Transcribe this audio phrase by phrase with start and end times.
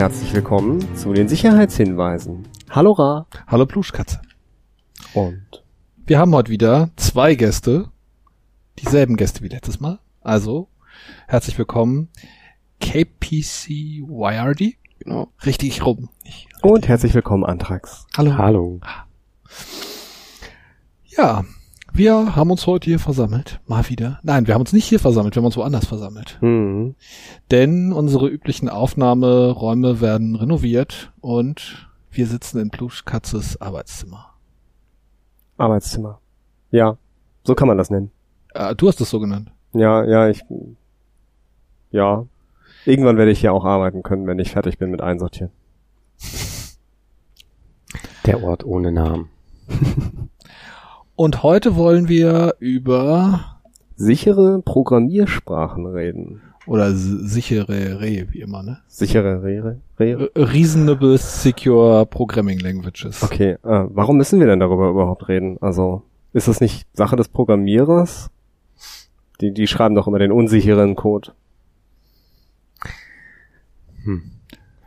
[0.00, 2.48] Herzlich willkommen zu den Sicherheitshinweisen.
[2.70, 3.26] Hallo Ra.
[3.46, 4.22] Hallo Pluschkatze.
[5.12, 5.62] Und
[6.06, 7.90] Wir haben heute wieder zwei Gäste,
[8.78, 9.98] dieselben Gäste wie letztes Mal.
[10.22, 10.70] Also,
[11.28, 12.08] herzlich willkommen,
[12.80, 14.78] KPC YRD.
[15.00, 15.28] Genau.
[15.44, 16.08] Richtig rum.
[16.24, 18.06] Ich, und herzlich willkommen Antrax.
[18.16, 18.38] hallo.
[18.38, 18.80] Hallo.
[21.04, 21.44] Ja,
[21.92, 23.60] wir haben uns heute hier versammelt.
[23.66, 24.20] Mal wieder.
[24.22, 26.38] Nein, wir haben uns nicht hier versammelt, wir haben uns woanders versammelt.
[26.40, 26.94] Hm.
[27.50, 34.34] Denn unsere üblichen Aufnahmeräume werden renoviert und wir sitzen in Pluschkatzes Arbeitszimmer.
[35.58, 36.20] Arbeitszimmer.
[36.70, 36.96] Ja,
[37.44, 38.10] so kann man das nennen.
[38.54, 39.52] Äh, du hast es so genannt.
[39.72, 40.42] Ja, ja, ich
[41.90, 42.26] ja.
[42.86, 45.52] Irgendwann werde ich hier auch arbeiten können, wenn ich fertig bin mit Einsortieren.
[48.26, 49.28] Der Ort ohne Namen.
[51.20, 53.58] Und heute wollen wir über
[53.94, 56.40] Sichere Programmiersprachen reden.
[56.66, 58.78] oder sichere Re, wie immer, ne?
[58.88, 59.42] Sichere?
[59.42, 59.82] Rehre?
[59.98, 63.22] Äh, Reasonable Secure Programming Languages.
[63.22, 63.58] Okay, äh,
[63.90, 65.58] warum müssen wir denn darüber überhaupt reden?
[65.60, 68.30] Also, ist das nicht Sache des Programmierers?
[69.42, 71.32] Die, die schreiben doch immer den unsicheren Code.
[74.04, 74.22] Hm.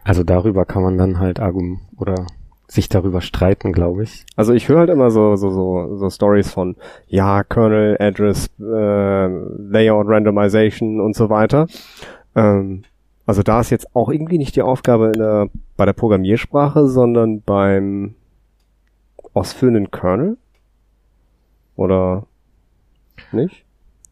[0.03, 2.25] Also darüber kann man dann halt argum oder
[2.73, 4.25] sich darüber streiten, glaube ich.
[4.35, 6.75] Also ich höre halt immer so so so so Stories von
[7.07, 11.67] ja Kernel Address äh, Layout Randomization und so weiter.
[12.35, 12.83] Ähm,
[13.25, 17.41] also da ist jetzt auch irgendwie nicht die Aufgabe in der, bei der Programmiersprache, sondern
[17.41, 18.15] beim
[19.33, 20.37] ausführenden Kernel
[21.75, 22.27] oder
[23.31, 23.63] nicht?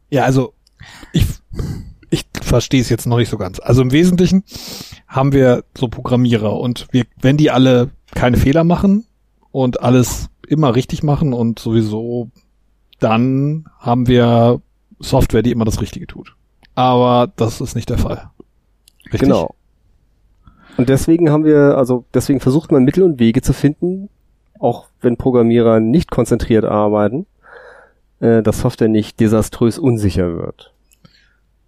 [0.10, 0.54] Ja, also
[1.14, 1.26] ich,
[2.10, 3.60] ich verstehe es jetzt noch nicht so ganz.
[3.60, 4.44] Also im Wesentlichen
[5.12, 9.06] haben wir so Programmierer und wir, wenn die alle keine Fehler machen
[9.52, 12.30] und alles immer richtig machen und sowieso,
[13.00, 14.62] dann haben wir
[15.00, 16.36] Software, die immer das Richtige tut.
[16.76, 18.30] Aber das ist nicht der Fall.
[19.06, 19.22] Richtig?
[19.22, 19.54] Genau.
[20.78, 24.10] Und deswegen haben wir, also deswegen versucht man Mittel und Wege zu finden,
[24.60, 27.26] auch wenn Programmierer nicht konzentriert arbeiten,
[28.22, 30.74] äh, dass Software nicht desaströs unsicher wird.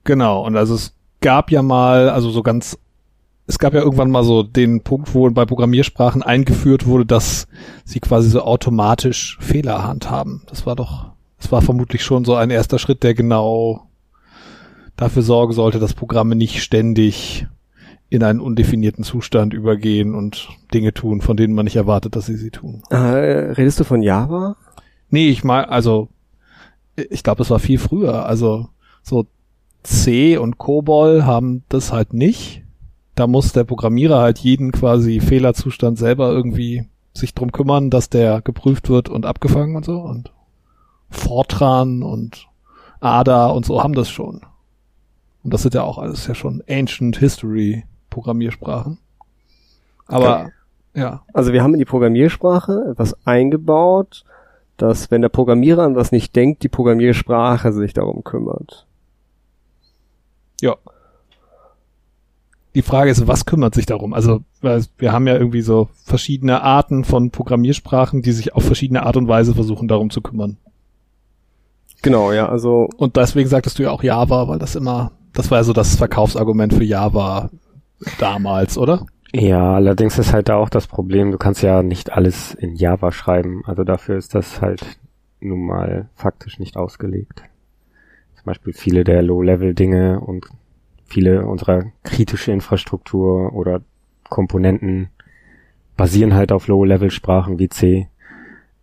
[0.05, 2.77] Genau, und also es gab ja mal, also so ganz,
[3.45, 7.47] es gab ja irgendwann mal so den Punkt, wo bei Programmiersprachen eingeführt wurde, dass
[7.83, 10.43] sie quasi so automatisch Fehler handhaben.
[10.47, 13.89] Das war doch, das war vermutlich schon so ein erster Schritt, der genau
[14.95, 17.47] dafür sorgen sollte, dass Programme nicht ständig
[18.09, 22.35] in einen undefinierten Zustand übergehen und Dinge tun, von denen man nicht erwartet, dass sie
[22.35, 22.83] sie tun.
[22.91, 24.55] Äh, redest du von Java?
[25.09, 26.09] Nee, ich mal, also
[26.95, 28.25] ich glaube, es war viel früher.
[28.25, 28.69] Also
[29.01, 29.25] so
[29.81, 32.62] C und COBOL haben das halt nicht.
[33.15, 38.41] Da muss der Programmierer halt jeden quasi Fehlerzustand selber irgendwie sich drum kümmern, dass der
[38.41, 39.99] geprüft wird und abgefangen und so.
[39.99, 40.31] Und
[41.09, 42.47] Fortran und
[42.99, 44.41] ADA und so haben das schon.
[45.43, 48.97] Und das sind ja auch alles ja schon Ancient History Programmiersprachen.
[50.07, 50.51] Aber
[50.93, 54.23] ja, Also wir haben in die Programmiersprache etwas eingebaut,
[54.77, 58.85] dass wenn der Programmierer an was nicht denkt, die Programmiersprache sich darum kümmert.
[60.61, 60.77] Ja.
[62.75, 64.13] Die Frage ist, was kümmert sich darum?
[64.13, 69.15] Also, wir haben ja irgendwie so verschiedene Arten von Programmiersprachen, die sich auf verschiedene Art
[69.15, 70.57] und Weise versuchen, darum zu kümmern.
[72.01, 75.59] Genau, ja, also Und deswegen sagtest du ja auch Java, weil das immer, das war
[75.59, 77.49] ja so das Verkaufsargument für Java
[78.19, 79.05] damals, oder?
[79.31, 83.11] Ja, allerdings ist halt da auch das Problem, du kannst ja nicht alles in Java
[83.11, 83.63] schreiben.
[83.65, 84.83] Also dafür ist das halt
[85.39, 87.43] nun mal faktisch nicht ausgelegt.
[88.35, 90.47] Zum Beispiel viele der Low-Level-Dinge und
[91.13, 93.81] viele unserer kritische Infrastruktur oder
[94.29, 95.09] Komponenten
[95.95, 98.07] basieren halt auf Low-Level-Sprachen wie C.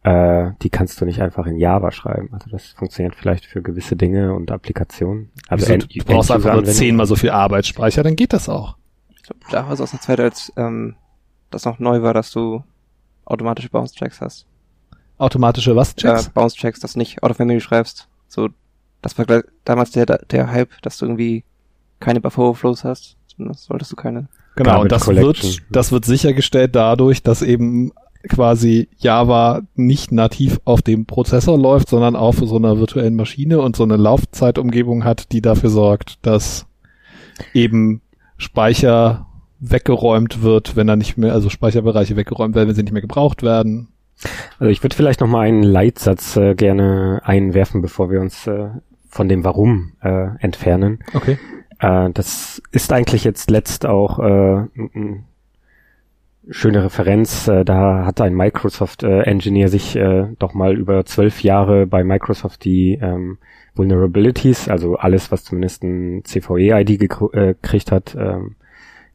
[0.02, 2.30] Äh, die kannst du nicht einfach in Java schreiben.
[2.32, 5.30] Also das funktioniert vielleicht für gewisse Dinge und Applikationen.
[5.48, 8.76] Also End- du brauchst einfach nur zehnmal so viel Arbeitsspeicher, dann geht das auch.
[9.14, 10.94] Ich glaube, Java ist aus der Zeit, als ähm,
[11.50, 12.62] das noch neu war, dass du
[13.24, 14.46] automatische Bounce-Checks hast.
[15.18, 15.94] Automatische was?
[15.96, 16.28] Checks?
[16.28, 18.08] Äh, Bounce-Checks, dass du nicht Out-of-Memory schreibst.
[18.28, 18.48] So,
[19.02, 21.44] das war damals der, der Hype, dass du irgendwie
[22.00, 23.16] keine Buffer-Overflows hast.
[23.28, 24.28] Zumindest solltest du keine.
[24.56, 25.50] Genau, und das Collection.
[25.50, 27.92] wird, das wird sichergestellt dadurch, dass eben
[28.28, 33.76] quasi Java nicht nativ auf dem Prozessor läuft, sondern auf so einer virtuellen Maschine und
[33.76, 36.66] so eine Laufzeitumgebung hat, die dafür sorgt, dass
[37.54, 38.02] eben
[38.36, 39.26] Speicher
[39.60, 43.42] weggeräumt wird, wenn er nicht mehr, also Speicherbereiche weggeräumt werden, wenn sie nicht mehr gebraucht
[43.42, 43.88] werden.
[44.58, 48.68] Also ich würde vielleicht noch mal einen Leitsatz äh, gerne einwerfen, bevor wir uns äh,
[49.08, 50.98] von dem Warum äh, entfernen.
[51.14, 51.38] Okay.
[51.80, 54.66] Äh, das ist eigentlich jetzt letzt auch äh,
[56.48, 57.48] schöne Referenz.
[57.48, 62.98] Äh, da hat ein Microsoft-Engineer sich äh, doch mal über zwölf Jahre bei Microsoft die
[63.00, 63.38] ähm,
[63.74, 68.56] Vulnerabilities, also alles, was zumindest ein CVE-ID gekriegt hat, ähm,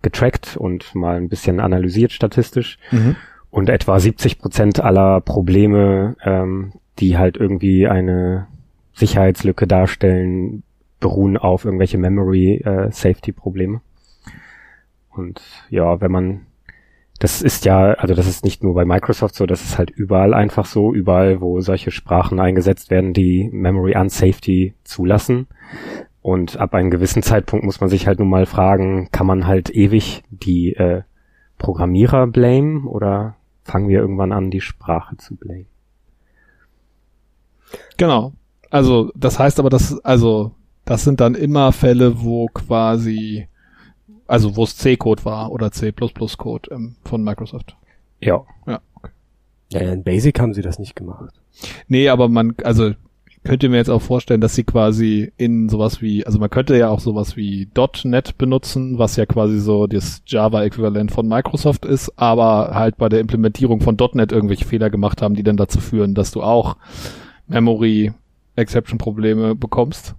[0.02, 2.78] getrackt und mal ein bisschen analysiert statistisch.
[2.92, 3.16] Mhm.
[3.50, 8.48] Und etwa 70 Prozent aller Probleme, ähm, die halt irgendwie eine
[8.94, 10.64] Sicherheitslücke darstellen,
[11.00, 13.82] beruhen auf irgendwelche Memory-Safety-Probleme.
[15.10, 16.48] Und ja, wenn man
[17.20, 20.34] das ist ja, also das ist nicht nur bei Microsoft so, das ist halt überall
[20.34, 25.48] einfach so, überall, wo solche Sprachen eingesetzt werden, die Memory Unsafety zulassen.
[26.22, 29.70] Und ab einem gewissen Zeitpunkt muss man sich halt nun mal fragen, kann man halt
[29.70, 31.04] ewig die äh,
[31.58, 35.66] Programmierer blame oder fangen wir irgendwann an, die Sprache zu blame?
[37.98, 38.34] Genau.
[38.70, 40.52] Also, das heißt aber, dass, also,
[40.86, 43.48] das sind dann immer Fälle, wo quasi,
[44.28, 47.76] also wo es C-Code war oder C++-Code ähm, von Microsoft.
[48.22, 48.44] Ja.
[48.68, 48.80] Ja.
[49.72, 51.34] Ja, in Basic haben sie das nicht gemacht.
[51.88, 52.92] Nee, aber man, also
[53.46, 56.90] könnte mir jetzt auch vorstellen, dass sie quasi in sowas wie, also man könnte ja
[56.90, 57.70] auch sowas wie
[58.04, 63.20] .NET benutzen, was ja quasi so das Java-Äquivalent von Microsoft ist, aber halt bei der
[63.20, 66.78] Implementierung von .NET irgendwelche Fehler gemacht haben, die dann dazu führen, dass du auch
[67.48, 68.14] Memory
[68.56, 70.16] Exception Probleme bekommst.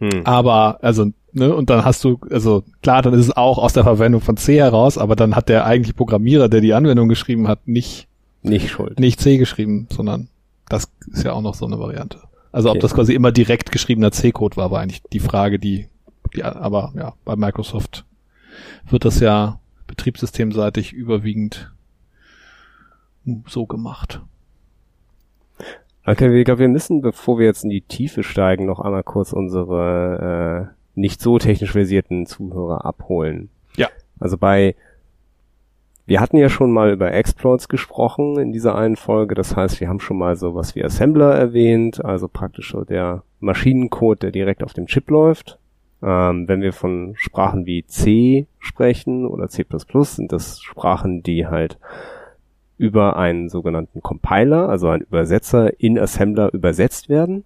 [0.00, 0.22] Hm.
[0.24, 3.84] Aber, also, ne, und dann hast du, also klar, dann ist es auch aus der
[3.84, 7.66] Verwendung von C heraus, aber dann hat der eigentliche Programmierer, der die Anwendung geschrieben hat,
[7.66, 8.06] nicht,
[8.42, 8.98] Nicht schuld.
[9.00, 10.28] nicht C geschrieben, sondern
[10.68, 12.18] das ist ja auch noch so eine Variante.
[12.52, 12.82] Also ob Okay.
[12.82, 15.88] das quasi immer direkt geschriebener C-Code war, war eigentlich die Frage, die,
[16.34, 18.04] die, aber ja, bei Microsoft
[18.88, 21.72] wird das ja betriebssystemseitig überwiegend
[23.46, 24.20] so gemacht.
[26.08, 29.34] Okay, ich glaube, wir müssen, bevor wir jetzt in die Tiefe steigen, noch einmal kurz
[29.34, 33.50] unsere äh, nicht so technisch versierten Zuhörer abholen.
[33.76, 33.88] Ja.
[34.18, 34.74] Also bei,
[36.06, 39.34] wir hatten ja schon mal über Exploits gesprochen in dieser einen Folge.
[39.34, 44.22] Das heißt, wir haben schon mal sowas wie Assembler erwähnt, also praktisch so der Maschinencode,
[44.22, 45.58] der direkt auf dem Chip läuft.
[46.02, 49.66] Ähm, wenn wir von Sprachen wie C sprechen oder C++,
[50.04, 51.76] sind das Sprachen, die halt
[52.78, 57.44] über einen sogenannten Compiler, also einen Übersetzer in Assembler übersetzt werden.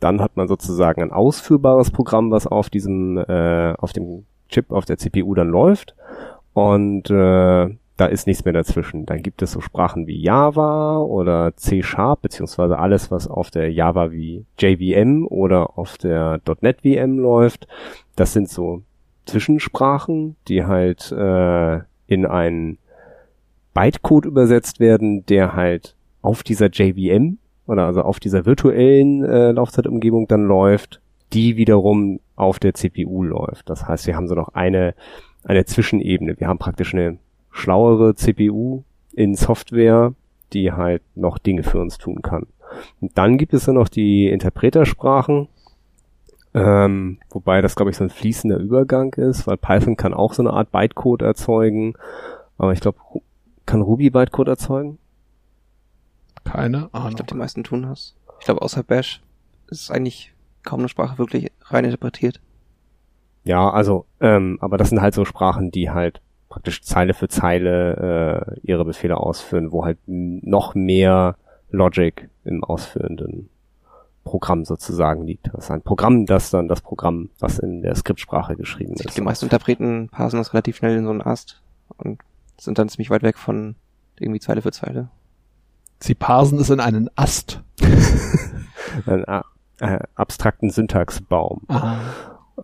[0.00, 4.84] Dann hat man sozusagen ein ausführbares Programm, was auf diesem, äh, auf dem Chip, auf
[4.84, 5.96] der CPU dann läuft.
[6.54, 9.06] Und äh, da ist nichts mehr dazwischen.
[9.06, 13.72] Dann gibt es so Sprachen wie Java oder C Sharp, beziehungsweise alles, was auf der
[13.72, 17.66] Java wie JVM oder auf der .NET VM läuft.
[18.14, 18.82] Das sind so
[19.26, 22.78] Zwischensprachen, die halt äh, in einen
[23.78, 27.38] Bytecode übersetzt werden, der halt auf dieser JVM
[27.68, 31.00] oder also auf dieser virtuellen äh, Laufzeitumgebung dann läuft,
[31.32, 33.70] die wiederum auf der CPU läuft.
[33.70, 34.94] Das heißt, wir haben so noch eine,
[35.44, 36.40] eine Zwischenebene.
[36.40, 37.18] Wir haben praktisch eine
[37.52, 38.82] schlauere CPU
[39.12, 40.12] in Software,
[40.52, 42.48] die halt noch Dinge für uns tun kann.
[43.00, 45.46] Und dann gibt es dann noch die Interpretersprachen,
[46.52, 50.42] ähm, wobei das, glaube ich, so ein fließender Übergang ist, weil Python kann auch so
[50.42, 51.94] eine Art Bytecode erzeugen.
[52.56, 52.98] Aber ich glaube,
[53.68, 54.98] kann Ruby Bytecode erzeugen?
[56.42, 57.10] Keine Ahnung.
[57.10, 58.16] Ich glaube, die meisten tun das.
[58.40, 59.20] Ich glaube, außer Bash
[59.68, 60.32] ist eigentlich
[60.64, 62.40] kaum eine Sprache wirklich rein interpretiert.
[63.44, 68.56] Ja, also, ähm, aber das sind halt so Sprachen, die halt praktisch Zeile für Zeile
[68.56, 71.36] äh, ihre Befehle ausführen, wo halt noch mehr
[71.70, 73.50] Logic im ausführenden
[74.24, 75.48] Programm sozusagen liegt.
[75.52, 79.16] Das ist ein Programm, das dann das Programm, was in der Skriptsprache geschrieben Ich ist.
[79.16, 81.62] die meisten Interpreten parsen das relativ schnell in so einen Ast
[81.98, 82.18] und
[82.58, 83.76] sind dann ziemlich weit weg von
[84.18, 85.08] irgendwie Zeile für Zeile.
[86.00, 87.62] Sie parsen es in einen Ast.
[89.06, 89.44] Ein a-
[89.80, 91.62] äh, abstrakten Syntaxbaum.
[91.68, 92.00] Aha.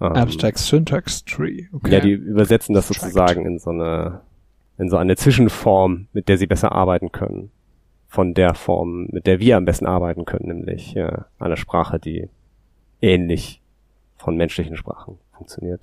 [0.00, 1.66] Ähm, Abstract Syntax Tree.
[1.72, 1.92] Okay.
[1.92, 3.12] Ja, die übersetzen das Abstract.
[3.12, 4.20] sozusagen in so eine,
[4.78, 7.50] in so eine Zwischenform, mit der sie besser arbeiten können.
[8.08, 12.28] Von der Form, mit der wir am besten arbeiten können, nämlich ja, eine Sprache, die
[13.00, 13.60] ähnlich
[14.16, 15.82] von menschlichen Sprachen funktioniert.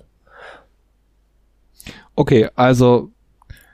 [2.14, 3.10] okay, also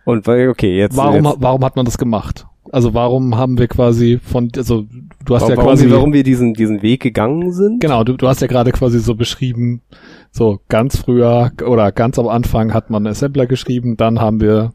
[0.08, 0.96] Und okay, jetzt.
[0.96, 2.46] warum, jetzt, warum hat man das gemacht?
[2.72, 4.86] Also warum haben wir quasi von, also
[5.26, 7.82] du hast warum, ja warum, quasi, wir, warum wir diesen, diesen Weg gegangen sind?
[7.82, 9.82] genau, du, du hast ja gerade quasi so beschrieben,
[10.30, 14.72] so ganz früher oder ganz am Anfang hat man Assembler geschrieben, dann haben wir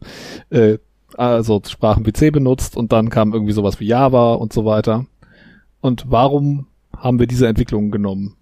[0.51, 0.77] äh,
[1.17, 5.07] also Sprachen wie C benutzt und dann kam irgendwie sowas wie Java und so weiter.
[5.81, 8.35] Und warum haben wir diese Entwicklungen genommen?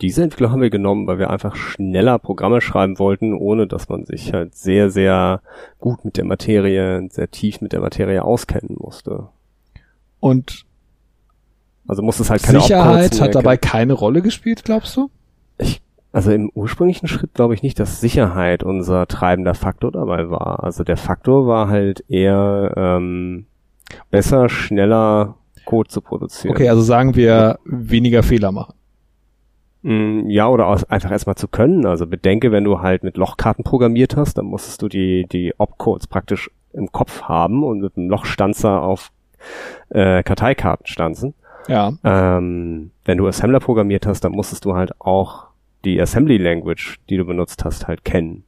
[0.00, 4.04] Diese Entwicklung haben wir genommen, weil wir einfach schneller Programme schreiben wollten, ohne dass man
[4.04, 5.40] sich halt sehr, sehr
[5.80, 9.28] gut mit der Materie, sehr tief mit der Materie auskennen musste.
[10.20, 10.64] Und
[11.88, 15.10] Also muss es halt keine Sicherheit hat dabei keine Rolle gespielt, glaubst du?
[16.12, 20.62] Also im ursprünglichen Schritt glaube ich nicht, dass Sicherheit unser treibender Faktor dabei war.
[20.62, 23.46] Also der Faktor war halt eher ähm,
[24.12, 26.54] besser, schneller Code zu produzieren.
[26.54, 28.74] Okay, also sagen wir weniger Fehler machen.
[29.84, 31.84] Mm, Ja, oder aus, einfach erstmal zu können.
[31.86, 36.06] Also bedenke, wenn du halt mit Lochkarten programmiert hast, dann musstest du die, die Opcodes
[36.06, 39.12] praktisch im Kopf haben und mit einem Lochstanzer auf
[39.90, 41.34] äh, Karteikarten stanzen.
[41.68, 41.92] Ja.
[42.02, 45.48] Ähm, wenn du Assembler programmiert hast, dann musstest du halt auch
[45.84, 48.44] die Assembly Language, die du benutzt hast, halt kennen.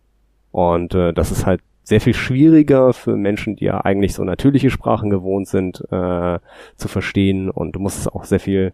[0.52, 4.70] Und äh, das ist halt sehr viel schwieriger für Menschen, die ja eigentlich so natürliche
[4.70, 6.38] Sprachen gewohnt sind, äh,
[6.76, 7.50] zu verstehen.
[7.50, 8.72] Und du musst es auch sehr viel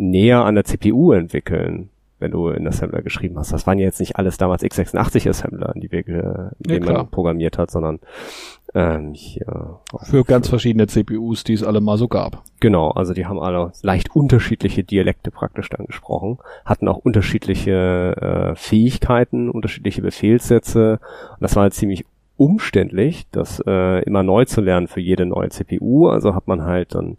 [0.00, 3.52] näher an der CPU entwickeln, wenn du in Assembler geschrieben hast.
[3.52, 6.96] Das waren ja jetzt nicht alles damals x86 Assembler, die wir, ge- die Ja, klar.
[6.98, 7.98] man programmiert hat, sondern
[8.74, 12.42] ähm, hier Für ganz verschiedene CPUs, die es alle mal so gab.
[12.60, 18.16] Genau, also die haben alle leicht unterschiedliche Dialekte praktisch dann gesprochen, hatten auch unterschiedliche
[18.52, 21.00] äh, Fähigkeiten, unterschiedliche Befehlssätze.
[21.32, 22.04] Und das war halt ziemlich
[22.36, 26.08] umständlich, das äh, immer neu zu lernen für jede neue CPU.
[26.08, 27.16] Also hat man halt dann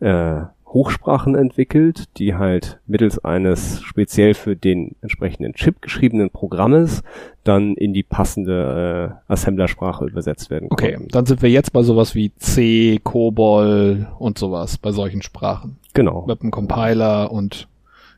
[0.00, 7.02] äh, Hochsprachen entwickelt, die halt mittels eines speziell für den entsprechenden Chip geschriebenen Programmes
[7.42, 11.08] dann in die passende äh, Assemblersprache übersetzt werden Okay, konnten.
[11.08, 15.78] dann sind wir jetzt bei sowas wie C, COBOL und sowas, bei solchen Sprachen.
[15.94, 16.26] Genau.
[16.26, 17.66] Mit einem Compiler und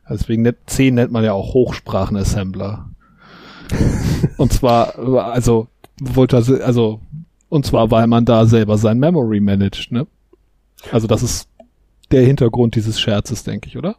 [0.09, 2.91] deswegen nennt, C nennt man ja auch Hochsprachenassembler.
[4.39, 5.69] und zwar, also,
[6.01, 7.01] wollte also,
[7.49, 10.09] und zwar, weil man da selber sein Memory managt, ne?
[10.91, 11.50] Also das ist
[12.11, 13.97] der Hintergrund dieses Scherzes, denke ich, oder?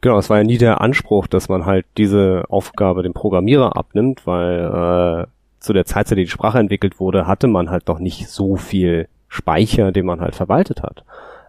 [0.00, 4.26] Genau, es war ja nie der Anspruch, dass man halt diese Aufgabe dem Programmierer abnimmt,
[4.26, 5.26] weil äh,
[5.60, 9.08] zu der Zeit, der die Sprache entwickelt wurde, hatte man halt noch nicht so viel
[9.28, 11.04] Speicher, den man halt verwaltet hat.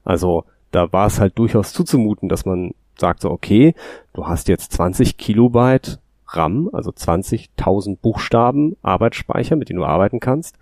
[0.06, 3.76] Also da war es halt durchaus zuzumuten, dass man sagt so, okay,
[4.14, 10.58] du hast jetzt 20 Kilobyte RAM, also 20.000 Buchstaben Arbeitsspeicher, mit denen du arbeiten kannst.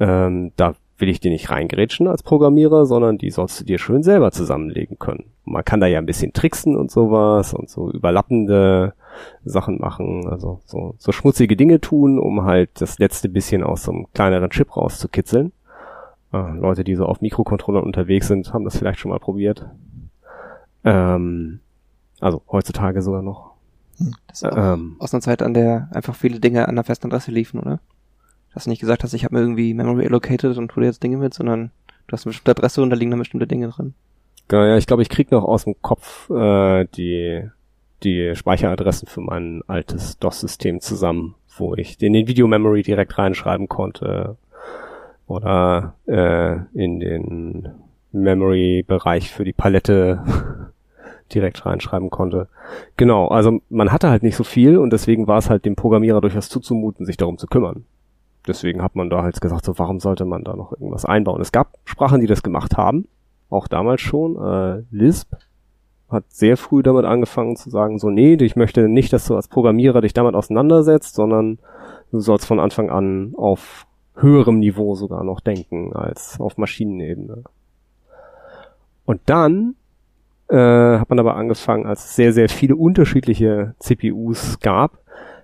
[0.00, 4.02] Ähm, da will ich dir nicht reingrätschen als Programmierer, sondern die sollst du dir schön
[4.02, 5.26] selber zusammenlegen können.
[5.44, 8.94] Und man kann da ja ein bisschen tricksen und sowas und so überlappende
[9.44, 13.92] Sachen machen, also so, so schmutzige Dinge tun, um halt das letzte bisschen aus so
[13.92, 15.52] einem kleineren Chip rauszukitzeln.
[16.32, 19.66] Äh, Leute, die so auf Mikrocontrollern unterwegs sind, haben das vielleicht schon mal probiert.
[20.84, 21.60] Ähm,
[22.20, 23.52] also heutzutage sogar noch.
[24.28, 27.30] Das ist Ähm, aus einer Zeit, an der einfach viele Dinge an einer festen Adresse
[27.30, 27.80] liefen, oder?
[28.54, 31.18] Dass du nicht gesagt hast, ich habe mir irgendwie Memory allocated und dir jetzt Dinge
[31.18, 31.70] mit, sondern
[32.06, 33.94] du hast eine bestimmte Adresse und da liegen dann bestimmte Dinge drin.
[34.48, 37.48] Genau, ja, ich glaube, ich krieg noch aus dem Kopf äh, die,
[38.02, 44.36] die Speicheradressen für mein altes DOS-System zusammen, wo ich in den Video-Memory direkt reinschreiben konnte
[45.26, 47.68] oder äh, in den
[48.12, 50.24] Memory-Bereich für die Palette
[51.34, 52.48] direkt reinschreiben konnte.
[52.96, 56.22] Genau, also man hatte halt nicht so viel und deswegen war es halt dem Programmierer
[56.22, 57.84] durchaus zuzumuten, sich darum zu kümmern.
[58.48, 61.40] Deswegen hat man da halt gesagt, so warum sollte man da noch irgendwas einbauen?
[61.40, 63.06] Es gab Sprachen, die das gemacht haben,
[63.50, 64.36] auch damals schon.
[64.36, 65.34] Äh, Lisp
[66.08, 69.48] hat sehr früh damit angefangen zu sagen, so nee, ich möchte nicht, dass du als
[69.48, 71.58] Programmierer dich damit auseinandersetzt, sondern
[72.10, 77.44] du sollst von Anfang an auf höherem Niveau sogar noch denken als auf Maschinenebene.
[79.04, 79.76] Und dann
[80.48, 84.98] äh, hat man aber angefangen, als es sehr, sehr viele unterschiedliche CPUs gab,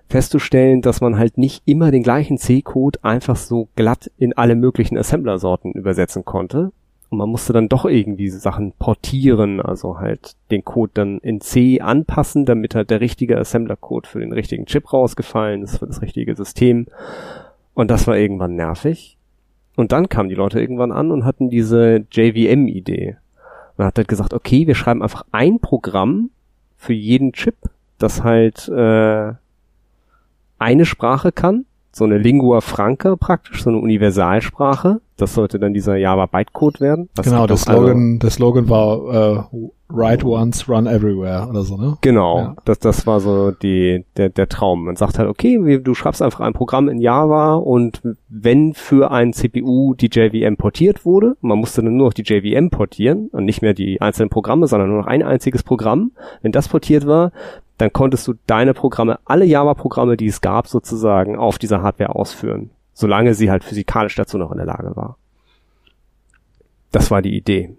[0.07, 4.97] festzustellen, dass man halt nicht immer den gleichen C-Code einfach so glatt in alle möglichen
[4.97, 6.71] Assembler-Sorten übersetzen konnte.
[7.09, 11.79] Und man musste dann doch irgendwie Sachen portieren, also halt den Code dann in C
[11.81, 16.35] anpassen, damit halt der richtige Assembler-Code für den richtigen Chip rausgefallen ist, für das richtige
[16.35, 16.87] System.
[17.73, 19.17] Und das war irgendwann nervig.
[19.75, 23.17] Und dann kamen die Leute irgendwann an und hatten diese JVM-Idee.
[23.77, 26.29] Man hat halt gesagt, okay, wir schreiben einfach ein Programm
[26.77, 27.55] für jeden Chip,
[27.97, 29.33] das halt äh,
[30.59, 34.99] eine Sprache kann, so eine Lingua franca praktisch, so eine Universalsprache.
[35.17, 37.09] Das sollte dann dieser Java Bytecode werden.
[37.15, 39.57] Das genau, der Slogan, der Slogan war äh,
[39.87, 41.95] Write once, run everywhere oder so, ne?
[42.01, 42.55] Genau, Ja.
[42.65, 44.83] das, das war so die, der, der Traum.
[44.85, 49.31] Man sagt halt, okay, du schreibst einfach ein Programm in Java und wenn für ein
[49.31, 53.61] CPU die JVM portiert wurde, man musste dann nur noch die JVM portieren und nicht
[53.61, 56.11] mehr die einzelnen Programme, sondern nur noch ein einziges Programm.
[56.41, 57.31] Wenn das portiert war,
[57.77, 62.69] dann konntest du deine Programme, alle Java-Programme, die es gab, sozusagen auf dieser Hardware ausführen.
[62.93, 65.17] Solange sie halt physikalisch dazu noch in der Lage war.
[66.91, 67.75] Das war die Idee.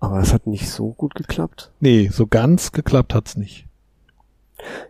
[0.00, 1.70] Aber es hat nicht so gut geklappt.
[1.78, 3.66] Nee, so ganz geklappt hat's nicht.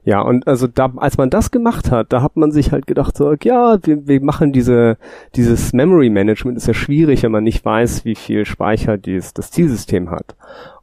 [0.05, 3.17] Ja, und also da, als man das gemacht hat, da hat man sich halt gedacht,
[3.17, 4.99] so, ja, wir, wir machen diese,
[5.35, 9.51] dieses Memory Management ist ja schwierig, wenn man nicht weiß, wie viel Speicher dieses, das
[9.51, 10.37] Zielsystem hat.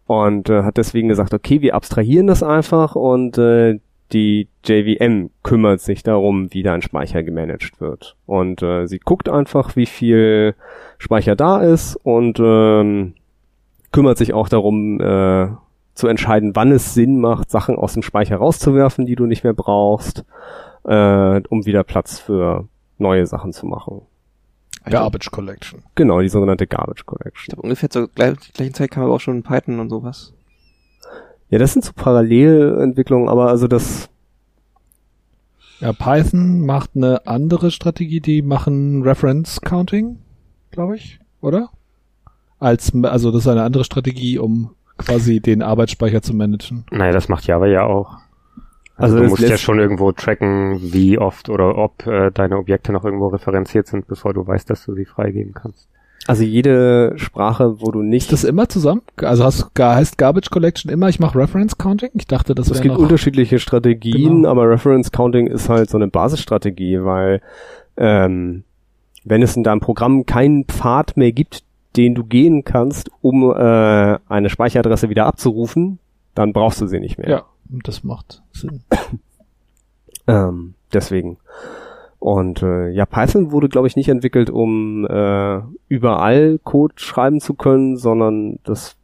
[0.09, 3.79] Und äh, hat deswegen gesagt, okay, wir abstrahieren das einfach und äh,
[4.11, 8.15] die JVM kümmert sich darum, wie dein Speicher gemanagt wird.
[8.25, 10.55] Und äh, sie guckt einfach, wie viel
[10.97, 13.13] Speicher da ist und ähm,
[13.91, 15.49] kümmert sich auch darum, äh,
[15.93, 19.53] zu entscheiden, wann es Sinn macht, Sachen aus dem Speicher rauszuwerfen, die du nicht mehr
[19.53, 20.25] brauchst,
[20.85, 24.01] äh, um wieder Platz für neue Sachen zu machen.
[24.85, 25.83] Garbage Collection.
[25.95, 27.45] Genau, die sogenannte Garbage Ich Collection.
[27.53, 30.33] glaube, ungefähr zur gleich- gleichen Zeit kam aber auch schon Python und sowas.
[31.49, 34.09] Ja, das sind so Parallelentwicklungen, aber also das,
[35.79, 40.19] Ja, Python macht eine andere Strategie, die machen Reference Counting,
[40.71, 41.69] glaube ich, oder?
[42.59, 46.83] Als, also das ist eine andere Strategie, um quasi den Arbeitsspeicher zu managen.
[46.91, 48.17] Naja, das macht Java ja auch.
[48.99, 52.91] Also Also, du musst ja schon irgendwo tracken, wie oft oder ob äh, deine Objekte
[52.91, 55.87] noch irgendwo referenziert sind, bevor du weißt, dass du sie freigeben kannst.
[56.27, 59.01] also jede Sprache, wo du nicht, Ist das immer zusammen?
[59.17, 62.09] Also hast, heißt Garbage Collection immer, ich mache Reference Counting?
[62.13, 63.01] Ich dachte, das es gibt noch...
[63.01, 64.49] unterschiedliche Strategien, Genau.
[64.49, 67.41] aber Reference Counting ist halt so eine Basisstrategie, weil
[67.97, 68.63] ähm,
[69.23, 71.63] wenn es in deinem Programm keinen Pfad mehr gibt,
[71.97, 75.99] den du gehen kannst, um äh, eine Speicheradresse wieder abzurufen,
[76.35, 77.29] dann brauchst du sie nicht mehr.
[77.29, 78.83] Ja, das macht Sinn.
[80.27, 81.37] Ähm, deswegen.
[82.19, 87.53] Und äh, ja, Python wurde, glaube ich, nicht entwickelt, um äh, überall Code schreiben zu
[87.55, 88.95] können, sondern das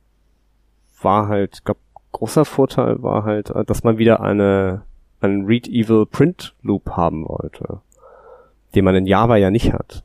[1.01, 1.79] war halt, ich glaube,
[2.12, 4.84] großer Vorteil war halt, äh, dass man wieder eine
[5.22, 7.79] einen Read-Evil-Print-Loop haben wollte,
[8.75, 10.03] den man in Java ja nicht hat.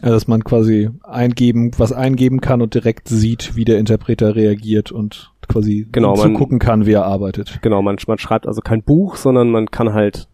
[0.00, 4.90] Also, dass man quasi eingeben, was eingeben kann und direkt sieht, wie der Interpreter reagiert
[4.90, 7.58] und quasi Genau, man- zugucken kann, wie er arbeitet.
[7.62, 10.28] Genau, man, man schreibt also kein Buch, sondern man kann halt,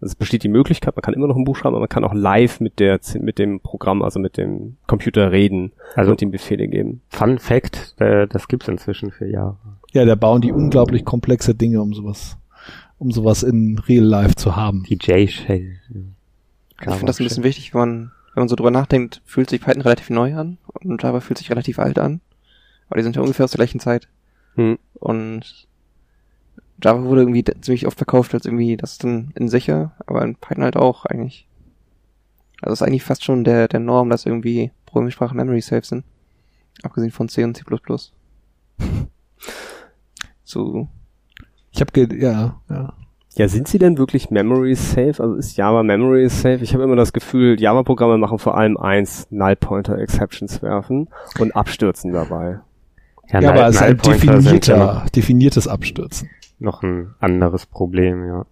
[0.00, 2.14] es besteht die Möglichkeit, man kann immer noch ein Buch schreiben, aber man kann auch
[2.14, 6.68] live mit der mit dem Programm, also mit dem Computer reden Also und ihm Befehle
[6.68, 7.00] geben.
[7.08, 9.56] Fun Fact, äh, das gibt's inzwischen für Java.
[9.92, 12.36] Ja, da bauen die unglaublich komplexe Dinge, um sowas,
[12.98, 14.82] um sowas in Real Life zu haben.
[14.88, 15.76] Die J-Shell.
[16.78, 19.62] Ich finde das ein bisschen wichtig, wenn man, wenn man so drüber nachdenkt, fühlt sich
[19.62, 22.20] Python relativ neu an und Java fühlt sich relativ alt an.
[22.88, 24.08] Aber die sind ja ungefähr aus der gleichen Zeit.
[24.56, 24.78] Hm.
[24.94, 25.66] Und
[26.82, 30.36] Java wurde irgendwie ziemlich oft verkauft als irgendwie, das ist dann in sicher, aber in
[30.36, 31.46] Python halt auch eigentlich.
[32.60, 36.04] Also es ist eigentlich fast schon der, der Norm, dass irgendwie Programmiersprachen Memory Safe sind.
[36.82, 37.64] Abgesehen von C und C++.
[40.44, 40.88] so,
[41.70, 42.92] Ich habe ge ja, ja.
[43.38, 45.22] Ja, sind sie denn wirklich Memory Safe?
[45.22, 46.60] Also ist Java Memory Safe?
[46.62, 51.54] Ich habe immer das Gefühl, Java-Programme machen vor allem eins, Null Pointer Exceptions werfen und
[51.54, 52.60] abstürzen dabei.
[53.32, 56.30] Ja, Null- aber es ist ein ja definierter, definiertes Abstürzen.
[56.58, 58.46] noch, ein anderes Problem, ja.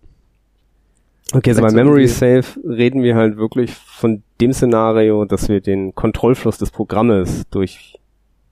[1.32, 5.94] Okay, also bei Memory Safe reden wir halt wirklich von dem Szenario, dass wir den
[5.94, 7.98] Kontrollfluss des Programmes durch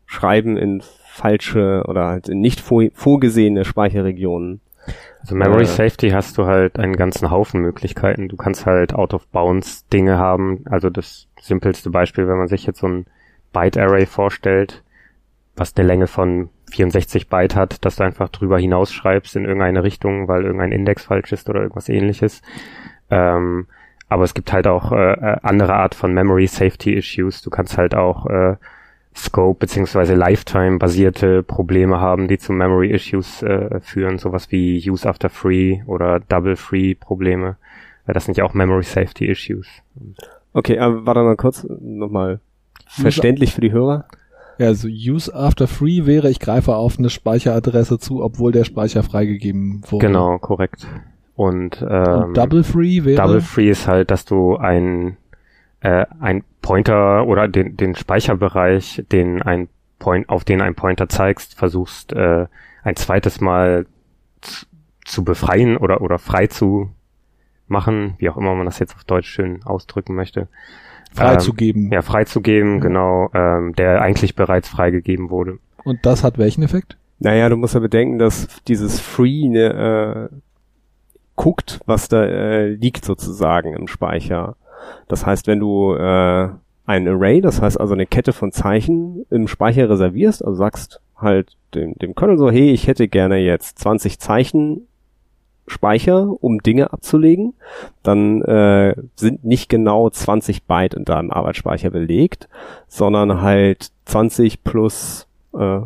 [0.06, 4.60] Schreiben in falsche oder halt in nicht vor, vorgesehene Speicherregionen.
[5.20, 5.66] Also Memory Äh.
[5.66, 8.28] Safety hast du halt einen ganzen Haufen Möglichkeiten.
[8.28, 10.64] Du kannst halt Out-of-Bounds Dinge haben.
[10.68, 13.06] Also das simpelste Beispiel, wenn man sich jetzt so ein
[13.52, 14.82] Byte-Array vorstellt,
[15.56, 20.28] was eine Länge von 64 Byte hat, dass du einfach drüber hinausschreibst in irgendeine Richtung,
[20.28, 22.42] weil irgendein Index falsch ist oder irgendwas ähnliches.
[23.10, 23.66] Ähm,
[24.08, 27.42] aber es gibt halt auch äh, äh, andere Art von Memory Safety Issues.
[27.42, 28.56] Du kannst halt auch äh,
[29.14, 35.08] Scope beziehungsweise Lifetime basierte Probleme haben, die zu Memory Issues äh, führen, sowas wie Use
[35.08, 37.56] After Free oder Double Free Probleme.
[38.06, 39.66] Äh, Das sind ja auch Memory Safety Issues.
[40.54, 42.40] Okay, aber warte mal kurz, nochmal
[42.86, 44.06] verständlich für die Hörer.
[44.62, 49.02] Ja, also Use After Free wäre, ich greife auf eine Speicheradresse zu, obwohl der Speicher
[49.02, 50.06] freigegeben wurde.
[50.06, 50.86] Genau, korrekt.
[51.34, 53.20] Und, ähm, Und Double Free wäre.
[53.20, 55.16] Double Free ist halt, dass du ein,
[55.80, 61.54] äh, ein Pointer oder den, den Speicherbereich, den ein Point, auf den ein Pointer zeigst,
[61.54, 62.46] versuchst äh,
[62.84, 63.86] ein zweites Mal
[64.42, 64.66] zu,
[65.04, 66.90] zu befreien oder, oder frei zu
[67.66, 70.46] machen, wie auch immer man das jetzt auf Deutsch schön ausdrücken möchte.
[71.14, 71.90] Freizugeben.
[71.92, 72.80] Ja, freizugeben, Ja.
[72.80, 75.58] genau, ähm, der eigentlich bereits freigegeben wurde.
[75.84, 76.96] Und das hat welchen Effekt?
[77.18, 80.36] Naja, du musst ja bedenken, dass dieses Free ne, äh,
[81.36, 84.56] guckt, was da äh, liegt sozusagen im Speicher.
[85.08, 86.48] Das heißt, wenn du äh,
[86.84, 91.56] ein Array, das heißt also eine Kette von Zeichen im Speicher reservierst, also sagst halt
[91.74, 94.88] dem, dem Kernel so, hey, ich hätte gerne jetzt 20 Zeichen
[95.72, 97.54] Speicher, um Dinge abzulegen,
[98.02, 102.48] dann äh, sind nicht genau 20 Byte in deinem Arbeitsspeicher belegt,
[102.86, 105.26] sondern halt 20 plus
[105.58, 105.80] äh,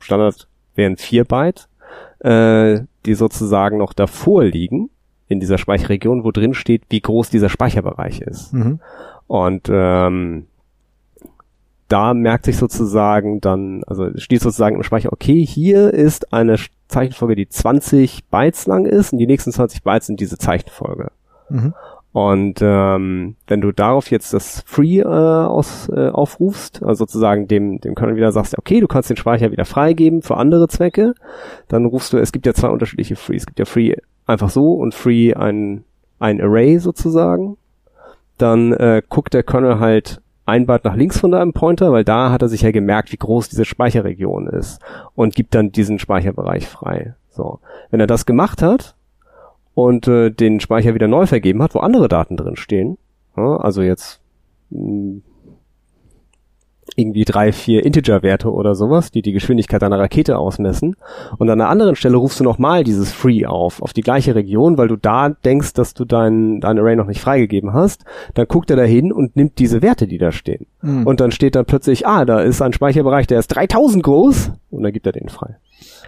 [0.00, 1.68] Standard wären 4 Byte,
[2.20, 4.90] äh, die sozusagen noch davor liegen
[5.28, 8.52] in dieser Speicherregion, wo drin steht, wie groß dieser Speicherbereich ist.
[8.52, 8.80] Mhm.
[9.26, 10.46] Und ähm,
[11.88, 16.56] da merkt sich sozusagen dann, also steht sozusagen im Speicher, okay, hier ist eine
[16.88, 21.12] Zeichenfolge, die 20 Bytes lang ist und die nächsten 20 Bytes sind diese Zeichenfolge.
[21.48, 21.74] Mhm.
[22.12, 27.78] Und ähm, wenn du darauf jetzt das Free äh, aus, äh, aufrufst, also sozusagen dem,
[27.80, 31.12] dem Kernel wieder sagst, okay, du kannst den Speicher wieder freigeben für andere Zwecke,
[31.68, 33.36] dann rufst du, es gibt ja zwei unterschiedliche Free.
[33.36, 35.84] Es gibt ja Free einfach so und Free ein,
[36.18, 37.58] ein Array sozusagen.
[38.38, 42.30] Dann äh, guckt der Kernel halt ein Byte nach links von deinem Pointer, weil da
[42.30, 44.80] hat er sich ja gemerkt, wie groß diese Speicherregion ist
[45.14, 47.14] und gibt dann diesen Speicherbereich frei.
[47.28, 47.58] So.
[47.90, 48.96] Wenn er das gemacht hat,
[49.76, 52.96] und äh, den Speicher wieder neu vergeben hat, wo andere Daten drin stehen.
[53.36, 54.22] Ja, also jetzt
[54.70, 55.22] mh, hm,
[56.96, 60.96] irgendwie drei, vier Integer-Werte oder sowas, die die Geschwindigkeit deiner Rakete ausmessen.
[61.38, 64.78] Und an einer anderen Stelle rufst du nochmal dieses Free auf, auf die gleiche Region,
[64.78, 68.04] weil du da denkst, dass du dein, dein Array noch nicht freigegeben hast.
[68.34, 70.66] Dann guckt er da hin und nimmt diese Werte, die da stehen.
[70.80, 71.06] Mhm.
[71.06, 74.52] Und dann steht da plötzlich, ah, da ist ein Speicherbereich, der ist 3000 groß.
[74.70, 75.56] Und dann gibt er den frei.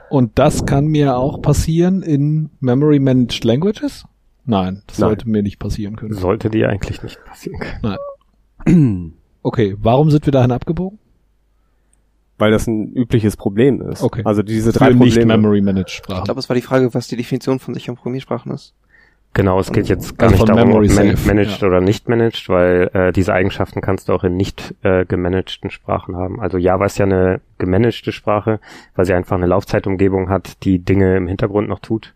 [0.08, 4.06] Und das kann mir auch passieren in Memory Managed Languages?
[4.46, 5.08] Nein, das Nein.
[5.10, 6.14] sollte mir nicht passieren können.
[6.14, 7.96] Sollte dir eigentlich nicht passieren können.
[8.64, 9.12] Nein.
[9.48, 10.98] Okay, warum sind wir dahin abgebogen?
[12.36, 14.02] Weil das ein übliches Problem ist.
[14.02, 14.20] Okay.
[14.26, 15.16] Also diese drei Für Probleme.
[15.16, 16.18] nicht Memory Managed Sprachen.
[16.18, 18.74] Ich glaube, es war die Frage, was die Definition von sicheren Programmiersprachen ist.
[19.32, 21.66] Genau, es geht jetzt gar also nicht darum, ob man managed ja.
[21.66, 26.14] oder nicht managed, weil äh, diese Eigenschaften kannst du auch in nicht äh, gemanagten Sprachen
[26.14, 26.40] haben.
[26.40, 28.60] Also Java ist ja eine gemanagte Sprache,
[28.96, 32.12] weil sie einfach eine Laufzeitumgebung hat, die Dinge im Hintergrund noch tut,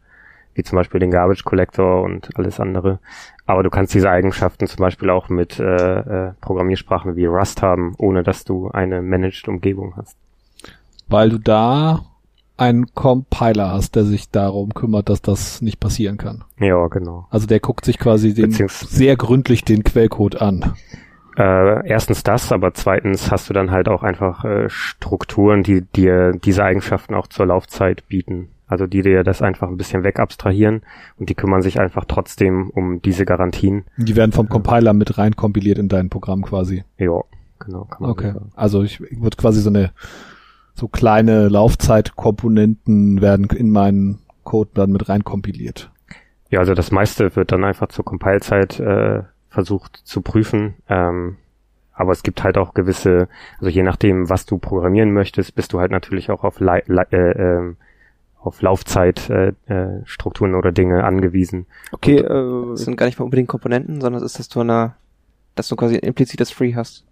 [0.55, 2.99] wie zum Beispiel den Garbage Collector und alles andere.
[3.47, 7.95] Aber du kannst diese Eigenschaften zum Beispiel auch mit äh, äh, Programmiersprachen wie Rust haben,
[7.99, 10.17] ohne dass du eine managed Umgebung hast.
[11.09, 12.01] Weil du da
[12.57, 16.45] einen Compiler hast, der sich darum kümmert, dass das nicht passieren kann.
[16.59, 17.27] Ja, genau.
[17.31, 20.75] Also der guckt sich quasi den sehr gründlich den Quellcode an.
[21.37, 26.33] Äh, erstens das, aber zweitens hast du dann halt auch einfach äh, Strukturen, die dir
[26.33, 28.49] diese Eigenschaften auch zur Laufzeit bieten.
[28.73, 30.81] Also die dir das einfach ein bisschen wegabstrahieren
[31.19, 33.85] und die kümmern sich einfach trotzdem um diese Garantien.
[33.99, 36.85] Die werden vom Compiler mit rein kompiliert in dein Programm quasi.
[36.97, 37.21] Ja,
[37.59, 37.85] genau.
[37.85, 38.33] Kann man okay.
[38.33, 38.51] Sagen.
[38.57, 39.91] Also ich würde quasi so eine
[40.73, 45.91] so kleine Laufzeitkomponenten werden in meinen Code dann mit rein kompiliert.
[46.49, 50.77] Ja, also das meiste wird dann einfach zur Compile-Zeit äh, versucht zu prüfen.
[50.89, 51.37] Ähm,
[51.93, 55.81] aber es gibt halt auch gewisse, also je nachdem, was du programmieren möchtest, bist du
[55.81, 57.75] halt natürlich auch auf, Li äh, äh,
[58.45, 61.67] auf Laufzeitstrukturen äh, äh, oder Dinge angewiesen.
[61.93, 64.95] Okay, äh, das sind gar nicht mal unbedingt Komponenten, sondern es ist, dass du eine,
[65.55, 67.05] dass du quasi implizit das Free hast.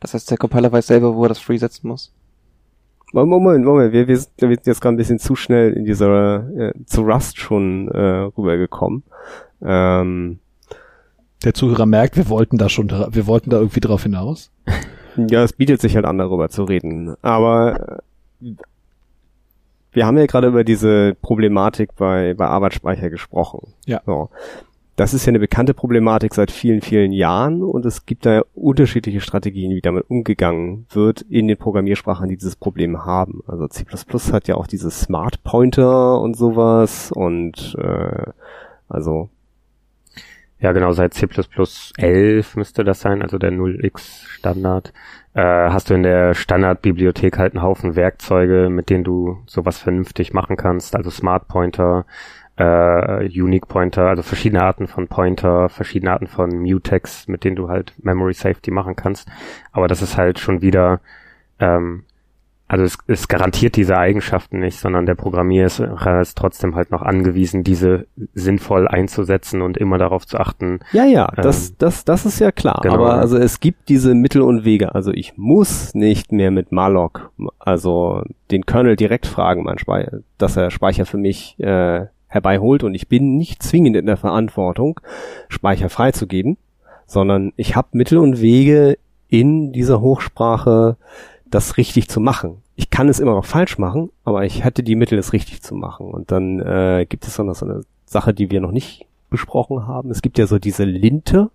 [0.00, 2.12] Das heißt, der Compiler weiß selber, wo er das Free setzen muss.
[3.12, 7.02] Moment, Moment, wir, wir sind jetzt gerade ein bisschen zu schnell in dieser äh, zu
[7.02, 7.98] Rust schon äh,
[8.36, 9.04] rübergekommen.
[9.62, 10.38] Ähm,
[11.44, 14.50] Der Zuhörer merkt, wir wollten da schon, wir wollten da irgendwie drauf hinaus.
[15.16, 17.14] ja, es bietet sich halt an, darüber zu reden.
[17.22, 18.02] Aber
[18.42, 18.52] äh,
[19.96, 23.72] wir haben ja gerade über diese Problematik bei, bei Arbeitsspeicher gesprochen.
[23.86, 24.02] Ja.
[24.06, 24.30] So
[24.96, 29.20] das ist ja eine bekannte Problematik seit vielen, vielen Jahren und es gibt da unterschiedliche
[29.20, 33.42] Strategien, wie damit umgegangen wird in den Programmiersprachen, die dieses Problem haben.
[33.46, 33.84] Also C++
[34.32, 38.32] hat ja auch diese Smart Pointer und sowas und äh,
[38.88, 39.28] also
[40.58, 41.28] ja, genau, seit C++
[41.98, 44.94] 11 müsste das sein, also der 0x Standard,
[45.36, 50.32] äh, hast du in der Standardbibliothek halt einen Haufen Werkzeuge, mit denen du sowas vernünftig
[50.32, 52.06] machen kannst, also Smart Pointer,
[52.56, 57.68] äh, Unique Pointer, also verschiedene Arten von Pointer, verschiedene Arten von Mutex, mit denen du
[57.68, 59.28] halt Memory Safety machen kannst.
[59.72, 61.00] Aber das ist halt schon wieder,
[61.60, 62.04] ähm,
[62.68, 67.62] also es, es garantiert diese Eigenschaften nicht, sondern der Programmierer ist, trotzdem halt noch angewiesen,
[67.62, 70.80] diese sinnvoll einzusetzen und immer darauf zu achten.
[70.92, 72.80] Ja, ja, ähm, das, das, das ist ja klar.
[72.82, 72.94] Genau.
[72.94, 74.94] Aber also es gibt diese Mittel und Wege.
[74.96, 80.56] Also ich muss nicht mehr mit malloc, also den Kernel direkt fragen, mein Speicher, dass
[80.56, 84.98] er Speicher für mich äh, herbeiholt und ich bin nicht zwingend in der Verantwortung,
[85.48, 86.56] Speicher freizugeben,
[87.06, 88.98] sondern ich habe Mittel und Wege
[89.28, 90.96] in dieser Hochsprache,
[91.50, 92.62] das richtig zu machen.
[92.74, 95.74] Ich kann es immer noch falsch machen, aber ich hätte die Mittel, es richtig zu
[95.74, 96.10] machen.
[96.10, 100.10] Und dann äh, gibt es noch so eine Sache, die wir noch nicht besprochen haben.
[100.10, 101.50] Es gibt ja so diese Linte,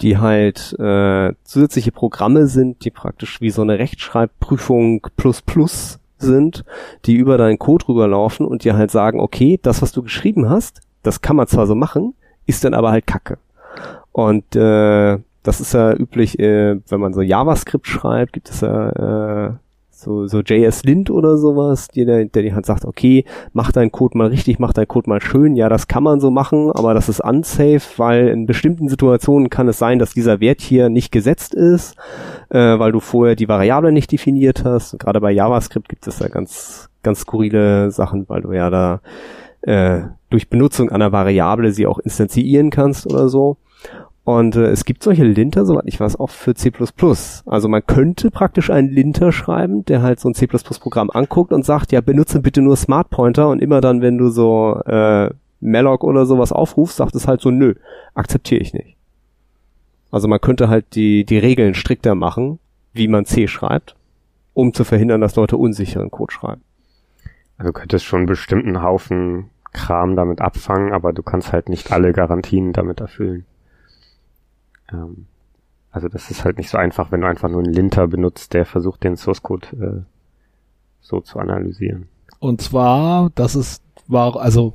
[0.00, 6.64] die halt äh, zusätzliche Programme sind, die praktisch wie so eine Rechtschreibprüfung plus plus sind,
[7.06, 10.80] die über deinen Code rüberlaufen und dir halt sagen, okay, das, was du geschrieben hast,
[11.02, 12.14] das kann man zwar so machen,
[12.46, 13.38] ist dann aber halt Kacke.
[14.12, 19.48] Und äh, das ist ja üblich, äh, wenn man so JavaScript schreibt, gibt es ja
[19.48, 19.52] äh,
[20.00, 23.92] so, so JS Lint oder sowas, die, der, der dir halt sagt, okay, mach deinen
[23.92, 25.56] Code mal richtig, mach deinen Code mal schön.
[25.56, 29.68] Ja, das kann man so machen, aber das ist unsafe, weil in bestimmten Situationen kann
[29.68, 31.96] es sein, dass dieser Wert hier nicht gesetzt ist,
[32.48, 34.94] äh, weil du vorher die Variable nicht definiert hast.
[34.94, 39.00] Und gerade bei JavaScript gibt es da ganz, ganz skurrile Sachen, weil du ja da
[39.62, 40.00] äh,
[40.30, 43.58] durch Benutzung einer Variable sie auch instanzieren kannst oder so.
[44.24, 46.70] Und äh, es gibt solche Linter, soweit ich weiß, auch für C++.
[47.46, 51.92] Also man könnte praktisch einen Linter schreiben, der halt so ein C++-Programm anguckt und sagt,
[51.92, 55.30] ja, benutze bitte nur Smart Pointer und immer dann, wenn du so äh,
[55.60, 57.74] malloc oder sowas aufrufst, sagt es halt so, nö,
[58.14, 58.96] akzeptiere ich nicht.
[60.10, 62.58] Also man könnte halt die, die Regeln strikter machen,
[62.92, 63.96] wie man C schreibt,
[64.54, 66.62] um zu verhindern, dass Leute unsicheren Code schreiben.
[67.58, 72.12] Also könntest schon einen bestimmten Haufen Kram damit abfangen, aber du kannst halt nicht alle
[72.12, 73.46] Garantien damit erfüllen.
[74.92, 75.26] Ähm,
[75.90, 78.64] also das ist halt nicht so einfach, wenn du einfach nur einen Linter benutzt, der
[78.64, 80.02] versucht, den Source Code äh,
[81.00, 82.08] so zu analysieren.
[82.38, 84.74] Und zwar, das ist, war, also,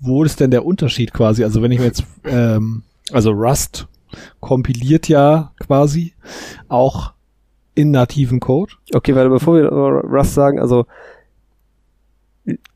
[0.00, 1.42] wo ist denn der Unterschied quasi?
[1.42, 3.88] Also wenn ich mir jetzt, ähm, also Rust
[4.40, 6.14] kompiliert ja quasi
[6.68, 7.12] auch
[7.74, 8.74] in nativen Code.
[8.94, 10.86] Okay, warte, bevor wir Rust sagen, also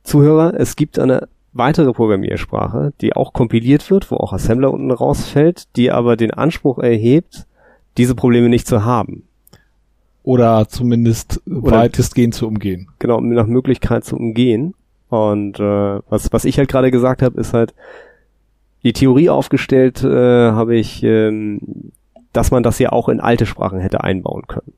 [0.03, 5.77] Zuhörer, es gibt eine weitere Programmiersprache, die auch kompiliert wird, wo auch Assembler unten rausfällt,
[5.77, 7.47] die aber den Anspruch erhebt,
[7.97, 9.25] diese Probleme nicht zu haben.
[10.23, 12.89] Oder zumindest Oder weitestgehend zu umgehen.
[12.99, 14.75] Genau, nach Möglichkeit zu umgehen.
[15.09, 17.75] Und äh, was, was ich halt gerade gesagt habe, ist halt,
[18.83, 21.93] die Theorie aufgestellt äh, habe ich, ähm,
[22.33, 24.73] dass man das ja auch in alte Sprachen hätte einbauen können.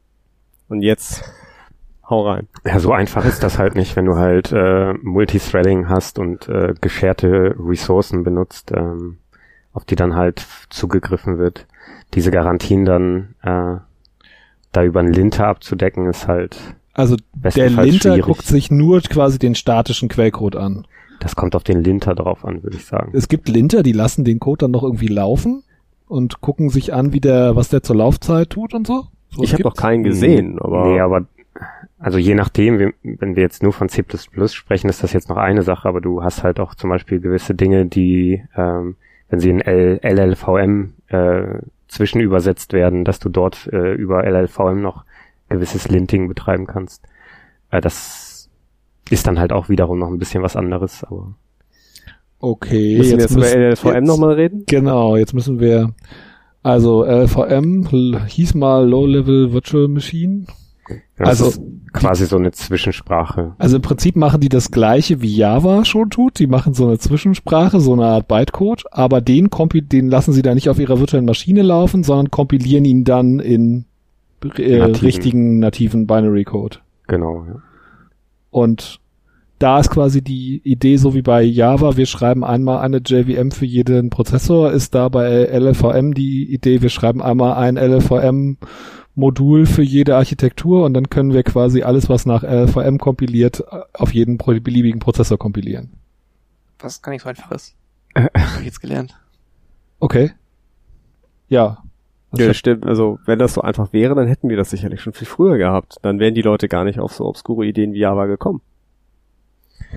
[0.68, 1.22] Und jetzt
[2.12, 2.46] hau rein.
[2.64, 6.74] Ja, so einfach ist das halt nicht, wenn du halt äh, Multithreading hast und äh,
[6.80, 9.18] gescherte Ressourcen benutzt, ähm,
[9.72, 11.66] auf die dann halt zugegriffen wird.
[12.14, 13.78] Diese Garantien dann äh,
[14.72, 16.58] da über einen Linter abzudecken, ist halt.
[16.94, 18.24] Also der Linter schwierig.
[18.24, 20.86] guckt sich nur quasi den statischen Quellcode an.
[21.20, 23.12] Das kommt auf den Linter drauf an, würde ich sagen.
[23.14, 25.62] Es gibt Linter, die lassen den Code dann noch irgendwie laufen
[26.08, 29.04] und gucken sich an, wie der, was der zur Laufzeit tut und so.
[29.30, 30.86] so ich habe noch keinen gesehen, aber.
[30.88, 31.24] Nee, aber
[31.98, 34.04] also je nachdem, wenn wir jetzt nur von C++
[34.48, 37.54] sprechen, ist das jetzt noch eine Sache, aber du hast halt auch zum Beispiel gewisse
[37.54, 38.96] Dinge, die, ähm,
[39.28, 45.04] wenn sie in L LLVM äh, zwischenübersetzt werden, dass du dort äh, über LLVM noch
[45.48, 47.04] gewisses Linting betreiben kannst.
[47.70, 48.50] Äh, das
[49.10, 51.34] ist dann halt auch wiederum noch ein bisschen was anderes, aber.
[52.40, 54.64] Okay, müssen jetzt, wir jetzt über LLVM nochmal reden?
[54.66, 55.94] Genau, jetzt müssen wir,
[56.62, 60.46] also LLVM hieß mal Low Level Virtual Machine.
[61.16, 63.54] Das also quasi die, so eine Zwischensprache.
[63.58, 66.38] Also im Prinzip machen die das gleiche wie Java schon tut.
[66.38, 70.54] Die machen so eine Zwischensprache, so eine Art Bytecode, aber den, den lassen sie da
[70.54, 73.84] nicht auf ihrer virtuellen Maschine laufen, sondern kompilieren ihn dann in
[74.56, 75.06] äh, nativen.
[75.06, 76.78] richtigen nativen Binary Code.
[77.06, 77.44] Genau.
[77.46, 77.62] Ja.
[78.50, 79.00] Und
[79.62, 83.64] da ist quasi die Idee, so wie bei Java, wir schreiben einmal eine JVM für
[83.64, 88.56] jeden Prozessor, ist da bei LLVM die Idee, wir schreiben einmal ein LLVM
[89.14, 94.14] Modul für jede Architektur und dann können wir quasi alles, was nach LVM kompiliert, auf
[94.14, 95.90] jeden beliebigen Prozessor kompilieren.
[96.78, 97.74] Was gar nicht so einfach ist.
[98.14, 99.18] Hab ich jetzt gelernt.
[100.00, 100.32] Okay.
[101.48, 101.78] Ja.
[102.34, 102.86] Ja, stimmt.
[102.86, 105.98] Also, wenn das so einfach wäre, dann hätten wir das sicherlich schon viel früher gehabt.
[106.00, 108.62] Dann wären die Leute gar nicht auf so obskure Ideen wie Java gekommen.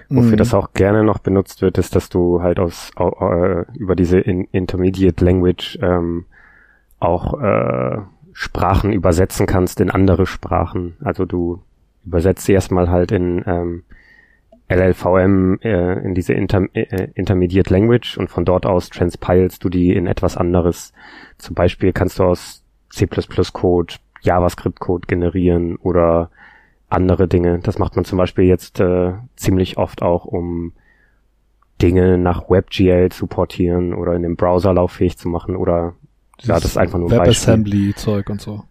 [0.09, 0.37] Wofür mhm.
[0.37, 4.43] das auch gerne noch benutzt wird, ist, dass du halt aus äh, über diese in
[4.51, 6.25] Intermediate Language ähm,
[6.99, 8.01] auch äh,
[8.37, 10.97] Sprachen übersetzen kannst in andere Sprachen.
[11.01, 11.61] Also du
[12.05, 13.83] übersetzt sie erstmal halt in ähm,
[14.67, 19.93] LLVM äh, in diese Inter äh, Intermediate Language und von dort aus transpilest du die
[19.93, 20.91] in etwas anderes.
[21.37, 23.07] Zum Beispiel kannst du aus C++
[23.53, 26.29] Code JavaScript Code generieren oder
[26.89, 27.59] andere Dinge.
[27.59, 30.73] Das macht man zum Beispiel jetzt äh, ziemlich oft auch, um
[31.81, 35.93] Dinge nach WebGL zu portieren oder in dem Browser lauffähig zu machen oder
[36.43, 38.63] ja, das ist einfach nur ein WebAssembly-Zeug und so.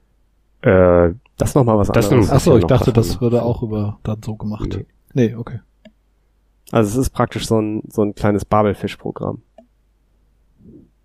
[0.63, 2.31] Äh, das ist nochmal was das anderes.
[2.31, 4.79] Achso, ich dachte, das würde auch über dann so gemacht.
[5.15, 5.29] Nee.
[5.29, 5.61] nee, okay.
[6.71, 9.43] Also es ist praktisch so ein, so ein kleines Babelfisch-Programm.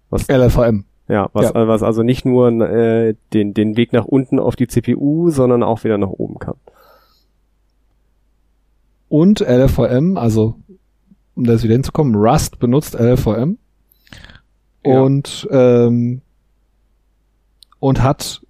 [0.10, 0.86] Was, LLVM.
[1.08, 1.68] Ja, was, ja.
[1.68, 5.84] was also nicht nur äh, den, den Weg nach unten auf die CPU, sondern auch
[5.84, 6.56] wieder nach oben kann.
[9.10, 10.56] Und LLVM, also
[11.36, 13.58] um das wieder hinzukommen, Rust benutzt LLVM.
[14.86, 15.02] Ja.
[15.02, 16.22] Und ähm,
[17.80, 18.42] und hat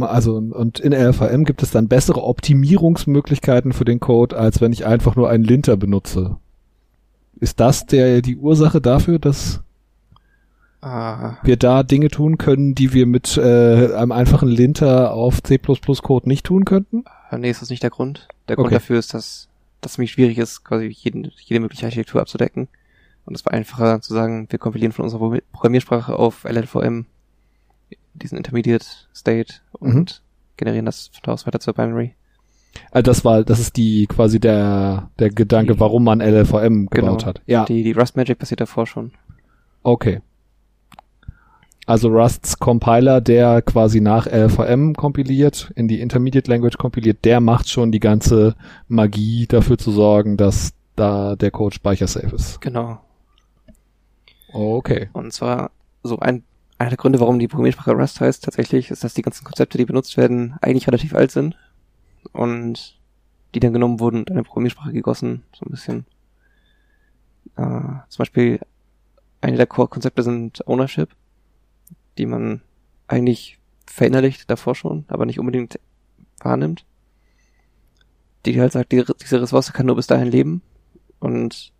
[0.00, 4.86] also und in LVM gibt es dann bessere Optimierungsmöglichkeiten für den Code, als wenn ich
[4.86, 6.38] einfach nur einen Linter benutze.
[7.38, 9.60] Ist das der die Ursache dafür, dass
[10.80, 11.34] ah.
[11.42, 16.28] wir da Dinge tun können, die wir mit äh, einem einfachen Linter auf C++ Code
[16.28, 17.04] nicht tun könnten?
[17.28, 18.28] Ah, nee, ist das nicht der Grund.
[18.48, 18.76] Der Grund okay.
[18.76, 19.48] dafür ist, dass
[19.80, 22.68] das ziemlich schwierig ist, quasi jeden, jede mögliche Architektur abzudecken.
[23.24, 27.06] Und es war einfacher zu sagen, wir kompilieren von unserer Programmiersprache auf LLVM
[28.14, 30.06] diesen Intermediate State und mhm.
[30.56, 32.14] generieren das von da aus weiter zur Binary.
[32.90, 36.88] Also das war, das ist die quasi der der Gedanke, Die- warum man LLVM Genau.
[36.88, 37.42] gebaut hat.
[37.46, 39.12] Ja, Die, die Rust Magic passiert davor schon.
[39.82, 40.20] okay.
[41.84, 47.68] Also Rusts Compiler, der quasi nach LLVM kompiliert, in die Intermediate Language kompiliert, der macht
[47.68, 48.54] schon die ganze
[48.86, 52.60] Magie dafür zu sorgen, dass da der Code speichersafe ist.
[52.60, 53.00] Genau.
[54.52, 55.08] Okay.
[55.12, 55.72] Und zwar
[56.04, 56.44] so ein,
[56.82, 59.84] einer der Gründe, warum die Programmiersprache Rust heißt, tatsächlich, ist, dass die ganzen Konzepte, die
[59.84, 61.56] benutzt werden, eigentlich relativ alt sind
[62.32, 62.98] und
[63.54, 66.06] die dann genommen wurden und in eine Programmiersprache gegossen, so ein bisschen.
[67.56, 68.60] Äh, zum Beispiel
[69.40, 71.10] eine der Core-Konzepte sind Ownership,
[72.18, 72.62] die man
[73.06, 75.78] eigentlich verinnerlicht davor schon, aber nicht unbedingt
[76.40, 76.84] wahrnimmt.
[78.44, 80.62] Die halt sagt, die, diese Ressource kann nur bis dahin leben
[81.20, 81.72] und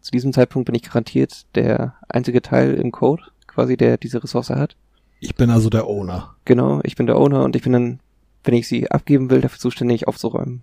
[0.00, 4.50] zu diesem Zeitpunkt bin ich garantiert der einzige Teil im Code, quasi, der diese Ressource
[4.50, 4.76] hat.
[5.20, 6.34] Ich bin also der Owner.
[6.46, 8.00] Genau, ich bin der Owner und ich bin dann,
[8.44, 10.62] wenn ich sie abgeben will, dafür zuständig aufzuräumen.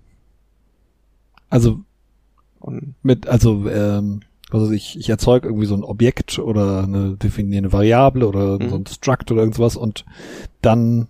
[1.50, 1.80] Also
[2.60, 7.72] Und mit, also, ähm, also ich, ich erzeuge irgendwie so ein Objekt oder eine definierende
[7.72, 8.70] Variable oder Mhm.
[8.70, 10.06] so ein Struct oder irgendwas und
[10.62, 11.08] dann,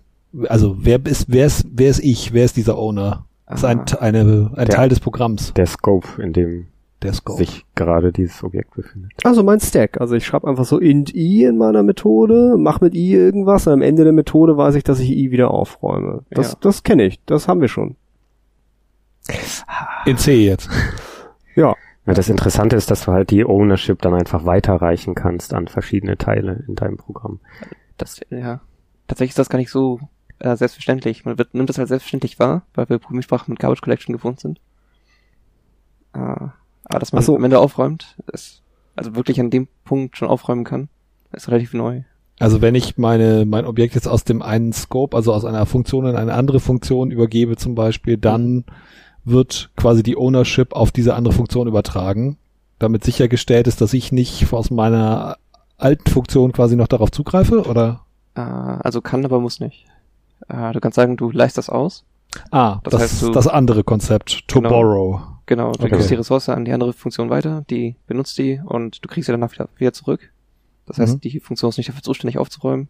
[0.48, 2.32] also wer ist, wer ist, wer ist ich?
[2.34, 3.24] Wer ist dieser Owner?
[3.46, 3.94] Das ist ein, Ah.
[4.00, 6.66] eine, ein Der- Teil des Programms, Der Scope, in dem
[7.02, 7.38] der Scope.
[7.38, 9.12] sich gerade dieses Objekt befindet.
[9.24, 10.00] Also mein Stack.
[10.00, 13.74] Also ich schreibe einfach so int i in meiner Methode, mach mit i irgendwas und
[13.74, 16.24] am Ende der Methode weiß ich, dass ich i wieder aufräume.
[16.30, 16.58] Das, Ja.
[16.60, 17.20] das kenne ich.
[17.24, 17.96] Das haben wir schon.
[20.06, 20.68] In C jetzt.
[21.54, 21.74] Ja.
[22.06, 26.16] Ja, das Interessante ist, dass du halt die Ownership dann einfach weiterreichen kannst an verschiedene
[26.16, 27.40] Teile in deinem Programm.
[27.98, 28.60] das, ja,
[29.06, 30.00] tatsächlich ist das gar nicht so
[30.38, 31.26] äh, selbstverständlich.
[31.26, 34.58] Man wird, nimmt das halt selbstverständlich wahr, weil wir Programmiersprachen mit Garbage Collection gewohnt sind.
[36.14, 36.46] Äh,
[36.88, 37.36] aber dass man so.
[37.36, 38.62] am Ende aufräumt, ist,
[38.96, 40.88] also wirklich an dem Punkt schon aufräumen kann,
[41.32, 42.02] ist relativ neu.
[42.40, 46.06] Also wenn ich meine, mein Objekt jetzt aus dem einen Scope, also aus einer Funktion
[46.06, 48.64] in eine andere Funktion übergebe zum Beispiel, dann
[49.24, 52.38] wird quasi die Ownership auf diese andere Funktion übertragen,
[52.78, 55.36] damit sichergestellt ist, dass ich nicht aus meiner
[55.76, 58.00] alten Funktion quasi noch darauf zugreife, oder?
[58.36, 59.84] Äh, also kann, aber muss nicht.
[60.48, 62.04] Äh, du kannst sagen, du leist das aus.
[62.50, 64.68] Ah, Das das, heißt, das andere Konzept, to Genau.
[64.70, 65.20] borrow.
[65.48, 65.92] Genau, du Okay.
[65.92, 69.32] gibst die Ressource an die andere Funktion weiter, die benutzt die und du kriegst sie
[69.32, 70.30] danach wieder, wieder zurück.
[70.84, 71.20] Das heißt, Mhm.
[71.22, 72.88] die Funktion ist nicht dafür zuständig aufzuräumen.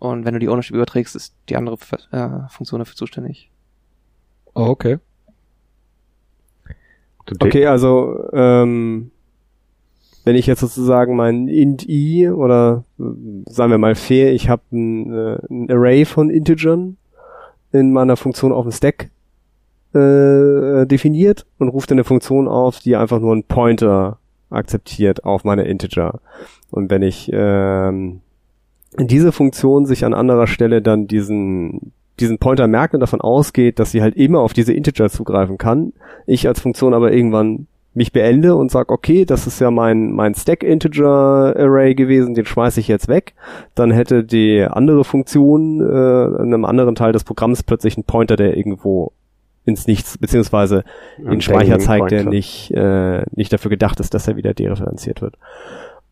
[0.00, 1.78] Und wenn du die Ownership überträgst, ist die andere
[2.10, 3.50] äh, Funktion dafür zuständig.
[4.54, 4.98] Oh, okay.
[7.40, 9.12] Okay, also ähm,
[10.24, 13.02] wenn ich jetzt sozusagen mein int i oder äh,
[13.46, 16.96] sagen wir mal fair, ich habe ein, äh, ein Array von Integern
[17.70, 19.10] in meiner Funktion auf dem Stack
[19.98, 24.18] äh, definiert und ruft eine Funktion auf, die einfach nur einen Pointer
[24.50, 26.20] akzeptiert auf meine Integer.
[26.70, 28.20] Und wenn ich ähm,
[28.98, 33.92] diese Funktion sich an anderer Stelle dann diesen diesen Pointer merkt und davon ausgeht, dass
[33.92, 35.92] sie halt immer auf diese Integer zugreifen kann,
[36.26, 40.34] ich als Funktion aber irgendwann mich beende und sag, okay, das ist ja mein, mein
[40.34, 43.34] Stack-Integer-Array gewesen, den schmeiße ich jetzt weg,
[43.74, 48.36] dann hätte die andere Funktion äh, in einem anderen Teil des Programms plötzlich einen Pointer,
[48.36, 49.12] der irgendwo
[49.68, 50.84] ins Nichts, beziehungsweise
[51.18, 55.36] den Speicher zeigt, der nicht, äh, nicht dafür gedacht ist, dass er wieder dereferenziert wird.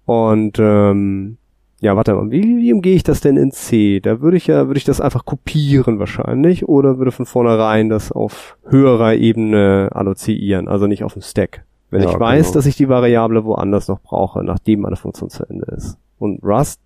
[0.05, 1.39] Und ähm,
[1.81, 4.01] ja, warte mal, wie, wie umgehe ich das denn in C?
[4.01, 8.13] Da würde ich ja, würde ich das einfach kopieren wahrscheinlich oder würde von vornherein das
[8.13, 11.65] auf höherer Ebene alloziieren, also nicht auf dem Stack.
[11.91, 12.55] Wenn Ja, ich weiß, genau.
[12.55, 15.99] dass ich die Variable woanders noch brauche, nachdem meine Funktion zu Ende ist.
[16.19, 16.81] Und Rust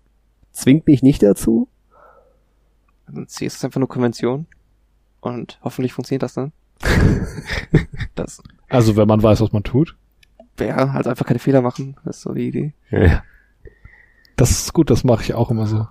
[0.51, 1.67] zwingt mich nicht dazu.
[3.07, 4.45] Also C ist einfach nur Konvention.
[5.21, 6.51] Und hoffentlich funktioniert das dann.
[8.15, 9.95] das Also wenn man weiß, was man tut.
[10.57, 11.95] wäre halt einfach keine Fehler machen.
[12.05, 12.73] Das ist so die Idee.
[12.89, 13.23] Ja.
[14.35, 15.87] Das ist gut, das mache ich auch immer so.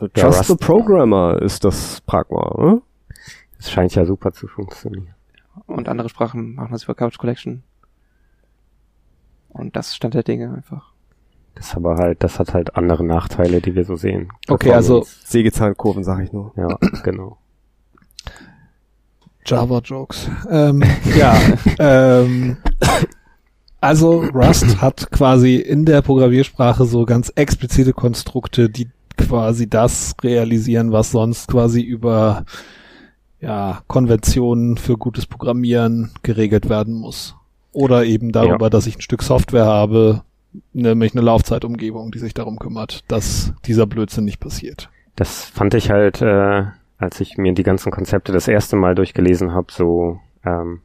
[0.00, 2.82] Ja, Trust Rust- the Programmer ist das Pragma, ne?
[3.58, 5.14] Es scheint ja super zu funktionieren.
[5.66, 7.62] Und andere Sprachen machen das über Garbage Collection.
[9.48, 10.92] Und das ist Stand der Dinge einfach.
[11.54, 14.30] Das ist aber halt, das hat halt andere Nachteile, die wir so sehen.
[14.48, 15.26] Okay, also- Performance.
[15.30, 16.52] Sägezahlenkurven, sag ich nur.
[16.56, 17.38] Ja, genau.
[19.46, 20.28] Java-Jokes.
[20.50, 20.82] Ähm,
[21.16, 21.36] ja,
[21.78, 22.56] ähm,
[23.80, 30.92] also Rust hat quasi in der Programmiersprache so ganz explizite Konstrukte, die quasi das realisieren,
[30.92, 32.44] was sonst quasi über
[33.40, 37.36] ja, Konventionen für gutes Programmieren geregelt werden muss.
[37.72, 40.22] Oder eben darüber, dass ich ein Stück Software habe,
[40.72, 44.88] nämlich eine Laufzeitumgebung, die sich darum kümmert, dass dieser Blödsinn nicht passiert.
[45.14, 46.64] Das fand ich halt, äh,
[46.98, 50.80] als ich mir die ganzen Konzepte das erste Mal durchgelesen habe, so ähm,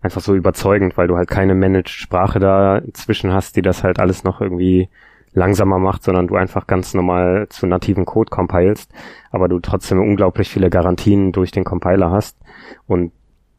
[0.00, 4.24] einfach so überzeugend, weil du halt keine Managed-Sprache da zwischen hast, die das halt alles
[4.24, 4.88] noch irgendwie
[5.32, 8.92] langsamer macht, sondern du einfach ganz normal zu nativen Code compilest,
[9.30, 12.38] aber du trotzdem unglaublich viele Garantien durch den Compiler hast
[12.86, 13.12] und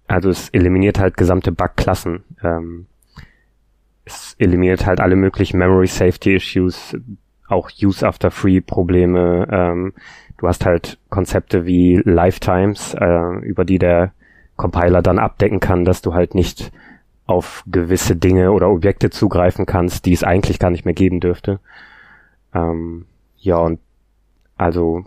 [0.08, 2.24] also es eliminiert halt gesamte Bugklassen.
[2.44, 2.88] Ähm,
[4.06, 6.98] es eliminiert halt alle möglichen Memory Safety Issues,
[7.48, 9.48] auch Use After Free Probleme.
[9.52, 9.94] Ähm,
[10.40, 14.12] du hast halt Konzepte wie Lifetimes, äh, über die der
[14.56, 16.72] Compiler dann abdecken kann, dass du halt nicht
[17.26, 21.60] auf gewisse Dinge oder Objekte zugreifen kannst, die es eigentlich gar nicht mehr geben dürfte.
[22.54, 23.06] Ähm,
[23.38, 23.80] ja, und
[24.58, 25.04] also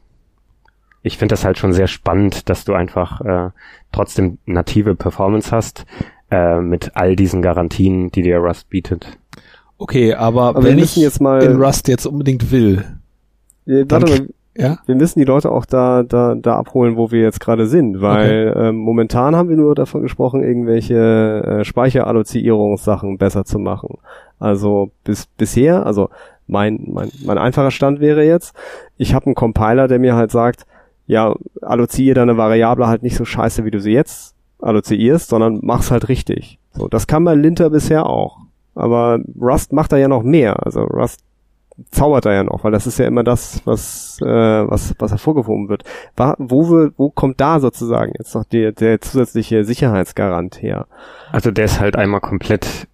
[1.03, 3.51] ich finde das halt schon sehr spannend, dass du einfach äh,
[3.91, 5.85] trotzdem native Performance hast
[6.31, 9.19] äh, mit all diesen Garantien, die dir Rust bietet.
[9.79, 12.85] Okay, aber, Aber wenn ich jetzt mal- in Rust jetzt unbedingt will,
[13.67, 14.79] Äh, Dann- Warte mal, ja?
[14.87, 18.55] wir müssen die Leute auch da, da, da abholen, wo wir jetzt gerade sind, weil
[18.57, 20.95] ähm, momentan haben wir nur davon gesprochen, irgendwelche
[21.61, 23.99] äh, Speicheralloziierungssachen besser zu machen.
[24.39, 26.11] Also bis bisher, also
[26.47, 28.55] mein, mein, mein einfacher Stand wäre jetzt,
[28.97, 30.67] ich habe einen Compiler, der mir halt sagt,
[31.07, 35.91] ja, alloziere deine Variable halt nicht so scheiße, wie du sie jetzt alloziierst, sondern mach's
[35.91, 36.59] halt richtig.
[36.73, 38.39] So, das kann bei Linter bisher auch.
[38.75, 40.65] Aber Rust macht da ja noch mehr.
[40.65, 41.21] Also Rust
[41.91, 45.69] zaubert da ja noch, weil das ist ja immer das, was, äh, was, was hervorgehoben
[45.69, 45.85] wird.
[46.39, 50.87] Wo, wir, wo kommt da sozusagen jetzt noch der, der zusätzliche Sicherheitsgarant her?
[51.31, 52.87] Also der ist halt einmal komplett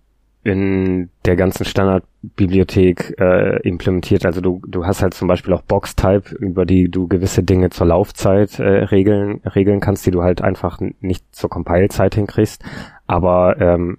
[0.45, 4.25] in der ganzen Standardbibliothek äh, implementiert.
[4.25, 7.89] Also du, du hast halt zum Beispiel auch Box-Type, über die du gewisse Dinge zur
[7.89, 12.65] Laufzeit äh, regeln, regeln kannst, die du halt einfach nicht zur Compile-Zeit hinkriegst.
[13.07, 13.99] Aber ähm,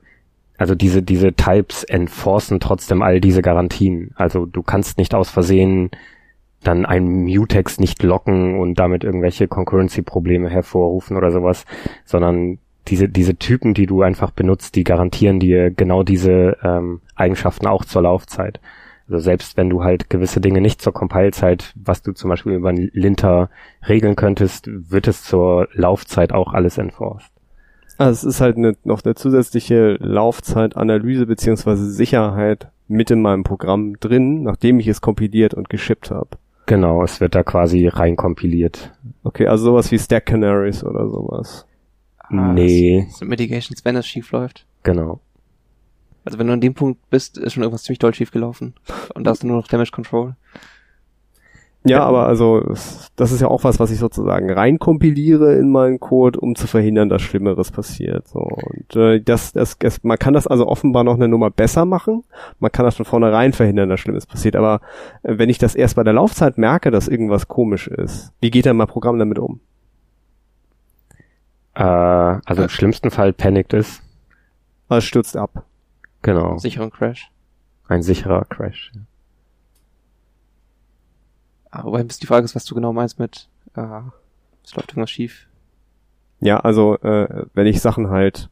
[0.60, 4.12] also diese, diese Types enforcen trotzdem all diese Garantien.
[4.16, 5.90] Also du kannst nicht aus Versehen
[6.62, 11.66] dann einen Mutex nicht locken und damit irgendwelche Concurrency-Probleme hervorrufen oder sowas,
[12.04, 17.66] sondern diese, diese Typen, die du einfach benutzt, die garantieren dir genau diese ähm, Eigenschaften
[17.66, 18.60] auch zur Laufzeit.
[19.08, 22.70] Also selbst wenn du halt gewisse Dinge nicht zur Compile-Zeit, was du zum Beispiel über
[22.70, 23.50] einen Linter
[23.88, 27.32] regeln könntest, wird es zur Laufzeit auch alles enforced.
[28.00, 34.00] Also es ist halt eine, noch eine zusätzliche Laufzeitanalyse beziehungsweise Sicherheit mit in meinem Programm
[34.00, 36.30] drin, nachdem ich es kompiliert und geschippt habe.
[36.66, 38.94] Genau, es wird da quasi reinkompiliert.
[39.24, 41.66] Okay, also sowas wie Stack Canaries oder sowas.
[42.20, 43.06] Ah, Nee.
[43.10, 44.66] Das sind Mitigations, wenn es schief läuft.
[44.84, 45.20] Genau.
[46.24, 48.76] Also wenn du an dem Punkt bist, ist schon irgendwas ziemlich doll schief gelaufen.
[49.14, 50.36] Und da hast du nur noch Damage Control.
[51.86, 56.00] Ja, aber also es- das ist ja auch was, was ich sozusagen reinkompiliere in meinen
[56.00, 58.28] Code, um zu verhindern, dass Schlimmeres passiert.
[58.28, 61.86] So und äh, das, das, das, man kann das also offenbar noch eine Nummer besser
[61.86, 62.24] machen.
[62.60, 64.58] Man kann das von vornherein verhindern, dass Schlimmes passiert.
[64.58, 64.82] Aber
[65.24, 68.66] äh, wenn ich das erst bei der Laufzeit merke, dass irgendwas komisch ist, wie geht
[68.66, 69.62] dann mein Programm damit um?
[71.76, 74.02] Äh, also im schlimmsten Fall panicked ist.
[74.90, 75.64] Also es stürzt ab.
[76.24, 76.58] Genau.
[76.58, 77.32] Sicheren Crash.
[77.88, 78.92] Ein sicherer Crash.
[78.96, 79.00] Ah,
[81.72, 84.02] wobei bis die Frage ist, was du genau meinst mit, äh,
[84.64, 85.48] es läuft irgendwas schief.
[86.40, 88.50] Ja, also äh, wenn ich Sachen halt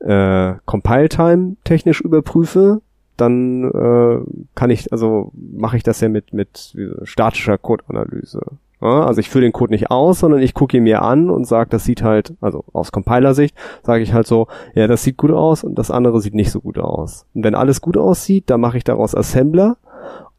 [0.00, 2.82] äh, Compile-Time technisch überprüfe,
[3.16, 4.18] dann äh,
[4.54, 8.40] kann ich, also mache ich das ja mit mit statischer Code-Analyse.
[8.80, 11.46] Ja, also ich führe den Code nicht aus, sondern ich gucke ihn mir an und
[11.46, 15.30] sage, das sieht halt, also aus Compiler-Sicht, sage ich halt so, ja, das sieht gut
[15.30, 17.26] aus und das andere sieht nicht so gut aus.
[17.32, 19.76] Und wenn alles gut aussieht, dann mache ich daraus Assembler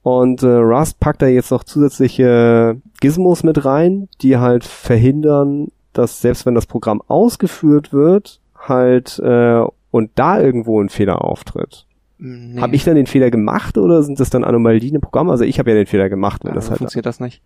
[0.04, 6.22] und äh, Rust packt da jetzt noch zusätzliche Gizmos mit rein, die halt verhindern, dass
[6.22, 11.86] selbst wenn das Programm ausgeführt wird, halt äh, und da irgendwo ein Fehler auftritt.
[12.18, 12.60] Nee.
[12.62, 15.30] Habe ich dann den Fehler gemacht oder sind das dann Anomalien im Programm?
[15.30, 16.78] Also ich habe ja den Fehler gemacht, wenn Ah, das halt.
[16.80, 17.42] funktioniert das nicht.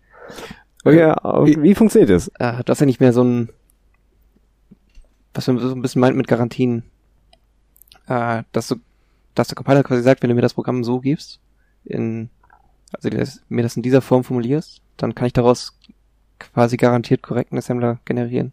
[0.84, 2.28] Okay, aber wie funktioniert das?
[2.38, 3.48] Äh, du hast ja nicht mehr so ein,
[5.34, 6.84] was man so ein bisschen meint mit Garantien,
[8.06, 8.76] äh, dass du,
[9.34, 11.40] dass der Compiler quasi sagt, wenn du mir das Programm so gibst,
[11.84, 12.30] in,
[12.94, 15.78] also das, mir das in dieser Form formulierst, dann kann ich daraus
[16.38, 18.52] quasi garantiert korrekten Assembler generieren.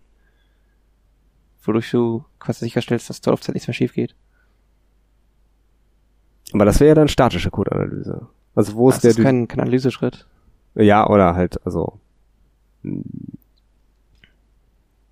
[1.64, 4.16] Wodurch du quasi sicherstellst, dass zur Laufzeit nichts mehr schief geht.
[6.54, 8.28] Aber das wäre ja dann statische Code-Analyse.
[8.54, 10.28] Also wo ist Das der ist kein, kein Analyseschritt.
[10.76, 12.00] Ja, oder halt, also.
[12.84, 13.02] mh,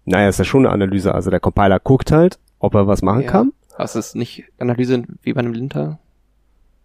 [0.05, 1.13] Naja, ist ja schon eine Analyse.
[1.15, 3.31] Also der Compiler guckt halt, ob er was machen Ja.
[3.31, 3.53] kann.
[3.75, 5.99] Aber es ist nicht Analyse wie bei einem Linter,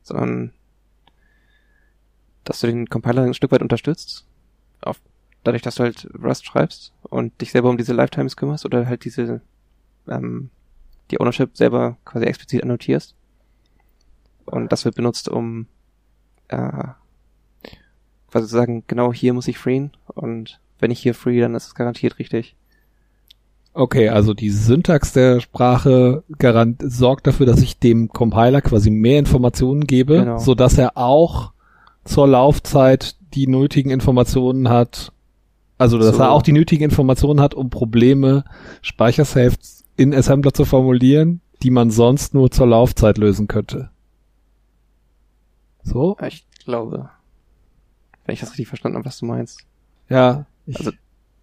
[0.02, 0.52] sondern
[2.48, 4.26] dass du den Compiler ein Stück weit unterstützt.
[4.80, 5.00] Auf,
[5.44, 9.04] dadurch, dass du halt Rust schreibst und dich selber um diese Lifetimes kümmerst oder halt
[9.04, 9.42] diese
[10.08, 10.48] ähm,
[11.10, 13.14] die Ownership selber quasi explizit annotierst.
[14.46, 15.66] Und das wird benutzt, um
[16.48, 16.84] äh,
[18.30, 21.66] quasi zu sagen, genau hier muss ich freeen und wenn ich hier free, dann ist
[21.66, 22.56] es garantiert richtig.
[23.74, 29.18] Okay, also die Syntax der Sprache garant sorgt dafür, dass ich dem Compiler quasi mehr
[29.18, 30.38] Informationen gebe, Genau.
[30.38, 31.52] so dass er auch
[32.08, 35.12] zur Laufzeit die nötigen Informationen hat,
[35.76, 36.22] also dass So.
[36.22, 38.44] er auch die nötigen Informationen hat, um Probleme
[38.82, 43.90] Speichersafes in Assembler zu formulieren, die man sonst nur zur Laufzeit lösen könnte.
[45.82, 46.16] So?
[46.26, 47.10] Ich glaube,
[48.24, 49.60] wenn ich das richtig verstanden habe, was du meinst.
[50.08, 50.46] Ja.
[50.66, 50.92] Ich, Also,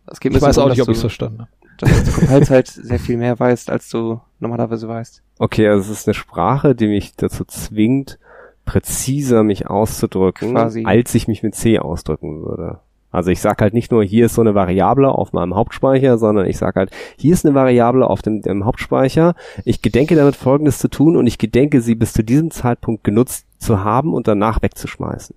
[0.07, 1.49] Es geht ein ich bisschen weiß auch nicht, ob dass ich du, verstanden habe.
[1.79, 5.21] dass du Compile-Zeit sehr viel mehr weißt, als du normalerweise weißt.
[5.39, 8.19] Okay, also es ist eine Sprache, die mich dazu zwingt,
[8.65, 10.83] präziser mich auszudrücken, Quasi.
[10.85, 12.79] als ich mich mit C ausdrücken würde.
[13.15, 16.47] Also ich sag halt nicht nur, hier ist so eine Variable auf meinem Hauptspeicher, sondern
[16.47, 19.35] ich sag halt, hier ist eine Variable auf dem, dem Hauptspeicher.
[19.63, 23.45] Ich gedenke damit Folgendes zu tun und ich gedenke sie bis zu diesem Zeitpunkt genutzt
[23.57, 25.33] zu haben und danach wegzuschmeißen.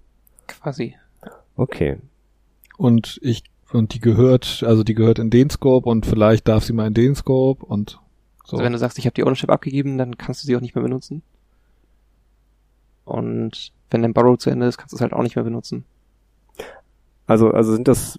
[0.49, 0.97] Quasi.
[1.55, 1.99] Okay.
[2.79, 6.72] Und ich, und die gehört, also die gehört in den Scope und vielleicht darf sie
[6.72, 8.01] mal in den Scope und
[8.45, 8.57] so.
[8.57, 10.74] Also wenn du sagst, ich habe die Ownership abgegeben, dann kannst du sie auch nicht
[10.74, 11.22] mehr benutzen.
[13.09, 15.85] Und wenn dein Borrow zu Ende ist, kannst du es halt auch nicht mehr benutzen.
[17.27, 18.19] Also, also sind das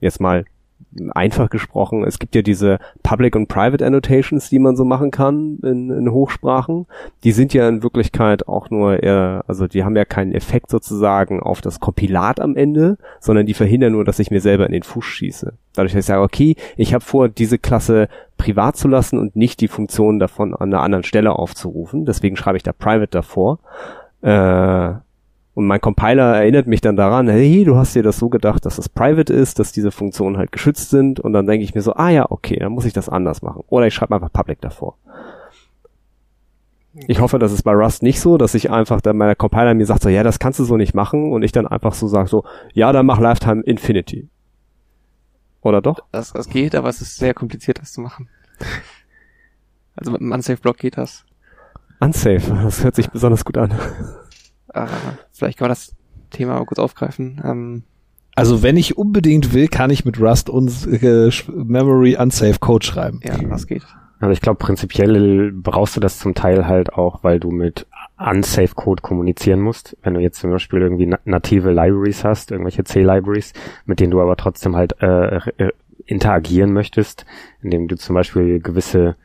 [0.00, 0.44] jetzt mal
[1.10, 5.58] einfach gesprochen, es gibt ja diese Public und Private Annotations, die man so machen kann
[5.62, 6.86] in, in Hochsprachen.
[7.22, 11.40] Die sind ja in Wirklichkeit auch nur eher, also die haben ja keinen Effekt sozusagen
[11.40, 14.82] auf das Kompilat am Ende, sondern die verhindern nur, dass ich mir selber in den
[14.82, 15.52] Fuß schieße.
[15.74, 19.60] Dadurch, dass ich sage, okay, ich habe vor, diese Klasse privat zu lassen und nicht
[19.60, 22.04] die Funktion davon an einer anderen Stelle aufzurufen.
[22.04, 23.58] Deswegen schreibe ich da Private davor.
[24.22, 24.94] Äh,
[25.60, 28.78] und mein Compiler erinnert mich dann daran, hey, du hast dir das so gedacht, dass
[28.78, 31.20] es private ist, dass diese Funktionen halt geschützt sind.
[31.20, 33.62] Und dann denke ich mir so, ah ja, okay, dann muss ich das anders machen.
[33.68, 34.96] Oder ich schreibe einfach public davor.
[36.94, 39.84] Ich hoffe, das ist bei Rust nicht so, dass ich einfach, dann mein Compiler mir
[39.84, 41.30] sagt so, ja, das kannst du so nicht machen.
[41.30, 44.30] Und ich dann einfach so sage so, ja, dann mach Lifetime Infinity.
[45.60, 45.98] Oder doch?
[46.10, 48.30] Das, das geht, aber es ist sehr kompliziert, das zu machen.
[49.94, 51.26] Also mit einem Unsafe-Block geht das.
[52.00, 53.74] Unsafe, das hört sich besonders gut an.
[54.74, 54.86] Äh,
[55.32, 55.94] vielleicht kann man das
[56.30, 57.40] Thema mal kurz aufgreifen.
[57.44, 57.82] Ähm,
[58.36, 63.20] Also wenn ich unbedingt will, kann ich mit Rust uns äh, Memory Unsafe Code schreiben.
[63.24, 63.82] ja, das geht.
[64.20, 67.86] Also ich glaube, prinzipiell brauchst du das zum Teil halt auch, weil du mit
[68.18, 69.96] unsafe Code kommunizieren musst.
[70.02, 73.54] Wenn du jetzt zum Beispiel irgendwie na native Libraries hast, irgendwelche C-Libraries,
[73.86, 75.70] mit denen du aber trotzdem halt äh, äh,
[76.04, 77.24] interagieren möchtest,
[77.62, 79.16] indem du zum Beispiel gewisse,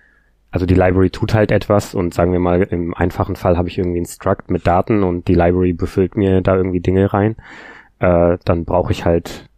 [0.55, 3.77] also die Library tut halt etwas und sagen wir mal, im einfachen Fall habe ich
[3.77, 7.35] irgendwie ein Struct mit Daten und die Library befüllt mir da irgendwie Dinge rein,
[7.99, 9.49] äh, dann brauche ich halt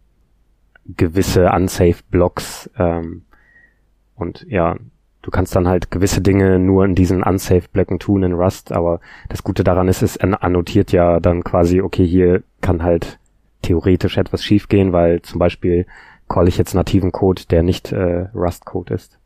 [0.96, 3.22] gewisse unsafe Blocks ähm,
[4.16, 4.74] und ja,
[5.22, 8.98] du kannst dann halt gewisse Dinge nur in diesen unsafe Blöcken tun in Rust, aber
[9.28, 13.20] das Gute daran ist, es an- annotiert ja dann quasi, okay, hier kann halt
[13.62, 15.86] theoretisch etwas schiefgehen, weil zum Beispiel
[16.28, 19.20] call ich jetzt nativen Code, der nicht äh, Rust-Code ist.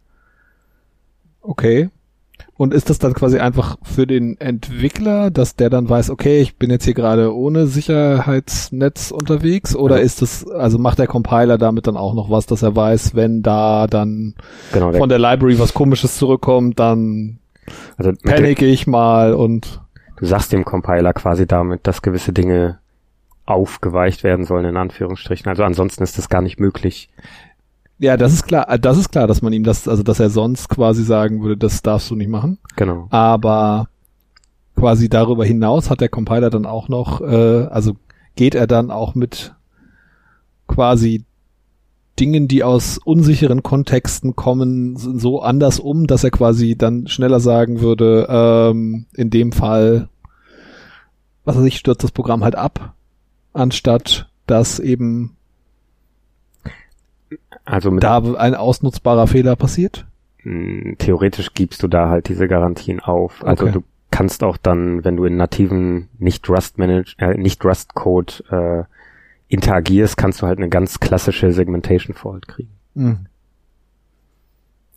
[1.43, 1.91] Okay.
[2.57, 6.57] Und ist das dann quasi einfach für den Entwickler, dass der dann weiß, okay, ich
[6.57, 9.75] bin jetzt hier gerade ohne Sicherheitsnetz unterwegs?
[9.75, 10.03] Oder Ja.
[10.03, 13.43] ist das, also macht der Compiler damit dann auch noch was, dass er weiß, wenn
[13.43, 14.35] da dann
[14.73, 17.39] Genau, von der Library was komisches zurückkommt, dann
[17.97, 19.81] also panicke ich mal und
[20.17, 22.79] du sagst dem Compiler quasi damit, dass gewisse Dinge
[23.45, 25.49] aufgeweicht werden sollen, in Anführungsstrichen.
[25.49, 27.09] Also ansonsten ist das gar nicht möglich.
[28.03, 30.69] Ja, das ist klar, das ist klar, dass man ihm das, also dass er sonst
[30.69, 32.59] quasi sagen würde, das darfst du nicht machen.
[32.77, 33.07] Genau.
[33.11, 33.89] aber
[34.75, 37.95] quasi darüber hinaus hat der Compiler dann auch noch, äh, also
[38.35, 39.55] geht er dann auch mit
[40.67, 41.25] quasi
[42.19, 47.81] Dingen, die aus unsicheren Kontexten kommen, so anders um, dass er quasi dann schneller sagen
[47.81, 50.09] würde, ähm, in dem Fall,
[51.45, 52.95] was weiß ich, stürzt das Programm halt ab,
[53.53, 55.37] anstatt dass eben
[57.65, 60.07] Also mit, da ein ausnutzbarer Fehler passiert.
[60.45, 63.45] mh, theoretisch gibst du da halt diese Garantien auf.
[63.45, 63.73] Also Okay.
[63.75, 68.33] du kannst auch dann, wenn du in nativen nicht Rust Manage, äh, nicht Rust Code
[68.51, 68.85] äh,
[69.49, 72.71] interagierst, kannst du halt eine ganz klassische Segmentation Fault kriegen.
[72.95, 73.27] Mhm.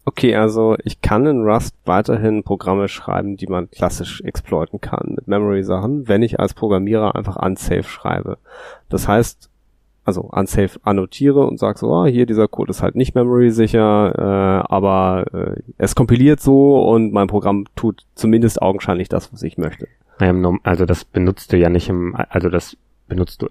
[0.08, 5.28] Okay, also ich kann in Rust weiterhin Programme schreiben, die man klassisch exploiten kann mit
[5.28, 8.38] Memory-Sachen, wenn ich als Programmierer einfach unsafe schreibe.
[8.88, 9.50] Das heißt,
[10.06, 14.72] also unsafe annotiere und sage so, ah, hier dieser Code ist halt nicht memory-sicher, äh,
[14.72, 19.88] aber äh, es kompiliert so und mein Programm tut zumindest augenscheinlich das, was ich möchte.
[20.64, 22.78] Also das benutzt du ja nicht im, also das
[23.08, 23.50] benutzt du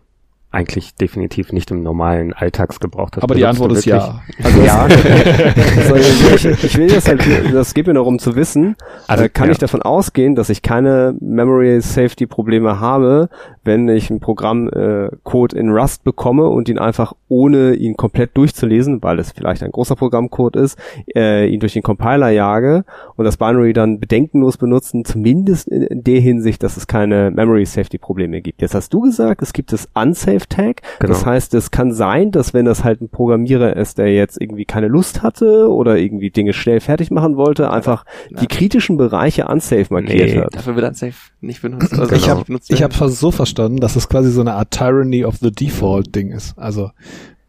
[0.55, 3.11] eigentlich definitiv nicht im normalen Alltagsgebrauch.
[3.11, 4.23] Das Aber die Antwort ist ja.
[4.43, 5.97] Also ja, also
[6.35, 8.77] ich, ich will das halt, das geht mir darum zu wissen,
[9.09, 9.53] Also, äh, kann ja.
[9.53, 13.29] ich davon ausgehen, dass ich keine Memory Safety Probleme habe,
[13.65, 18.37] wenn ich einen Programmcode äh, Code in Rust bekomme und ihn einfach ohne ihn komplett
[18.37, 20.79] durchzulesen, weil es vielleicht ein großer Programmcode ist,
[21.15, 22.85] äh, ihn durch den Compiler jage
[23.17, 27.65] und das Binary dann bedenkenlos benutzen, zumindest in, in der Hinsicht, dass es keine Memory
[27.65, 28.61] Safety Probleme gibt.
[28.62, 30.83] Jetzt hast du gesagt, es gibt das Unsafe Tag.
[30.99, 31.12] Genau.
[31.12, 34.65] Das heißt, es kann sein, dass wenn das halt ein Programmierer ist, der jetzt irgendwie
[34.65, 38.41] keine Lust hatte oder irgendwie Dinge schnell fertig machen wollte, einfach Ja.
[38.41, 40.39] die kritischen Bereiche unsafe markiert Nee.
[40.41, 40.55] hat.
[40.55, 41.93] Dafür wird Unsafe nicht benutzt.
[41.93, 42.93] Also Ich nicht habe ich werden.
[43.01, 46.59] hab so verstanden, dass es quasi so eine Art Tyranny of the Default Ding ist.
[46.59, 46.91] Also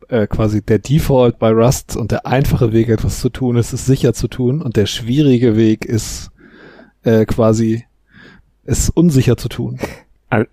[0.10, 3.86] äh, quasi der Default bei Rust und der einfache Weg, etwas zu tun, ist es
[3.86, 6.32] sicher zu tun und der schwierige Weg ist
[7.04, 7.86] äh, quasi
[8.66, 9.80] es unsicher zu tun.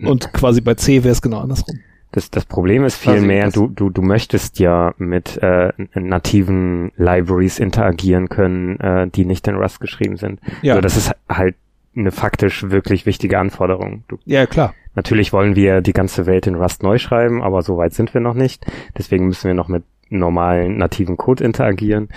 [0.05, 1.79] Und quasi bei C wäre es genau andersrum.
[2.13, 7.59] Das, das Problem ist vielmehr, das- du, du, du möchtest ja mit äh, nativen Libraries
[7.59, 10.41] interagieren können, äh, die nicht in Rust geschrieben sind.
[10.61, 11.57] Ja, Also das ist halt
[11.97, 14.05] eine faktisch wirklich wichtige Anforderung.
[14.09, 14.75] Du, ja klar.
[14.95, 18.21] Natürlich wollen wir die ganze Welt in Rust neu schreiben, aber so weit sind wir
[18.21, 18.65] noch nicht.
[18.97, 22.09] Deswegen müssen wir noch mit normalen nativen Code interagieren.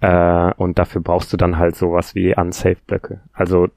[0.00, 3.20] Äh, und dafür brauchst du dann halt sowas wie Unsafe-Blöcke.
[3.32, 3.68] Also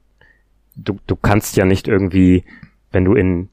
[0.76, 2.44] du, du kannst ja nicht irgendwie,
[2.92, 3.48] wenn du in,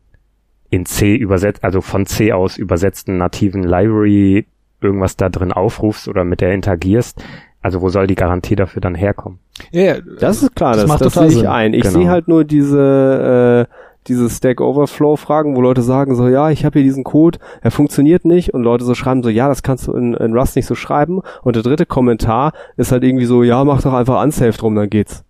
[0.70, 4.46] in C übersetzt, also von C aus übersetzten nativen Library
[4.82, 7.24] irgendwas da drin aufrufst oder mit der interagierst,
[7.62, 9.40] also wo soll die Garantie dafür dann herkommen?
[9.72, 11.52] Ja, ja, Das ist klar, Das das, macht das, total sehe ich Sinn.
[11.52, 11.74] ein.
[11.74, 11.94] Ich Genau.
[12.00, 13.75] sehe halt nur diese, äh,
[14.08, 17.72] diese Stack Overflow Fragen, wo Leute sagen so, ja, ich habe hier diesen Code, er
[17.72, 20.66] funktioniert nicht und Leute so schreiben so, ja, das kannst du in, in Rust nicht
[20.66, 24.58] so schreiben und der dritte Kommentar ist halt irgendwie so, ja, mach doch einfach unsafe
[24.58, 25.24] drum, dann geht's.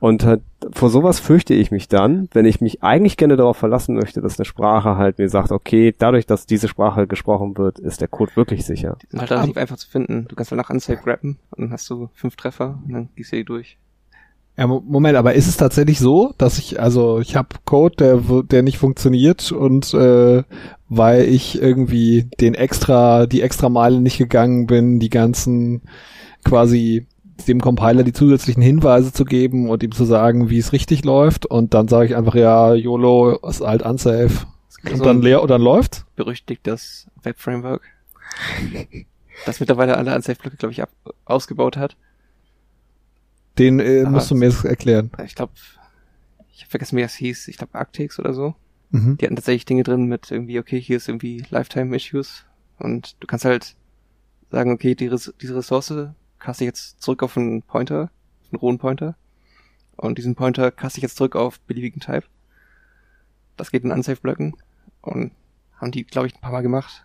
[0.00, 0.42] Und halt,
[0.72, 4.38] vor sowas fürchte ich mich dann, wenn ich mich eigentlich gerne darauf verlassen möchte, dass
[4.38, 8.36] eine Sprache halt mir sagt, okay, dadurch, dass diese Sprache gesprochen wird, ist der Code
[8.36, 8.96] wirklich sicher.
[9.02, 10.26] Die sind halt relativ einfach zu finden.
[10.28, 13.32] Du kannst halt nach Unsafe grabben und dann hast du fünf Treffer und dann gehst
[13.32, 13.76] du die durch.
[14.58, 18.42] Ja, Mo- Moment, aber ist es tatsächlich so, dass ich, also ich habe Code, der,
[18.42, 20.42] der nicht funktioniert und äh,
[20.88, 25.82] weil ich irgendwie den extra, die extra Meile nicht gegangen bin, die ganzen
[26.44, 27.06] quasi
[27.46, 31.46] dem Compiler die zusätzlichen Hinweise zu geben und ihm zu sagen, wie es richtig läuft
[31.46, 34.46] und dann sage ich einfach, ja, YOLO ist halt unsafe
[34.90, 36.04] und so dann leer und dann läuft.
[36.16, 37.82] berüchtigtes Web-Framework,
[39.46, 40.90] das mittlerweile alle Unsafe-Blöcke, glaube ich, ab
[41.26, 41.96] ausgebaut hat.
[43.58, 45.10] Den äh, Ah, musst du mir jetzt erklären.
[45.24, 45.52] Ich glaube,
[46.50, 47.48] ich habe vergessen, wie das hieß.
[47.48, 48.54] Ich glaube, Arctics oder so.
[48.90, 49.16] Mhm.
[49.18, 52.44] Die hatten tatsächlich Dinge drin mit irgendwie, okay, hier ist irgendwie Lifetime-Issues.
[52.78, 53.76] Und du kannst halt
[54.50, 55.92] sagen, okay, die Res diese Ressource
[56.38, 58.10] kaste ich jetzt zurück auf einen Pointer,
[58.42, 59.16] auf einen rohen Pointer.
[59.96, 62.24] Und diesen Pointer kaste ich jetzt zurück auf beliebigen Type.
[63.56, 64.54] Das geht in Unsafe-Blöcken.
[65.02, 65.32] Und
[65.76, 67.04] haben die, glaube ich, ein paar Mal gemacht.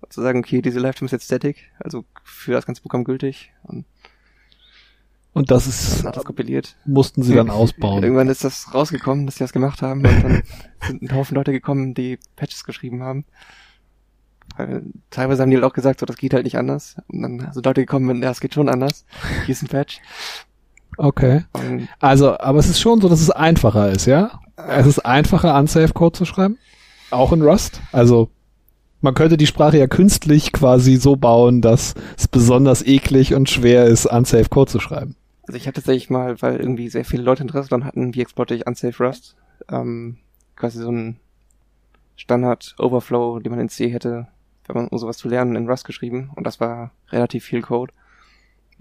[0.00, 3.52] Und zu sagen, okay, diese Lifetime ist jetzt static, also für das ganze Programm gültig.
[3.64, 3.84] Und
[5.32, 6.76] Und das ist, das kompiliert.
[6.84, 8.02] mussten sie dann ausbauen.
[8.02, 10.42] Irgendwann ist das rausgekommen, dass sie das gemacht haben und dann
[10.86, 13.24] sind ein Haufen Leute gekommen, die Patches geschrieben haben.
[14.56, 16.96] Weil teilweise haben die halt auch gesagt, so das geht halt nicht anders.
[17.08, 19.04] Und dann sind Leute gekommen, ja, das geht schon anders.
[19.46, 20.00] Hier ist ein Patch.
[20.96, 21.44] Okay.
[21.52, 24.40] Und Also, aber es ist schon so, dass es einfacher ist, ja?
[24.56, 26.58] Es ist einfacher, Unsafe Code zu schreiben.
[27.10, 27.80] Auch in Rust.
[27.92, 28.30] Also,
[29.00, 33.84] man könnte die Sprache ja künstlich quasi so bauen, dass es besonders eklig und schwer
[33.84, 35.14] ist, Unsafe Code zu schreiben.
[35.48, 38.54] Also ich habe tatsächlich mal, weil irgendwie sehr viele Leute Interesse daran hatten, wie exploite
[38.54, 39.34] ich Unsafe Rust,
[39.70, 40.18] ähm,
[40.56, 41.16] quasi so ein
[42.16, 44.28] Standard Overflow, den man in C hätte,
[44.66, 46.30] wenn man um sowas zu lernen, in Rust geschrieben.
[46.36, 47.94] Und das war relativ viel Code,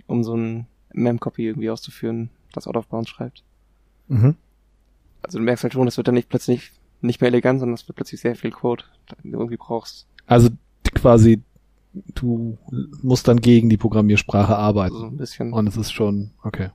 [0.08, 3.44] um so ein Mem-Copy irgendwie auszuführen, das out of bounds schreibt.
[4.10, 4.36] Mhm.
[5.22, 7.88] Also du merkst halt schon, das wird dann nicht plötzlich nicht mehr elegant, sondern es
[7.88, 8.84] wird plötzlich sehr viel Code,
[9.24, 10.06] den du irgendwie brauchst.
[10.26, 10.50] Also,
[10.94, 11.42] quasi,
[12.16, 12.58] du
[13.02, 14.96] musst dann gegen die Programmiersprache arbeiten.
[14.96, 15.54] so ein bisschen.
[15.54, 16.70] Und es ist schon, okay.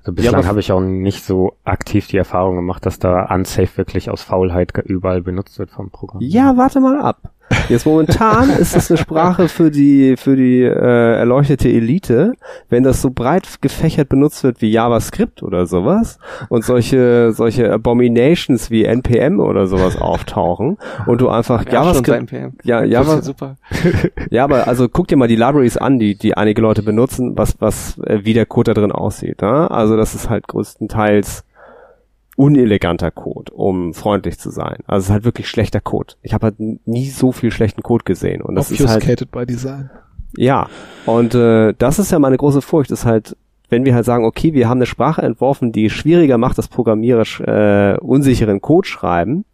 [0.00, 3.76] Also bislang aber- habe ich auch nicht so aktiv die Erfahrung gemacht, dass da Unsafe
[3.76, 6.22] wirklich aus Faulheit überall benutzt wird vom Programm.
[6.22, 7.32] Ja, warte mal ab.
[7.68, 12.34] Jetzt momentan ist es eine Sprache für die für die äh, erleuchtete Elite.
[12.68, 18.70] Wenn das so breit gefächert benutzt wird wie JavaScript oder sowas und solche solche Abominations
[18.70, 23.56] wie npm oder sowas auftauchen und du einfach schon JavaScript ja, Java, ja super.
[24.30, 27.60] ja, aber also guck dir mal die Libraries an, die die einige Leute benutzen, was
[27.60, 29.42] was äh, wie der Code da drin aussieht.
[29.42, 29.66] Ja?
[29.66, 31.45] Also das ist halt größtenteils
[32.36, 34.78] uneleganter Code, um freundlich zu sein.
[34.86, 36.14] Also es ist halt wirklich schlechter Code.
[36.22, 39.90] Ich habe halt nie so viel schlechten Code gesehen und das ist halt by Design.
[40.36, 40.68] ja
[41.06, 43.36] und äh, das ist ja meine große Furcht, ist halt
[43.68, 47.24] wenn wir halt sagen, okay, wir haben eine Sprache entworfen, die schwieriger macht, das Programmierer
[47.40, 49.44] äh, unsicheren Code schreiben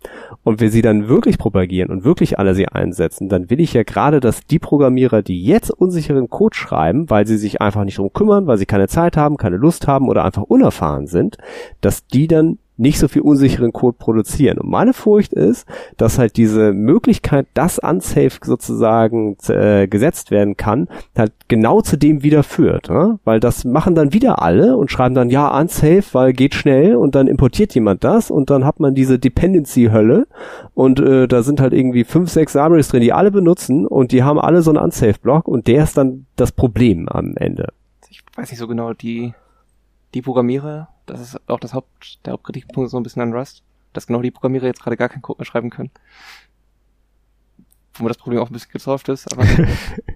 [0.45, 3.83] und wir sie dann wirklich propagieren und wirklich alle sie einsetzen, dann will ich ja
[3.83, 8.13] gerade, dass die Programmierer, die jetzt unsicheren Code schreiben, weil sie sich einfach nicht drum
[8.13, 11.39] kümmern, weil sie keine Zeit haben, keine Lust haben oder einfach unerfahren sind,
[11.81, 14.59] dass die dann nicht so viel unsicheren Code produzieren.
[14.59, 15.67] Und meine Furcht ist,
[15.97, 22.23] dass halt diese Möglichkeit, dass unsafe sozusagen äh, gesetzt werden kann, halt genau zu dem
[22.23, 22.89] wieder führt.
[22.89, 23.19] Ja?
[23.25, 27.15] Weil das machen dann wieder alle und schreiben dann, ja, unsafe, weil geht schnell und
[27.15, 30.27] dann importiert jemand das und dann hat man diese Dependency-Hölle
[30.75, 34.25] und äh, da sind halt irgendwie fünf, sechs Libraries drin, die alle benutzen und die
[34.25, 37.73] haben alle so einen Unsafe-Block und der ist dann das Problem am Ende.
[38.11, 39.35] Ich weiß nicht so genau, die,
[40.15, 44.07] die Programmierer das ist auch das Haupt, der Hauptkritikpunkt so ein bisschen an Rust, dass
[44.07, 45.91] genau die Programmierer jetzt gerade gar keinen Code mehr schreiben können.
[47.95, 49.45] Wo das Problem auch ein bisschen gesolved ist, aber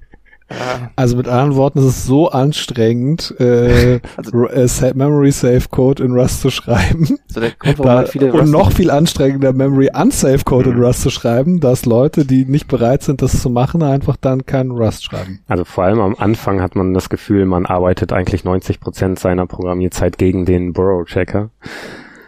[0.96, 6.12] Also mit anderen Worten, es ist so anstrengend, äh, also, äh, Memory Safe Code in
[6.12, 7.18] Rust zu schreiben.
[7.26, 10.76] So der Grund, da, halt viele und noch viel anstrengender Memory Unsafe Code mhm.
[10.76, 14.46] in Rust zu schreiben, dass Leute, die nicht bereit sind, das zu machen, einfach dann
[14.46, 15.40] keinen Rust schreiben.
[15.48, 19.46] Also vor allem am Anfang hat man das Gefühl, man arbeitet eigentlich 90 Prozent seiner
[19.46, 21.50] Programmierzeit gegen den Burrow Checker.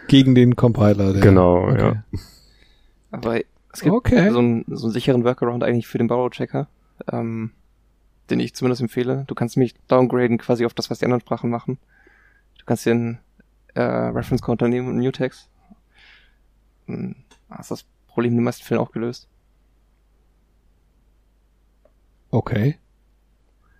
[0.07, 1.13] Gegen den Compiler.
[1.13, 1.79] Der, genau, okay.
[1.79, 2.03] ja.
[3.11, 3.39] Aber
[3.71, 4.29] es gibt okay.
[4.31, 6.67] so, einen, so einen sicheren Workaround eigentlich für den Burrow Checker.
[7.11, 7.51] Ähm,
[8.29, 9.25] den ich zumindest empfehle.
[9.27, 11.77] Du kannst mich downgraden quasi auf das, was die anderen Sprachen machen.
[12.57, 13.19] Du kannst dir einen
[13.75, 15.49] äh, Reference Counter nehmen und Mutex.
[16.87, 17.15] Dann
[17.49, 19.27] hast das Problem in den meisten Fällen auch gelöst.
[22.31, 22.77] Okay.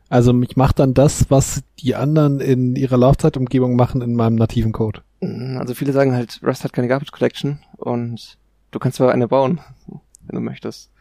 [0.10, 4.72] Also ich mache dann das, was die anderen in ihrer Laufzeitumgebung machen in meinem nativen
[4.72, 5.02] Code.
[5.22, 8.38] Mm, also viele sagen halt, Rust hat keine Garbage Collection und
[8.72, 9.62] du kannst zwar eine bauen,
[10.22, 10.91] wenn du möchtest.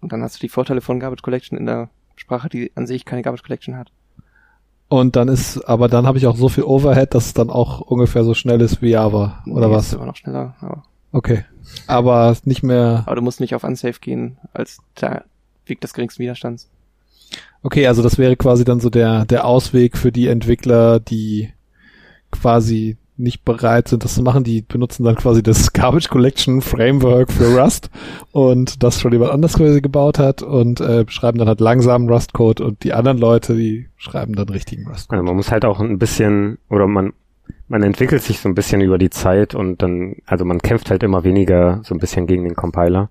[0.00, 3.04] Und dann hast du die Vorteile von Garbage Collection in der Sprache, die an sich
[3.04, 3.90] keine Garbage Collection hat.
[4.88, 7.80] Und dann ist, aber dann habe ich auch so viel Overhead, dass es dann auch
[7.80, 9.88] ungefähr so schnell ist wie Java, oder nee, was?
[9.88, 10.84] Ist immer noch schneller, aber.
[11.12, 11.44] Okay.
[11.86, 13.02] Aber nicht mehr.
[13.06, 15.24] Aber du musst nicht auf Unsafe gehen, als der
[15.66, 16.68] Weg des geringsten Widerstands.
[17.62, 21.52] Okay, also das wäre quasi dann so der, der Ausweg für die Entwickler, die
[22.30, 24.44] quasi nicht bereit sind, das zu machen.
[24.44, 27.90] Die benutzen dann quasi das Garbage Collection Framework für Rust
[28.32, 32.64] und das schon jemand anders quasi gebaut hat und äh, schreiben dann halt langsamen Rust-Code
[32.64, 35.20] und die anderen Leute, die schreiben dann richtigen Rust-Code.
[35.20, 37.12] Also man muss halt auch ein bisschen, oder man,
[37.68, 41.02] man entwickelt sich so ein bisschen über die Zeit und dann, also man kämpft halt
[41.02, 43.10] immer weniger so ein bisschen gegen den Compiler,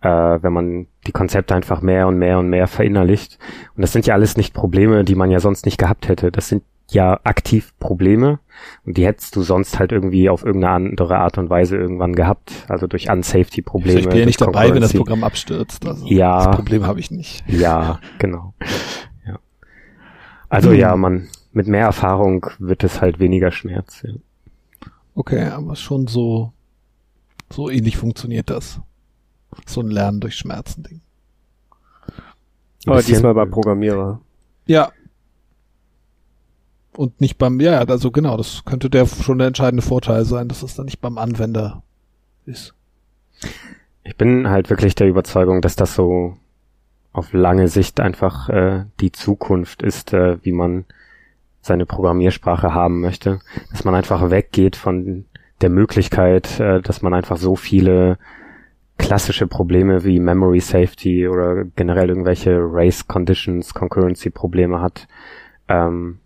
[0.00, 3.38] äh, wenn man die Konzepte einfach mehr und mehr und mehr verinnerlicht.
[3.76, 6.32] Und das sind ja alles nicht Probleme, die man ja sonst nicht gehabt hätte.
[6.32, 8.38] Das sind ja aktiv Probleme
[8.84, 12.52] und die hättest du sonst halt irgendwie auf irgendeine andere Art und Weise irgendwann gehabt,
[12.68, 14.00] also durch Unsafety-Probleme.
[14.00, 15.86] Ich bin ja nicht dabei, wenn das Programm abstürzt.
[15.86, 16.46] Also ja.
[16.46, 17.44] Das Problem habe ich nicht.
[17.48, 18.54] Ja, genau.
[19.26, 19.38] Ja.
[20.48, 20.78] Also hm.
[20.78, 24.02] ja, man mit mehr Erfahrung wird es halt weniger Schmerz.
[24.02, 24.14] Ja.
[25.14, 26.52] Okay, aber schon so
[27.50, 28.80] so ähnlich funktioniert das.
[29.66, 31.00] So ein Lernen durch Schmerzen Ding.
[32.86, 34.20] Aber diesmal bei Programmierer.
[34.66, 34.90] Ja,
[36.96, 40.62] und nicht beim, ja, also genau, das könnte der schon der entscheidende Vorteil sein, dass
[40.62, 41.82] es dann nicht beim Anwender
[42.46, 42.74] ist.
[44.02, 46.36] Ich bin halt wirklich der Überzeugung, dass das so
[47.12, 50.84] auf lange Sicht einfach äh, die Zukunft ist, äh, wie man
[51.60, 53.40] seine Programmiersprache haben möchte.
[53.70, 55.24] Dass man einfach weggeht von
[55.60, 58.18] der Möglichkeit, äh, dass man einfach so viele
[58.98, 65.08] klassische Probleme wie Memory Safety oder generell irgendwelche Race Conditions, Concurrency Probleme hat.
[65.68, 66.18] Ähm,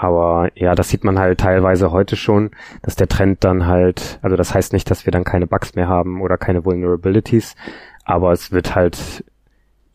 [0.00, 2.50] aber ja, das sieht man halt teilweise heute schon,
[2.82, 5.88] dass der Trend dann halt, also das heißt nicht, dass wir dann keine Bugs mehr
[5.88, 7.56] haben oder keine Vulnerabilities,
[8.04, 9.24] aber es wird halt,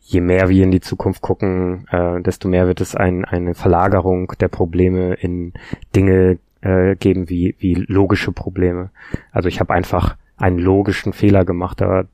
[0.00, 4.30] je mehr wir in die Zukunft gucken, äh, desto mehr wird es ein, eine Verlagerung
[4.40, 5.54] der Probleme in
[5.96, 8.90] Dinge äh, geben wie, wie logische Probleme.
[9.32, 12.04] Also ich habe einfach einen logischen Fehler gemacht, da,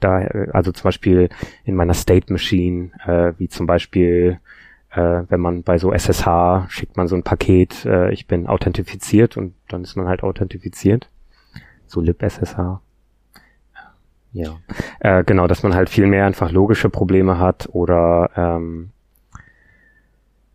[0.00, 0.16] da
[0.52, 1.28] also zum Beispiel
[1.64, 4.38] in meiner State Machine, äh, wie zum Beispiel
[4.94, 9.36] äh, wenn man bei so SSH schickt man so ein Paket, äh, ich bin authentifiziert
[9.36, 11.10] und dann ist man halt authentifiziert.
[11.86, 12.80] So libSSH.
[14.32, 14.56] Ja.
[15.00, 18.90] Äh, genau, dass man halt viel mehr einfach logische Probleme hat oder ähm,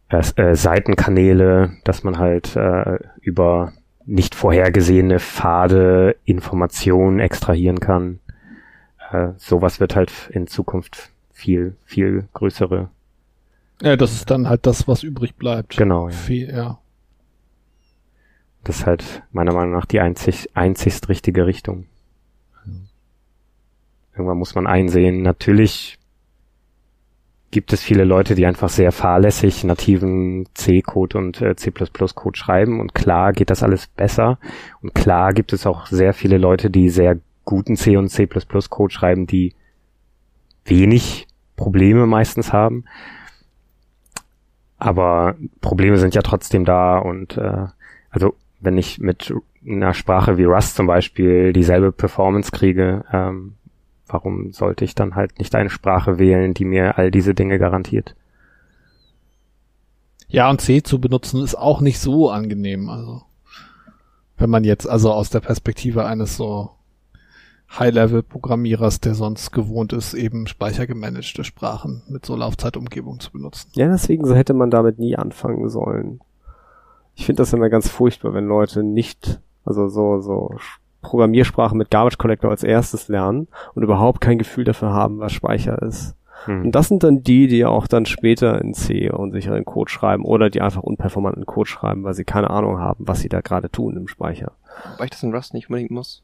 [0.09, 3.73] äh, Seitenkanäle, dass man halt äh, über
[4.05, 8.19] nicht vorhergesehene Pfade Informationen extrahieren kann.
[9.11, 12.89] Äh, sowas wird halt in Zukunft viel, viel größere
[13.81, 15.77] ja, das ist dann halt das, was übrig bleibt.
[15.77, 16.15] Genau, ja.
[16.15, 16.79] Viel, ja.
[18.63, 21.85] Das ist halt meiner Meinung nach die einzig, einzigst richtige Richtung.
[24.13, 25.97] Irgendwann muss man einsehen, natürlich
[27.51, 32.93] gibt es viele Leute, die einfach sehr fahrlässig nativen C-Code und äh, C++-Code schreiben und
[32.93, 34.37] klar geht das alles besser
[34.81, 39.25] und klar gibt es auch sehr viele Leute, die sehr guten C und C++-Code schreiben,
[39.25, 39.55] die
[40.65, 42.85] wenig Probleme meistens haben.
[44.79, 47.67] Aber Probleme sind ja trotzdem da und äh,
[48.09, 49.33] also wenn ich mit
[49.65, 53.55] einer Sprache wie Rust zum Beispiel dieselbe Performance kriege, ähm,
[54.07, 58.15] warum sollte ich dann halt nicht eine Sprache wählen, die mir all diese Dinge garantiert?
[60.27, 62.89] Ja, und C zu benutzen ist auch nicht so angenehm.
[62.89, 63.23] Also,
[64.37, 66.71] wenn man jetzt also aus der Perspektive eines so
[67.77, 73.69] High-Level-Programmierers, der sonst gewohnt ist, eben speichergemanagte Sprachen mit so Laufzeitumgebung zu benutzen.
[73.73, 76.19] Ja, deswegen so hätte man damit nie anfangen sollen.
[77.15, 80.55] Ich finde das immer ganz furchtbar, wenn Leute nicht, also so, so
[81.01, 85.81] Programmiersprachen mit Garbage Collector als erstes lernen und überhaupt kein Gefühl dafür haben, was Speicher
[85.81, 86.15] ist.
[86.45, 86.65] Hm.
[86.65, 90.49] Und das sind dann die, die auch dann später in C unsicheren Code schreiben oder
[90.49, 93.97] die einfach unperformanten Code schreiben, weil sie keine Ahnung haben, was sie da gerade tun
[93.97, 94.53] im Speicher.
[94.97, 96.23] Weil ich das in Rust nicht unbedingt muss.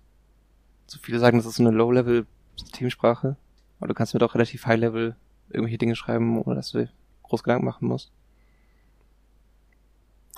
[0.87, 3.35] So viele sagen, das ist so eine Low-Level-Systemsprache.
[3.79, 5.15] Aber du kannst mir doch relativ High-Level
[5.49, 6.89] irgendwelche Dinge schreiben, ohne dass du
[7.23, 8.11] groß Gedanken machen musst.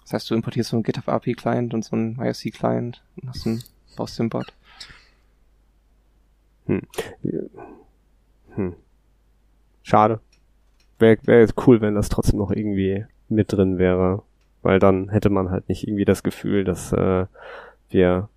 [0.03, 3.29] Das heißt, du importierst so einen GitHub API Client und so einen IRC Client und
[3.29, 3.63] hast einen,
[3.97, 4.53] baust den Bot.
[6.67, 6.81] Hm.
[8.55, 8.75] Hm.
[9.83, 10.21] Schade.
[10.99, 14.23] Wäre wär cool, wenn das trotzdem noch irgendwie mit drin wäre.
[14.61, 17.25] Weil dann hätte man halt nicht irgendwie das Gefühl, dass äh,
[17.89, 18.29] wir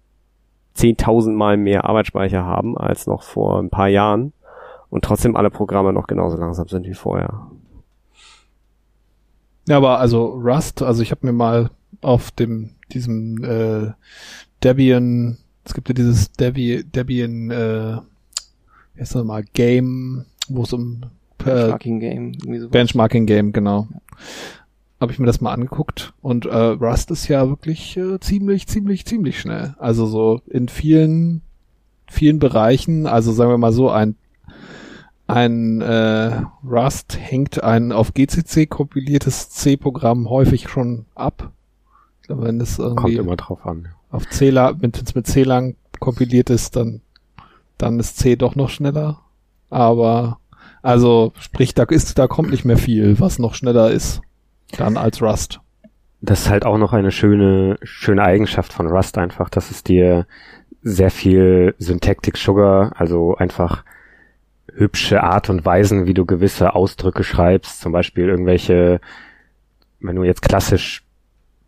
[0.77, 4.33] 10.000 Mal mehr Arbeitsspeicher haben als noch vor ein paar Jahren
[4.89, 7.51] und trotzdem alle Programme noch genauso langsam sind wie vorher.
[9.69, 13.93] Ja, aber also Rust, also ich habe mir mal auf dem diesem äh,
[14.65, 17.99] Debian, es gibt ja dieses Debi, Debian, äh,
[18.95, 21.03] wie heißt das mal, Game, wo es um
[21.39, 22.33] äh, Benchmarking Game.
[22.71, 23.87] Benchmarking Game, genau.
[25.01, 29.07] Habe ich mir das mal angeguckt und äh, Rust ist ja wirklich äh, ziemlich, ziemlich,
[29.07, 29.75] ziemlich schnell.
[29.79, 31.41] Also so in vielen,
[32.07, 34.17] vielen Bereichen, also sagen wir mal so, ein
[35.27, 41.51] ein äh, Rust hängt ein auf GCC kompiliertes C-Programm häufig schon ab.
[42.21, 43.89] Ich glaube, wenn es irgendwie Kommt immer drauf an.
[44.11, 47.01] auf C wenn es mit C lang kompiliert ist, dann
[47.79, 49.21] dann ist C doch noch schneller.
[49.71, 50.41] Aber
[50.83, 54.21] also sprich, da ist da kommt nicht mehr viel, was noch schneller ist
[54.73, 55.61] dann als Rust.
[56.21, 60.27] Das ist halt auch noch eine schöne, schöne Eigenschaft von Rust einfach, dass es dir
[60.83, 63.85] sehr viel Syntactic Sugar, also einfach
[64.75, 69.01] hübsche Art und Weisen, wie du gewisse Ausdrücke schreibst, zum Beispiel irgendwelche,
[70.01, 71.05] wenn du jetzt klassisch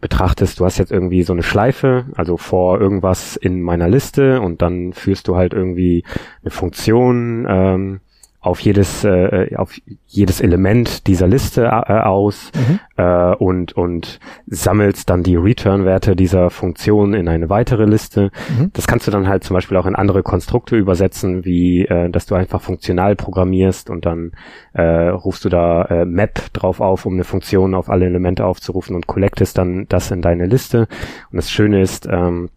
[0.01, 4.61] betrachtest, du hast jetzt irgendwie so eine Schleife, also vor irgendwas in meiner Liste und
[4.61, 6.05] dann führst du halt irgendwie
[6.43, 8.01] eine Funktion, ähm,
[8.43, 9.73] auf jedes äh, auf
[10.07, 12.81] jedes Element dieser Liste äh, aus mhm.
[12.97, 14.19] äh, und und
[14.49, 18.33] sammelst dann die Return-Werte dieser Funktion in eine weitere Liste.
[18.59, 18.71] Mhm.
[18.73, 22.27] Das kannst du dann halt zum Beispiel auch in andere Konstrukte übersetzen, wie äh, dass
[22.27, 24.33] du einfach funktional programmierst und dann
[24.73, 28.97] äh, rufst du da äh, Map drauf auf, um eine Funktion auf alle Elemente aufzurufen
[28.97, 30.89] und collectest dann das in deine Liste.
[31.31, 32.51] Und das Schöne ist, ähm,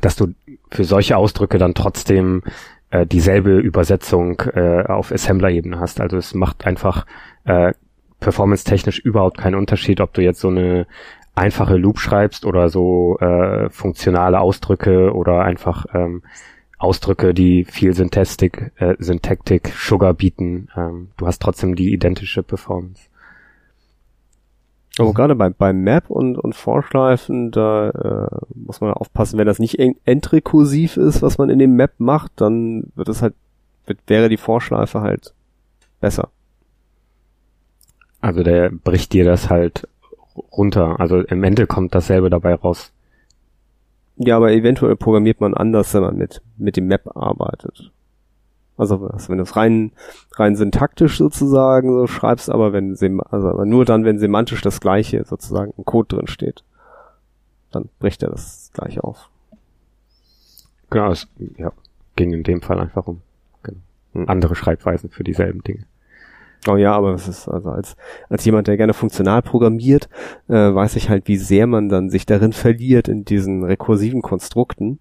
[0.00, 0.34] dass du
[0.70, 2.42] für solche Ausdrücke dann trotzdem
[2.90, 6.00] äh, dieselbe Übersetzung äh, auf Assembler-Ebene hast.
[6.00, 7.06] Also es macht einfach
[7.44, 7.72] äh,
[8.20, 10.86] performance-technisch überhaupt keinen Unterschied, ob du jetzt so eine
[11.34, 16.22] einfache Loop schreibst oder so äh, funktionale Ausdrücke oder einfach ähm,
[16.78, 20.68] Ausdrücke, die viel Syntastik, äh, Syntactic Sugar bieten.
[20.76, 23.09] Ähm, du hast trotzdem die identische Performance.
[25.00, 29.58] Aber gerade bei, bei Map und, und Vorschleifen, da äh, muss man aufpassen, wenn das
[29.58, 33.34] nicht endrekursiv ist, was man in dem Map macht, dann wird es halt,
[33.86, 35.34] wird, wäre die Vorschleife halt
[36.00, 36.28] besser.
[38.20, 39.88] Also der bricht dir das halt
[40.52, 41.00] runter.
[41.00, 42.92] Also im Ende kommt dasselbe dabei raus.
[44.16, 47.90] Ja, aber eventuell programmiert man anders, wenn man mit, mit dem Map arbeitet.
[48.80, 49.92] Also, wenn du es rein,
[50.32, 52.92] rein syntaktisch sozusagen so schreibst, aber wenn
[53.30, 56.64] also aber nur dann, wenn semantisch das gleiche sozusagen im Code drin steht,
[57.70, 59.28] dann bricht er das gleich auf.
[60.88, 61.28] Genau, es
[61.58, 61.72] ja,
[62.16, 63.20] ging in dem Fall einfach um
[63.62, 63.80] genau.
[64.14, 64.28] Hm.
[64.28, 65.84] andere Schreibweisen für dieselben Dinge.
[66.66, 67.96] Oh ja, aber es ist also als
[68.30, 70.08] als jemand, der gerne funktional programmiert,
[70.48, 75.00] äh, weiß ich halt, wie sehr man dann sich darin verliert in diesen rekursiven Konstrukten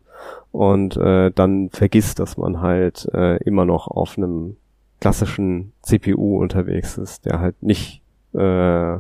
[0.52, 4.58] und äh, dann vergisst, dass man halt äh, immer noch auf einem
[5.00, 8.02] klassischen CPU unterwegs ist, der halt nicht
[8.34, 8.96] äh,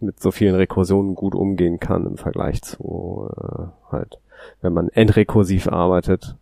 [0.00, 4.18] mit so vielen Rekursionen gut umgehen kann im Vergleich zu äh, halt,
[4.60, 6.36] wenn man endrekursiv arbeitet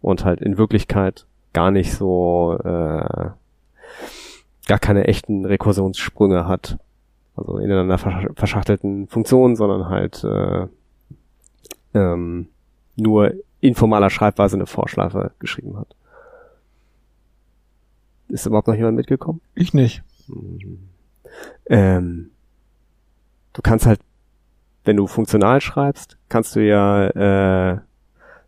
[0.00, 3.30] und halt in Wirklichkeit gar nicht so äh,
[4.66, 6.78] gar keine echten Rekursionssprünge hat.
[7.36, 10.66] Also ineinander versch- verschachtelten Funktionen, sondern halt äh,
[11.94, 12.48] ähm,
[12.96, 15.94] nur informaler Schreibweise eine Vorschleife geschrieben hat.
[18.28, 19.40] Ist überhaupt noch jemand mitgekommen?
[19.54, 20.02] Ich nicht.
[21.66, 22.30] Ähm,
[23.52, 24.00] du kannst halt,
[24.84, 27.06] wenn du funktional schreibst, kannst du ja
[27.74, 27.78] äh,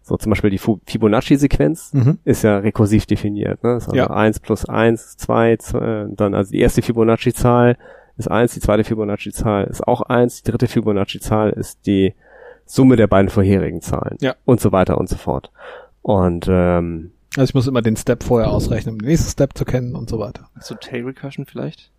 [0.02, 2.18] so zum Beispiel die Fibonacci-Sequenz Mhm.
[2.24, 3.62] ist ja rekursiv definiert.
[3.62, 3.74] Ne?
[3.74, 4.10] Das ist also Ja.
[4.10, 7.76] 1 plus 1, 2, zwei, dann also die erste Fibonacci-Zahl
[8.16, 12.14] ist 1, die zweite Fibonacci-Zahl ist auch 1, die dritte Fibonacci-Zahl ist die
[12.66, 14.34] Summe der beiden vorherigen Zahlen Ja.
[14.44, 15.50] und so weiter und so fort.
[16.02, 19.64] Und ähm, Also ich muss immer den Step vorher ausrechnen, um den nächsten Step zu
[19.64, 20.48] kennen und so weiter.
[20.60, 21.90] So Tail Recursion vielleicht?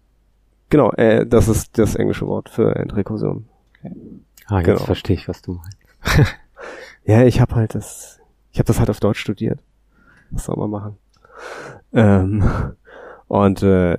[0.69, 3.45] genau, äh, das ist das englische Wort für Endrekursion.
[4.47, 4.79] Ah, jetzt Genau.
[4.79, 5.77] verstehe ich, was du meinst.
[7.05, 8.19] Ja, ich habe halt das,
[8.53, 9.59] ich habe das halt auf Deutsch studiert.
[10.31, 10.97] Was soll man machen?
[11.91, 12.43] Ähm,
[13.27, 13.97] und äh,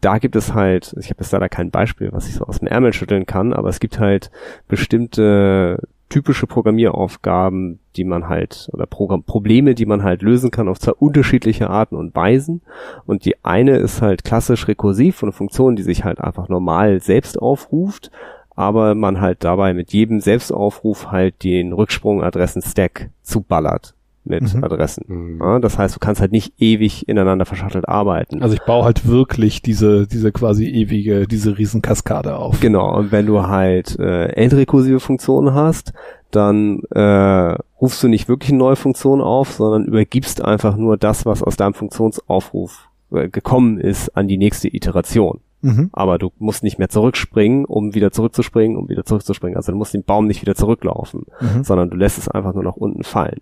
[0.00, 2.68] da gibt es halt, ich habe jetzt leider kein Beispiel, was ich so aus dem
[2.68, 4.30] Ärmel schütteln kann, aber es gibt halt
[4.68, 10.78] bestimmte typische Programmieraufgaben, die man halt, oder Programm Probleme, die man halt lösen kann auf
[10.78, 12.62] zwei unterschiedliche Arten und Weisen.
[13.06, 17.40] Und die eine ist halt klassisch rekursiv, eine Funktion, die sich halt einfach normal selbst
[17.40, 18.12] aufruft,
[18.54, 23.95] aber man halt dabei mit jedem Selbstaufruf halt den Rücksprung-Adressen-Stack zuballert
[24.26, 24.64] mit Mhm.
[24.64, 25.04] Adressen.
[25.06, 25.38] Mhm.
[25.40, 28.42] Ja, das heißt, du kannst halt nicht ewig ineinander verschachtelt arbeiten.
[28.42, 32.60] Also ich baue halt wirklich diese, diese quasi ewige, diese Riesenkaskade auf.
[32.60, 35.92] Genau, und wenn du halt äh, endrekursive Funktionen hast,
[36.30, 41.24] dann äh, rufst du nicht wirklich eine neue Funktion auf, sondern übergibst einfach nur das,
[41.24, 45.40] was aus deinem Funktionsaufruf äh, gekommen ist, an die nächste Iteration.
[45.66, 45.90] Mhm.
[45.92, 49.56] Aber du musst nicht mehr zurückspringen, um wieder zurückzuspringen, um wieder zurückzuspringen.
[49.56, 51.64] Also du musst den Baum nicht wieder zurücklaufen, Mhm.
[51.64, 53.40] sondern du lässt es einfach nur nach unten fallen.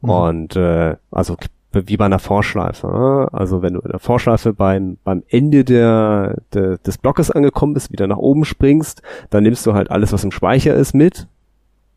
[0.00, 0.10] Mhm.
[0.10, 1.36] Und äh, also
[1.72, 2.88] wie bei einer Vorschleife.
[2.88, 3.28] ne?
[3.32, 7.92] Also wenn du in der Vorschleife beim, beim Ende der, der, des Blockes angekommen bist,
[7.92, 11.28] wieder nach oben springst, dann nimmst du halt alles, was im Speicher ist, mit.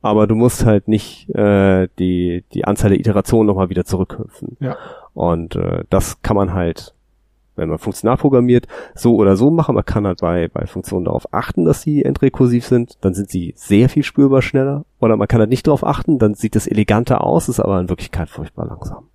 [0.03, 4.57] Aber du musst halt nicht äh, die, die Anzahl der Iterationen nochmal wieder zurückhüpfen.
[4.59, 4.76] Ja.
[5.13, 6.93] Und äh, das kann man halt,
[7.55, 9.75] wenn man funktional programmiert, so oder so machen.
[9.75, 12.97] Man kann halt bei, bei Funktionen darauf achten, dass sie endrekursiv sind.
[13.01, 14.85] Dann sind sie sehr viel spürbar schneller.
[14.99, 17.89] Oder man kann halt nicht darauf achten, dann sieht es eleganter aus, ist aber in
[17.89, 19.05] Wirklichkeit furchtbar langsam.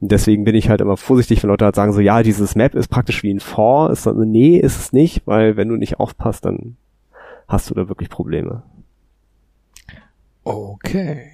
[0.00, 2.88] Deswegen bin ich halt immer vorsichtig, wenn Leute halt sagen so, ja, dieses Map ist
[2.88, 3.90] praktisch wie ein For.
[3.90, 6.76] Ist dann, nee, ist es nicht, weil wenn du nicht aufpasst, dann
[7.48, 8.62] hast du da wirklich Probleme.
[10.44, 11.32] Okay.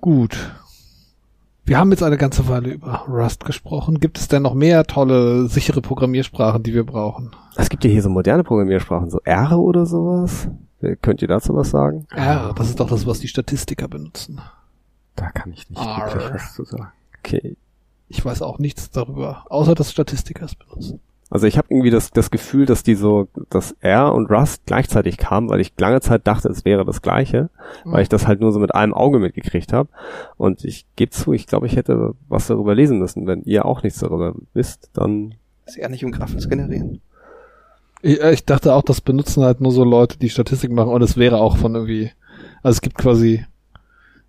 [0.00, 0.36] Gut.
[1.70, 4.00] Wir haben jetzt eine ganze Weile über Rust gesprochen.
[4.00, 7.30] Gibt es denn noch mehr tolle, sichere Programmiersprachen, die wir brauchen?
[7.54, 10.48] Es gibt ja hier so moderne Programmiersprachen, so R oder sowas.
[10.82, 12.08] Äh, Könnt ihr dazu was sagen?
[12.10, 14.40] R, das ist doch das, was die Statistiker benutzen.
[15.14, 16.90] Da kann ich nicht wirklich was zu sagen.
[17.20, 17.56] Okay.
[18.08, 20.98] Ich weiß auch nichts darüber, außer dass Statistiker es benutzen.
[21.30, 25.16] Also ich habe irgendwie das, das Gefühl, dass die so, dass R und Rust gleichzeitig
[25.16, 27.50] kamen, weil ich lange Zeit dachte, es wäre das gleiche,
[27.84, 29.88] weil ich das halt nur so mit einem Auge mitgekriegt habe.
[30.36, 33.28] Und ich gebe zu, ich glaube, ich hätte was darüber lesen müssen.
[33.28, 37.00] Wenn ihr auch nichts darüber wisst, dann Ist eher nicht um Graphen zu generieren.
[38.02, 41.02] Ich, äh, ich dachte auch, das benutzen halt nur so Leute, die Statistik machen und
[41.02, 42.10] es wäre auch von irgendwie,
[42.62, 43.46] also es gibt quasi,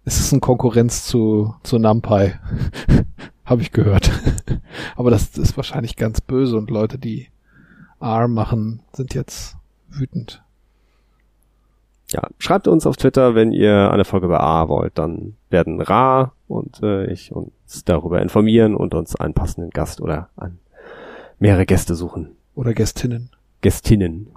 [0.05, 2.33] es ist eine Konkurrenz zu, zu NumPy.
[3.51, 4.09] Habe ich gehört.
[4.95, 7.27] Aber das ist wahrscheinlich ganz böse und Leute, die
[7.99, 9.57] R machen, sind jetzt
[9.89, 10.41] wütend.
[12.13, 16.31] ja, schreibt uns auf Twitter, wenn ihr eine Folge über A wollt, dann werden Ra
[16.47, 17.51] und äh, ich uns
[17.83, 20.57] darüber informieren und uns einen passenden Gast oder an
[21.37, 22.29] mehrere Gäste suchen.
[22.55, 23.31] Oder Gästinnen.
[23.59, 24.27] Gästinnen.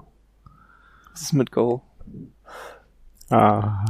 [1.13, 1.83] Was ist mit Go?
[3.29, 3.85] Ah.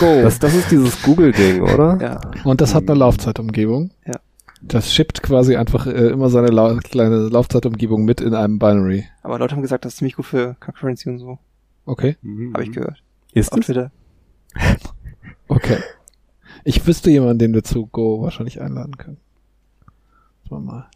[0.00, 0.22] Go.
[0.22, 1.98] Das, das ist dieses Google-Ding, oder?
[2.00, 2.20] Ja.
[2.42, 3.92] und das hat eine Laufzeitumgebung.
[4.04, 4.14] Ja.
[4.62, 9.04] Das shippt quasi einfach äh, immer seine lau kleine Laufzeitumgebung mit in einem Binary.
[9.22, 11.38] Aber Leute haben gesagt, das ist ziemlich gut für Concurrency und so.
[11.84, 12.16] Okay.
[12.54, 13.02] Habe ich gehört.
[13.32, 13.66] Ist Auf es?
[13.66, 13.90] Twitter.
[15.48, 15.76] Okay.
[16.64, 19.18] Ich wüsste jemanden, den wir zu Go wahrscheinlich einladen können.
[20.48, 20.86] Schauen wir mal.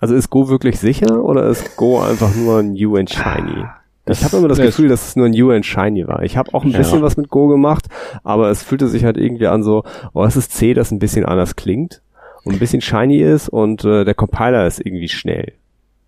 [0.00, 3.66] Also ist Go wirklich sicher oder ist Go einfach nur ein New and Shiny?
[4.08, 6.22] Ich habe immer das Ja, Gefühl, dass es nur ein New and Shiny war.
[6.22, 6.78] Ich habe auch ein Ja.
[6.78, 7.86] bisschen was mit Go gemacht,
[8.24, 9.84] aber es fühlte sich halt irgendwie an so,
[10.14, 12.00] oh, es ist C, das ein bisschen anders klingt
[12.46, 15.54] und ein bisschen shiny ist und äh, der Compiler ist irgendwie schnell,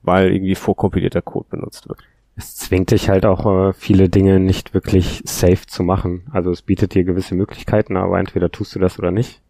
[0.02, 1.98] weil irgendwie vorkompilierter Code benutzt wird.
[2.36, 6.28] Es zwingt dich halt auch äh, viele Dinge nicht wirklich safe zu machen.
[6.30, 9.42] Also es bietet dir gewisse Möglichkeiten, aber entweder tust du das oder nicht.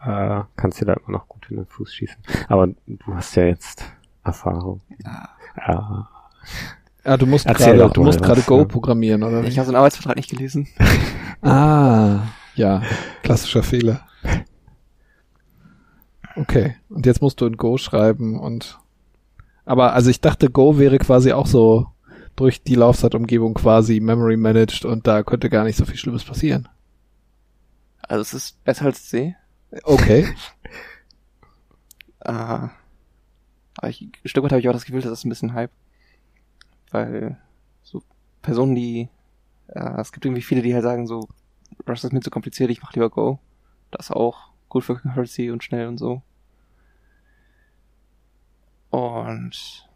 [0.00, 2.16] Äh, kannst dir da immer noch gut in den Fuß schießen.
[2.48, 3.84] Aber du hast ja jetzt
[4.24, 4.80] Erfahrung.
[5.04, 6.08] Ja.
[7.04, 8.64] Ja, du musst gerade, du musst gerade Go ja.
[8.64, 9.44] programmieren, oder?
[9.44, 10.68] Ich habe so einen Arbeitsvertrag nicht gelesen.
[11.42, 12.20] Ah,
[12.54, 12.82] ja,
[13.22, 14.00] klassischer Fehler.
[16.38, 16.76] Okay.
[16.88, 18.78] Und jetzt musst du in Go schreiben und
[19.64, 21.88] aber also ich dachte, Go wäre quasi auch so
[22.36, 26.68] durch die Laufzeitumgebung quasi Memory managed und da könnte gar nicht so viel Schlimmes passieren.
[28.00, 29.36] Also es ist besser als C.
[29.84, 30.28] Okay.
[32.20, 35.54] Äh, aber ich, ein Stück weit habe ich auch das Gefühl, das ist ein bisschen
[35.54, 35.70] Hype.
[36.90, 37.38] Weil
[37.84, 38.02] so
[38.42, 39.08] Personen, die
[39.68, 41.28] äh, es gibt irgendwie viele, die halt sagen so,
[41.88, 43.38] Rust ist mir zu kompliziert, ich mach lieber Go.
[43.92, 46.22] Das ist auch gut für Concurrency und schnell und so.
[48.90, 49.88] Und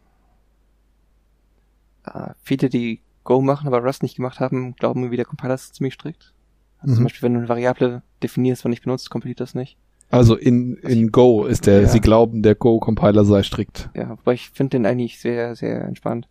[2.05, 5.75] äh, viele, die Go machen, aber Rust nicht gemacht haben, glauben irgendwie, der Compiler ist
[5.75, 6.33] ziemlich strikt.
[6.79, 7.05] Also Zum Mhm.
[7.05, 9.77] Beispiel, wenn du eine Variable definierst, aber nicht benutzt, kompiliert das nicht.
[10.09, 11.87] Also in, in Go ist der, Ja.
[11.87, 13.89] sie glauben, der Go-Compiler sei strikt.
[13.95, 16.27] Ja, wobei ich finde den eigentlich sehr, sehr entspannt.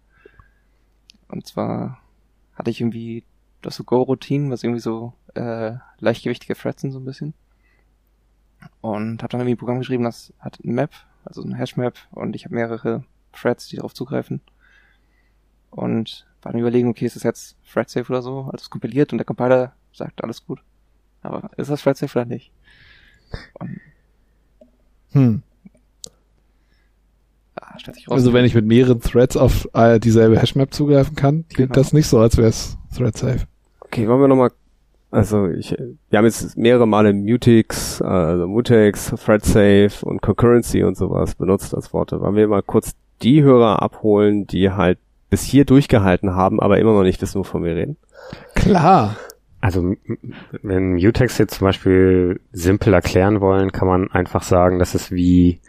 [1.29, 1.99] Und zwar
[2.55, 3.25] hatte ich irgendwie
[3.63, 7.35] das so Go-Routinen, was irgendwie so äh, leichtgewichtige Threads sind so ein bisschen.
[8.81, 10.91] Und habe dann irgendwie ein Programm geschrieben, das hat eine Map,
[11.25, 14.41] also eine Hash-Map und ich habe mehrere Threads, die darauf zugreifen.
[15.71, 18.41] Und war dann überlegen, okay, ist das jetzt Thread-safe oder so?
[18.53, 20.61] Also es kompiliert und der Compiler sagt, alles gut.
[21.23, 22.51] Aber ist das Thread-safe oder nicht?
[23.55, 23.81] Und
[25.13, 25.43] Hm.
[27.57, 28.15] ah, stellt sich raus.
[28.15, 31.75] Also wenn ich mit mehreren Threads auf äh, dieselbe Hashmap zugreifen kann, klingt Genau.
[31.75, 33.47] das nicht so, als wäre es thread safe.
[33.81, 34.53] Okay, wollen wir nochmal,
[35.13, 35.77] also ich,
[36.09, 41.75] wir haben jetzt mehrere Male Mutex, äh, also Mutex, ThreadSafe und Concurrency und sowas benutzt
[41.75, 42.21] als Worte.
[42.21, 42.93] Wollen wir mal kurz
[43.23, 44.99] die Hörer abholen, die halt
[45.29, 47.97] bis hier durchgehalten haben, aber immer noch nicht wissen, wovon wir reden?
[48.55, 49.17] Klar.
[49.61, 49.95] Also
[50.63, 55.61] wenn Mutex jetzt zum Beispiel simpel erklären wollen, kann man einfach sagen, das ist wie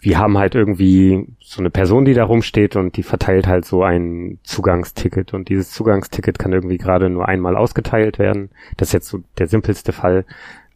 [0.00, 3.82] wir haben halt irgendwie so eine Person, die da rumsteht und die verteilt halt so
[3.82, 8.50] ein Zugangsticket und dieses Zugangsticket kann irgendwie gerade nur einmal ausgeteilt werden.
[8.76, 10.26] Das ist jetzt so der simpelste Fall.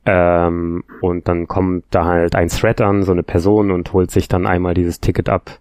[0.07, 4.29] Ähm, und dann kommt da halt ein Thread an, so eine Person und holt sich
[4.29, 5.59] dann einmal dieses Ticket ab.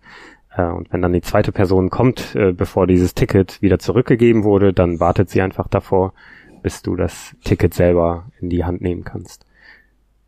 [0.55, 4.71] Äh, und wenn dann die zweite Person kommt, äh, bevor dieses Ticket wieder zurückgegeben wurde,
[4.71, 6.13] dann wartet sie einfach davor,
[6.63, 9.45] bis du das Ticket selber in die Hand nehmen kannst.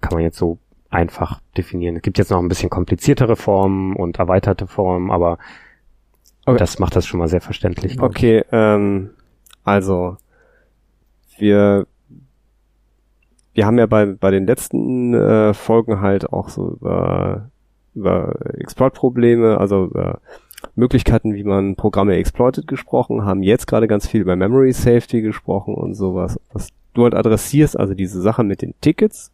[0.02, 0.58] Kann man jetzt so
[0.90, 1.98] einfach definieren.
[1.98, 5.38] Es gibt jetzt noch ein bisschen kompliziertere Formen und erweiterte Formen, aber
[6.46, 6.58] Okay.
[6.58, 8.02] das macht das schon mal sehr verständlich.
[8.02, 9.12] Okay, ähm,
[9.64, 10.18] also
[11.38, 11.86] wir
[13.54, 17.50] wir haben ja bei bei den letzten äh, Folgen halt auch so über
[17.94, 20.22] über Exploit-Probleme, also über
[20.76, 25.74] Möglichkeiten, wie man Programme exploitet gesprochen, haben jetzt gerade ganz viel über Memory Safety gesprochen
[25.76, 26.40] und sowas.
[26.54, 29.32] Was du halt adressierst, also diese Sache mit den Tickets,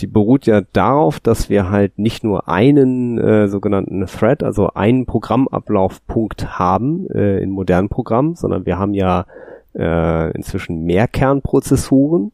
[0.00, 5.06] die beruht ja darauf, dass wir halt nicht nur einen äh, sogenannten Thread, also einen
[5.06, 9.26] Programmablaufpunkt haben äh, in modernen Programmen, sondern wir haben ja
[9.74, 12.32] äh, inzwischen mehr Kernprozessoren,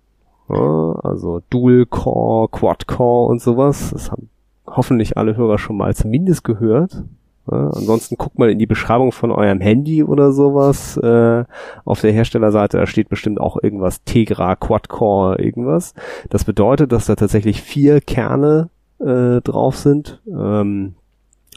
[0.49, 3.91] ja, also Dual Core, Quad Core und sowas.
[3.91, 4.29] Das haben
[4.67, 7.03] hoffentlich alle Hörer schon mal zumindest gehört.
[7.51, 10.97] Ja, ansonsten guckt mal in die Beschreibung von eurem Handy oder sowas.
[10.97, 11.45] Äh,
[11.85, 15.95] auf der Herstellerseite, da steht bestimmt auch irgendwas Tegra, Quad-Core, irgendwas.
[16.31, 20.95] Das bedeutet, dass da tatsächlich vier Kerne äh, drauf sind, ähm,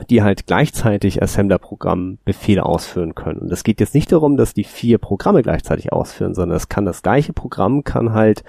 [0.09, 3.39] die halt gleichzeitig Assembler-Programm Befehle ausführen können.
[3.39, 6.85] Und es geht jetzt nicht darum, dass die vier Programme gleichzeitig ausführen, sondern es kann
[6.85, 8.43] das gleiche Programm kann halt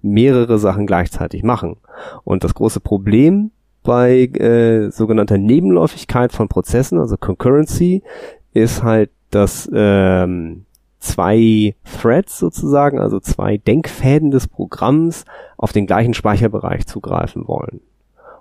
[0.00, 1.76] mehrere Sachen gleichzeitig machen.
[2.24, 3.50] Und das große Problem
[3.82, 8.02] bei äh, sogenannter Nebenläufigkeit von Prozessen, also Concurrency,
[8.52, 10.66] ist halt, dass ähm,
[10.98, 15.24] zwei Threads sozusagen, also zwei Denkfäden des Programms
[15.56, 17.80] auf den gleichen Speicherbereich zugreifen wollen.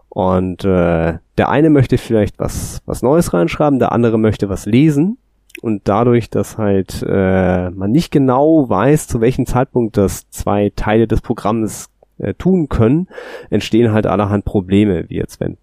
[0.09, 5.17] Und äh, der eine möchte vielleicht was, was Neues reinschreiben, der andere möchte was lesen.
[5.61, 11.07] Und dadurch, dass halt äh, man nicht genau weiß, zu welchem Zeitpunkt das zwei Teile
[11.07, 11.90] des Programms
[12.21, 13.07] äh, tun können,
[13.49, 15.57] entstehen halt allerhand Probleme, wie jetzt wenn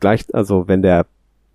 [0.00, 1.06] gleich, also wenn der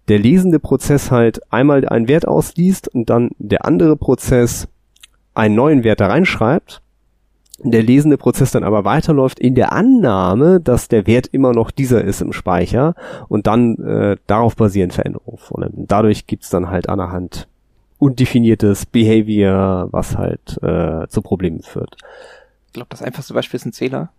[0.08, 4.68] der lesende Prozess halt einmal einen Wert ausliest und dann der andere Prozess
[5.34, 6.82] einen neuen Wert da reinschreibt,
[7.60, 12.04] der lesende Prozess dann aber weiterläuft in der Annahme, dass der Wert immer noch dieser
[12.04, 12.96] ist im Speicher
[13.28, 15.76] und dann äh, darauf basieren Veränderungen vornimmt.
[15.76, 17.48] Und dadurch gibt's dann halt allerhand
[17.98, 21.98] undefiniertes Behavior, was halt äh, zu Problemen führt.
[22.68, 24.12] Ich glaube, das einfachste Beispiel ist ein Zähler.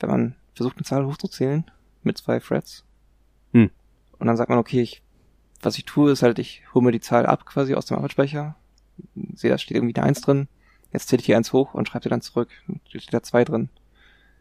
[0.00, 1.64] Wenn man versucht, eine Zahl hochzuzählen
[2.02, 2.84] mit zwei Threads.
[3.52, 3.70] Hm.
[4.18, 5.02] Und dann sagt man, okay, ich,
[5.62, 8.56] was ich tue, ist halt, ich hole mir die Zahl ab quasi aus dem Arbeitsspeicher.
[9.34, 10.48] Sehe, da steht irgendwie eine Eins drin.
[10.92, 12.48] Jetzt zähle ich die Eins hoch und schreibe die dann zurück.
[12.68, 13.68] Und da steht da zwei drin.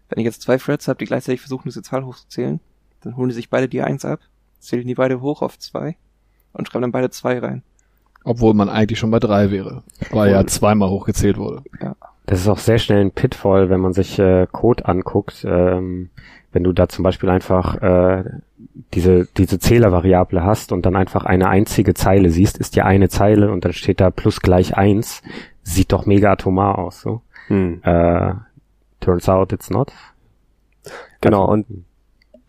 [0.10, 2.60] Wenn ich jetzt zwei Threads habe, die gleichzeitig versuchen, diese Zahl hochzuzählen,
[3.02, 4.20] dann holen die sich beide die Eins ab,
[4.60, 5.98] zählen die beide hoch auf zwei
[6.54, 7.64] und schreiben dann beide zwei rein.
[8.24, 11.64] Obwohl man eigentlich schon bei drei wäre, weil ja zweimal hochgezählt wurde.
[12.26, 15.46] Das ist auch sehr schnell ein Pitfall, wenn man sich äh, Code anguckt.
[15.48, 16.10] Ähm,
[16.52, 18.24] wenn du da zum Beispiel einfach äh,
[18.94, 23.52] diese, diese Zählervariable hast und dann einfach eine einzige Zeile siehst, ist ja eine Zeile
[23.52, 25.22] und dann steht da plus gleich eins,
[25.64, 27.02] sieht doch mega atomar aus.
[27.02, 27.22] So.
[27.48, 27.82] Hm.
[27.84, 28.34] Äh,
[29.02, 29.92] turns out it's not.
[31.22, 31.66] Genau, Also, und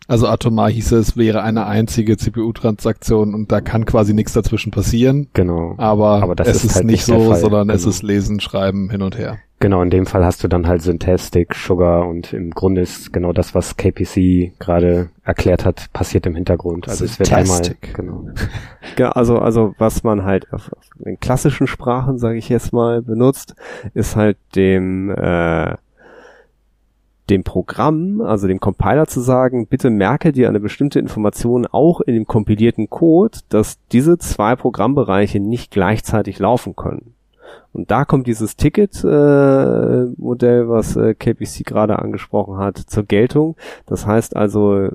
[0.07, 5.27] Also atomar hieße es wäre eine einzige CPU-Transaktion und da kann quasi nichts dazwischen passieren.
[5.33, 5.75] Genau.
[5.77, 7.39] Aber, Aber das es ist ist, halt nicht so, Fall.
[7.39, 7.89] sondern es Genau.
[7.89, 9.37] ist Lesen, Schreiben hin und her.
[9.59, 13.33] Genau, in dem Fall hast du dann halt Syntastic, Sugar und im Grunde ist genau
[13.33, 16.87] das, was KPC gerade erklärt hat, passiert im Hintergrund.
[16.87, 17.95] Also es wird einmal, Syntastic.
[17.95, 18.27] genau.
[18.99, 23.01] Ja, also, also was man halt auf, auf den klassischen Sprachen, sage ich jetzt mal,
[23.01, 23.55] benutzt,
[23.95, 25.75] ist halt dem, äh,
[27.31, 32.13] dem Programm, also dem Compiler zu sagen, bitte merke dir eine bestimmte Information auch in
[32.13, 37.15] dem kompilierten Code, dass diese zwei Programmbereiche nicht gleichzeitig laufen können.
[37.73, 43.55] Und da kommt dieses Ticket-Modell, äh, Modell, was äh, KPC gerade angesprochen hat, zur Geltung.
[43.85, 44.89] Das heißt also,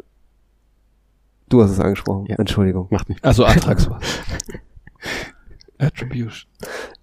[1.49, 2.37] du hast es angesprochen, Ja.
[2.37, 2.89] Entschuldigung.
[2.91, 3.25] Macht nicht.
[3.25, 4.01] Also Antragswahl.
[5.79, 6.49] Attribution.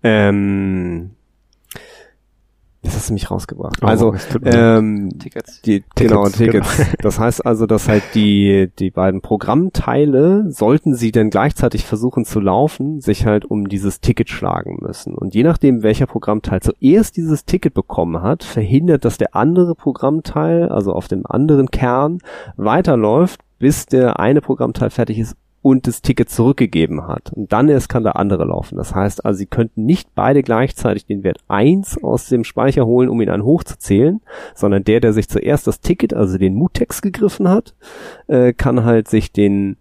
[0.03, 1.11] Ähm,
[2.81, 3.79] jetzt hast du mich rausgebracht.
[3.81, 4.15] Oh, also,
[4.45, 5.61] ähm, Tickets.
[5.61, 6.97] die, genau, Tickets, Tickets.
[7.01, 12.39] Das heißt also, dass halt die, die beiden Programmteile, sollten sie denn gleichzeitig versuchen zu
[12.39, 15.15] laufen, sich halt um dieses Ticket schlagen müssen.
[15.15, 20.69] Und je nachdem, welcher Programmteil zuerst dieses Ticket bekommen hat, verhindert, dass der andere Programmteil,
[20.69, 22.19] also auf dem anderen Kern,
[22.55, 27.33] weiterläuft, bis der eine Programmteil fertig ist und das Ticket zurückgegeben hat.
[27.33, 28.77] Und dann erst kann der andere laufen.
[28.77, 33.09] Das heißt also, sie könnten nicht beide gleichzeitig den Wert 1 aus dem Speicher holen,
[33.09, 34.21] um ihn an hochzuzählen,
[34.55, 37.75] sondern der, der sich zuerst das Ticket, also den Mutex gegriffen hat,
[38.27, 39.77] äh, kann halt sich den,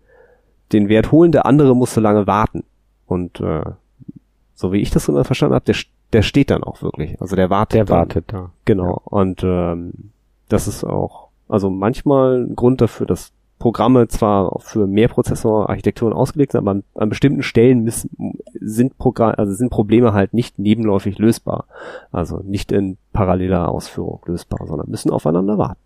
[0.73, 2.65] den Wert holen, der andere muss so lange warten.
[3.07, 3.63] Und äh,
[4.55, 5.77] so wie ich das immer verstanden habe, der,
[6.13, 7.21] der steht dann auch wirklich.
[7.21, 7.75] Also der wartet.
[7.75, 7.99] Der dann.
[7.99, 8.51] wartet da.
[8.65, 9.01] Genau.
[9.05, 9.93] Und ähm,
[10.49, 16.61] das ist auch, also manchmal ein Grund dafür, dass Programme zwar für Mehrprozessorarchitekturen ausgelegt sind,
[16.61, 21.67] aber an, an bestimmten Stellen müssen, sind, Programm, also sind Probleme halt nicht nebenläufig lösbar.
[22.13, 25.81] Also nicht in paralleler Ausführung lösbar, sondern müssen aufeinander warten.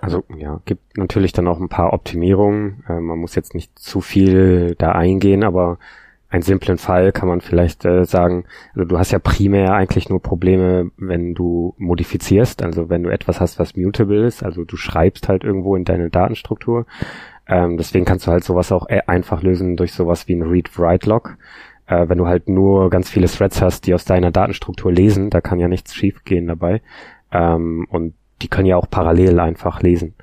[0.00, 2.82] Also ja, gibt natürlich dann auch ein paar Optimierungen.
[2.88, 5.78] Äh, man muss jetzt nicht zu viel da eingehen, aber
[6.32, 8.44] einen simplen Fall kann man vielleicht äh, sagen,
[8.74, 13.40] also du hast ja primär eigentlich nur Probleme, wenn du modifizierst, also wenn du etwas
[13.40, 16.86] hast, was mutable ist, also du schreibst halt irgendwo in deine Datenstruktur.
[17.46, 21.36] Ähm, deswegen kannst du halt sowas auch e- einfach lösen durch sowas wie ein Read-Write-Log.
[21.86, 25.40] Äh, wenn du halt nur ganz viele Threads hast, die aus deiner Datenstruktur lesen, da
[25.40, 26.80] kann ja nichts schiefgehen dabei.
[27.32, 30.14] Ähm, und die können ja auch parallel einfach lesen.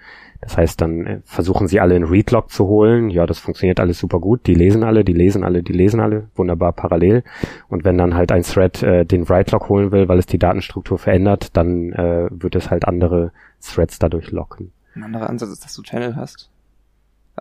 [0.42, 3.10] Das heißt, dann äh, versuchen sie alle in Readlog zu holen.
[3.10, 4.48] Ja, das funktioniert alles super gut.
[4.48, 6.30] Die lesen alle, die lesen alle, die lesen alle.
[6.36, 7.24] Wunderbar parallel.
[7.68, 10.98] Und wenn dann halt ein Thread äh, den Write-Log holen will, weil es die Datenstruktur
[10.98, 14.72] verändert, dann äh, wird es halt andere Threads dadurch locken.
[14.96, 16.50] Ein anderer Ansatz ist, dass du Channel hast.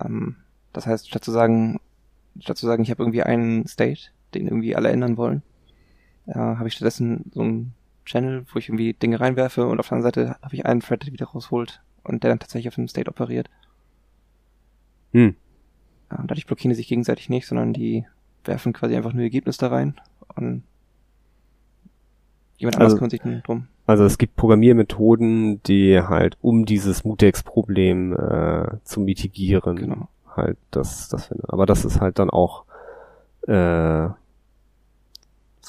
[0.01, 0.37] Ähm,
[0.73, 1.79] das heißt, statt zu sagen,
[2.41, 5.43] statt zu sagen, ich habe irgendwie einen State, den irgendwie alle ändern wollen,
[6.27, 9.99] äh, habe ich stattdessen so einen Channel, wo ich irgendwie Dinge reinwerfe und auf der
[9.99, 12.89] anderen Seite habe ich einen Thread, der wieder rausholt und der dann tatsächlich auf dem
[12.89, 13.49] State operiert.
[15.12, 15.35] Hm.
[16.11, 18.07] Ja, dadurch blockieren die sich gegenseitig nicht, sondern die
[18.45, 20.01] werfen quasi einfach nur Ergebnis da rein
[20.37, 20.62] und
[22.57, 23.66] jemand anderes Also- kümmert sich dann drum.
[23.87, 30.09] Also es gibt Programmiermethoden, die halt um dieses Mutex-Problem äh, zu mitigieren, Genau.
[30.37, 31.45] halt das, das finde.
[31.49, 32.65] Aber das ist halt dann auch
[33.47, 34.09] äh,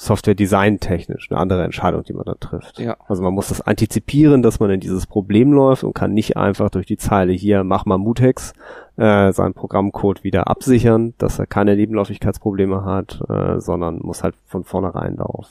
[0.00, 2.78] Software-Design technisch eine andere Entscheidung, die man da trifft.
[2.78, 2.96] Ja.
[3.06, 6.70] Also man muss das antizipieren, dass man in dieses Problem läuft und kann nicht einfach
[6.70, 8.54] durch die Zeile hier, mach mal Mutex,
[8.96, 14.64] äh, seinen Programmcode wieder absichern, dass er keine Nebenläufigkeitsprobleme hat, äh, sondern muss halt von
[14.64, 15.48] vornherein darauf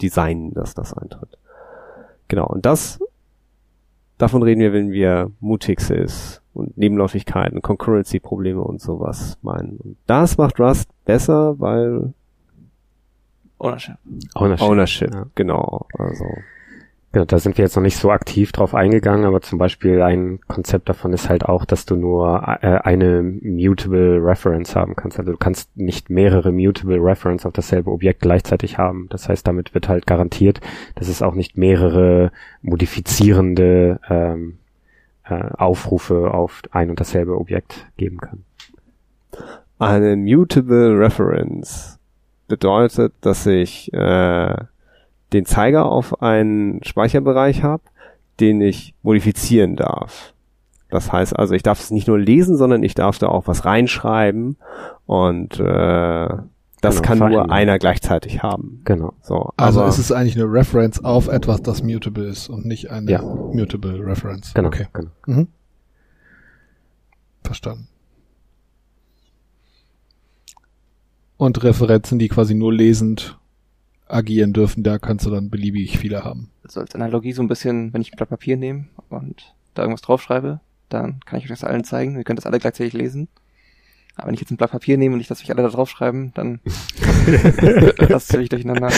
[0.00, 1.36] designen, dass das eintritt.
[2.28, 3.00] Genau, und das,
[4.16, 9.76] davon reden wir, wenn wir Mutexes und Nebenläufigkeiten, Concurrency-Probleme und sowas meinen.
[9.76, 12.14] Und das macht Rust besser, weil
[13.62, 13.96] Ownership.
[14.34, 14.68] Ownership.
[14.68, 15.26] Ownership, Ja.
[15.34, 15.86] genau.
[15.98, 16.24] Also
[17.12, 20.40] Genau, da sind wir jetzt noch nicht so aktiv drauf eingegangen, aber zum Beispiel ein
[20.48, 25.18] Konzept davon ist halt auch, dass du nur äh, eine mutable Reference haben kannst.
[25.18, 29.08] Also du kannst nicht mehrere mutable Reference auf dasselbe Objekt gleichzeitig haben.
[29.10, 30.62] Das heißt, damit wird halt garantiert,
[30.94, 32.32] dass es auch nicht mehrere
[32.62, 34.56] modifizierende ähm,
[35.24, 38.44] äh, Aufrufe auf ein und dasselbe Objekt geben kann.
[39.78, 41.98] eine mutable Reference
[42.52, 44.54] bedeutet, dass ich äh,
[45.32, 47.82] den Zeiger auf einen Speicherbereich habe,
[48.40, 50.34] den ich modifizieren darf.
[50.90, 53.64] Das heißt also, ich darf es nicht nur lesen, sondern ich darf da auch was
[53.64, 54.58] reinschreiben
[55.06, 56.28] und äh,
[56.82, 58.82] das Genau, kann nur einer gleichzeitig haben.
[58.84, 59.14] Genau.
[59.22, 62.90] So, Also aber ist es eigentlich eine Reference auf etwas, das mutable ist und nicht
[62.90, 63.22] eine Ja.
[63.22, 64.52] mutable Reference.
[64.52, 64.68] Genau.
[64.68, 64.88] Okay.
[64.92, 65.10] genau.
[65.26, 65.48] Mhm.
[67.44, 67.88] Verstanden.
[71.42, 73.36] Und Referenzen, die quasi nur lesend
[74.06, 76.52] agieren dürfen, da kannst du dann beliebig viele haben.
[76.62, 80.02] Also als Analogie so ein bisschen, wenn ich ein Blatt Papier nehme und da irgendwas
[80.02, 82.16] draufschreibe, dann kann ich euch das allen zeigen.
[82.16, 83.26] Wir können das alle gleichzeitig lesen.
[84.14, 86.30] Aber wenn ich jetzt ein Blatt Papier nehme und ich lasse euch alle da draufschreiben,
[86.34, 86.60] dann
[88.08, 88.90] das ziemlich durcheinander.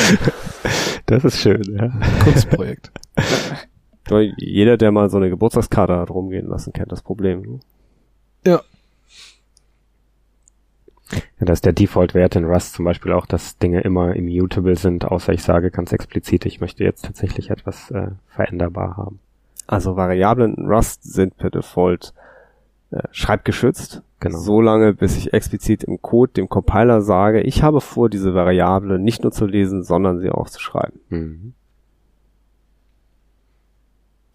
[1.06, 1.98] Das ist schön, ja.
[2.24, 2.92] Kunstprojekt.
[4.36, 7.40] Jeder, der mal so eine Geburtstagskarte hat rumgehen lassen, kennt das Problem.
[7.40, 8.60] Ne?
[11.38, 15.04] Ja, da ist der Default-Wert in Rust zum Beispiel auch, dass Dinge immer immutable sind,
[15.04, 19.18] außer ich sage ganz explizit, ich möchte jetzt tatsächlich etwas äh, veränderbar haben.
[19.66, 22.12] Also Variablen in Rust sind per Default
[22.90, 24.02] äh, schreibgeschützt.
[24.20, 24.38] Genau.
[24.38, 28.98] So lange, bis ich explizit im Code dem Compiler sage, ich habe vor, diese Variable
[28.98, 31.00] nicht nur zu lesen, sondern sie auch zu schreiben.
[31.08, 31.54] Mhm.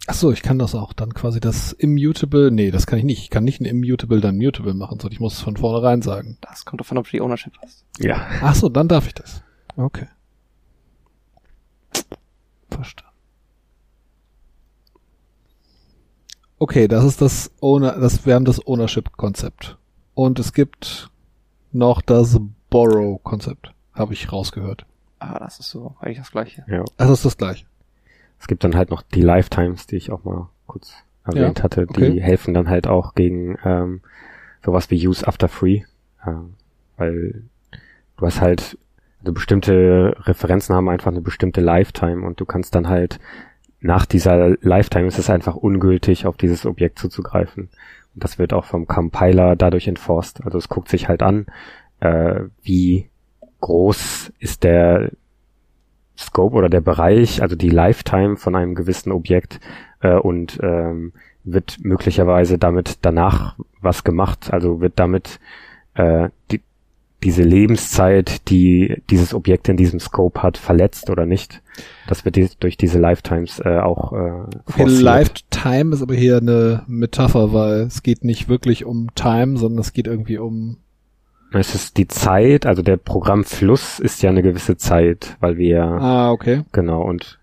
[0.10, 3.22] Ach so, ich kann das auch dann quasi das immutable, nee, das kann ich nicht.
[3.22, 6.40] Ich kann nicht ein immutable dann mutable machen, sondern ich muss es von vornherein sagen.
[6.42, 7.86] Das kommt davon, ob du die Ownership hast.
[8.00, 8.26] Ja.
[8.42, 9.44] Ach so, dann darf ich das.
[9.78, 10.08] Okay.
[12.72, 13.14] Verstanden.
[16.58, 19.78] Okay, das ist das Owner, das wir haben das Ownership-Konzept.
[20.16, 21.12] Und es gibt
[21.72, 22.40] noch das
[22.72, 24.88] Borrow-Konzept, habe ich rausgehört.
[25.20, 26.66] Ah, das ist so eigentlich das Gleiche.
[26.68, 26.84] ja.
[26.98, 27.69] Also ist das gleiche.
[28.40, 30.94] Es gibt dann halt noch die Lifetimes, die ich auch mal kurz
[31.26, 32.22] erwähnt Ja, hatte, die okay.
[32.22, 34.02] helfen dann halt auch gegen ähm,
[34.64, 35.82] sowas wie Use After Free,
[36.26, 36.54] ähm,
[36.98, 37.44] weil
[38.18, 38.78] du hast halt,
[39.22, 43.20] also bestimmte Referenzen haben einfach eine bestimmte Lifetime und du kannst dann halt
[43.82, 47.70] nach dieser Lifetime ist es einfach ungültig, auf dieses Objekt zuzugreifen.
[48.14, 50.44] Und das wird auch vom Compiler dadurch enforced.
[50.44, 51.46] Also es guckt sich halt an,
[52.02, 53.10] äh, wie
[53.62, 55.12] groß ist der
[56.20, 59.60] Scope oder der Bereich, also die Lifetime von einem gewissen Objekt
[60.02, 61.14] äh, und ähm,
[61.44, 65.40] wird möglicherweise damit danach was gemacht, also wird damit
[65.96, 66.62] äh, die,
[67.24, 71.62] diese Lebenszeit, die dieses Objekt in diesem Scope hat, verletzt oder nicht.
[72.08, 75.02] Das wird die, durch diese Lifetimes äh, auch äh, forciert.
[75.02, 79.94] Lifetime ist aber hier eine Metapher, weil es geht nicht wirklich um Time, sondern es
[79.94, 80.78] geht irgendwie um
[81.52, 86.32] Es ist die Zeit, also der Programmfluss ist ja eine gewisse Zeit, weil wir Ah,
[86.32, 86.64] okay.
[86.72, 87.40] genau und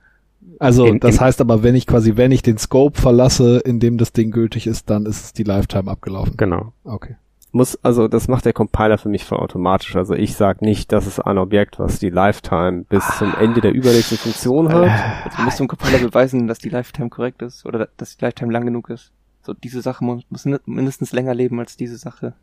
[0.58, 3.78] Also In- das in- heißt aber, wenn ich quasi, wenn ich den Scope verlasse, in
[3.80, 6.34] dem das Ding gültig ist, dann ist es die Lifetime abgelaufen.
[6.36, 6.72] genau.
[6.84, 7.16] Okay.
[7.52, 9.96] Muss, also das macht der Compiler für mich voll automatisch.
[9.96, 13.72] Also ich sag nicht, das ist ein Objekt, was die Lifetime bis zum Ende der
[13.72, 14.90] übernächsten Funktion hat.
[15.24, 18.52] Also du musst dem Compiler beweisen, dass die Lifetime korrekt ist oder dass die Lifetime
[18.52, 19.10] lang genug ist.
[19.42, 22.34] So, diese Sache muss, muss mindestens länger leben als diese Sache.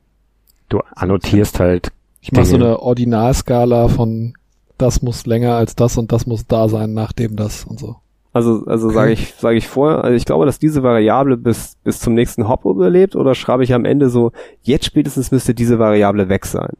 [0.73, 4.33] Du annotierst halt Ich mache so eine Ordinalskala von
[4.79, 7.97] das muss länger als das und das muss da sein, nachdem das und so.
[8.33, 11.99] Also, also sage ich, sage ich vorher, also ich glaube, dass diese Variable bis, bis
[11.99, 14.31] zum nächsten Hop überlebt oder schreibe ich am Ende so,
[14.63, 16.71] jetzt spätestens müsste diese Variable weg sein.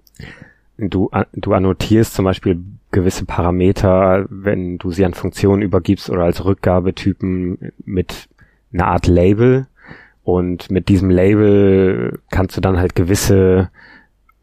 [0.80, 6.44] Du, du annotierst zum Beispiel gewisse Parameter, wenn du sie an Funktionen übergibst oder als
[6.44, 8.28] Rückgabetypen mit
[8.74, 9.68] einer Art Label.
[10.24, 13.70] Und mit diesem Label kannst du dann halt gewisse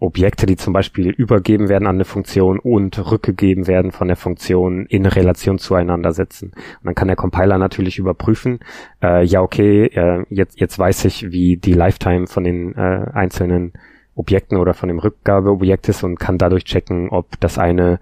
[0.00, 4.86] Objekte, die zum Beispiel übergeben werden an eine Funktion und rückgegeben werden von der Funktion
[4.86, 6.52] in Relation zueinander setzen.
[6.52, 8.60] Und dann kann der Compiler natürlich überprüfen,
[9.02, 13.74] äh, ja okay, äh, jetzt, jetzt weiß ich, wie die Lifetime von den äh, einzelnen
[14.14, 18.00] Objekten oder von dem Rückgabeobjekt ist und kann dadurch checken, ob das eine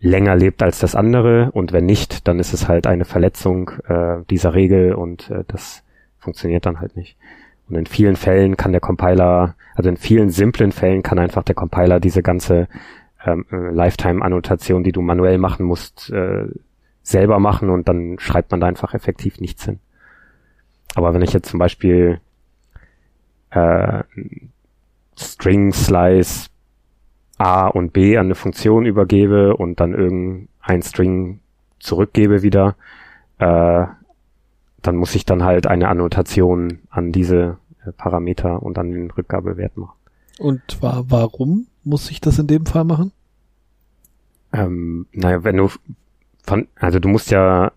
[0.00, 4.22] länger lebt als das andere und wenn nicht, dann ist es halt eine Verletzung äh,
[4.30, 5.84] dieser Regel und äh, das
[6.18, 7.16] funktioniert dann halt nicht.
[7.70, 11.54] Und in vielen Fällen kann der Compiler, also in vielen simplen Fällen kann einfach der
[11.54, 12.68] Compiler diese ganze
[13.24, 16.48] ähm, äh, Lifetime-Annotation, die du manuell machen musst, äh,
[17.02, 19.78] selber machen und dann schreibt man da einfach effektiv nichts hin.
[20.94, 22.20] Aber wenn ich jetzt zum Beispiel
[23.50, 24.02] äh,
[25.16, 26.48] String Slice
[27.38, 31.40] A und B an eine Funktion übergebe und dann irgendein String
[31.78, 32.76] zurückgebe wieder,
[33.38, 33.86] äh,
[34.82, 39.76] dann muss ich dann halt eine Annotation an diese äh, Parameter und an den Rückgabewert
[39.76, 39.96] machen.
[40.38, 43.12] Und wa warum muss ich das in dem Fall machen?
[44.52, 45.68] Ähm, naja, wenn du
[46.42, 47.72] von, also du musst ja,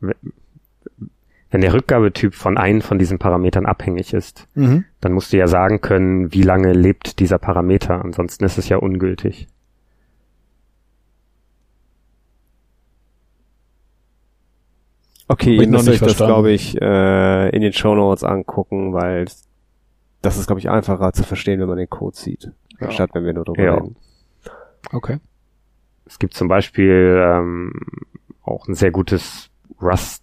[0.00, 4.84] wenn der Rückgabetyp von einem von diesen Parametern abhängig ist, Mhm.
[5.00, 8.04] dann musst du ja sagen können, wie lange lebt dieser Parameter.
[8.04, 9.48] Ansonsten ist es ja ungültig.
[15.28, 19.26] Okay, ich ihr müsst euch das, glaube ich, äh, in den Show Notes angucken, weil
[20.20, 22.50] das ist, glaube ich, einfacher zu verstehen, wenn man den Code sieht,
[22.80, 22.86] Ja.
[22.88, 23.74] anstatt wenn wir nur drüber Ja.
[23.74, 23.96] reden.
[24.92, 25.18] Okay.
[26.06, 27.72] Es gibt zum Beispiel ähm,
[28.44, 29.50] auch ein sehr gutes
[29.80, 30.22] Rust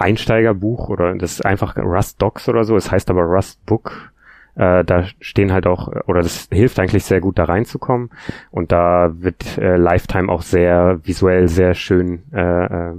[0.00, 2.76] Einsteigerbuch oder das ist einfach Rust Docs oder so.
[2.76, 4.12] Es heißt aber Rust Book.
[4.54, 8.10] Äh, da stehen halt auch, oder das hilft eigentlich sehr gut da reinzukommen.
[8.52, 12.94] Und da wird äh, Lifetime auch sehr visuell sehr schön äh, äh,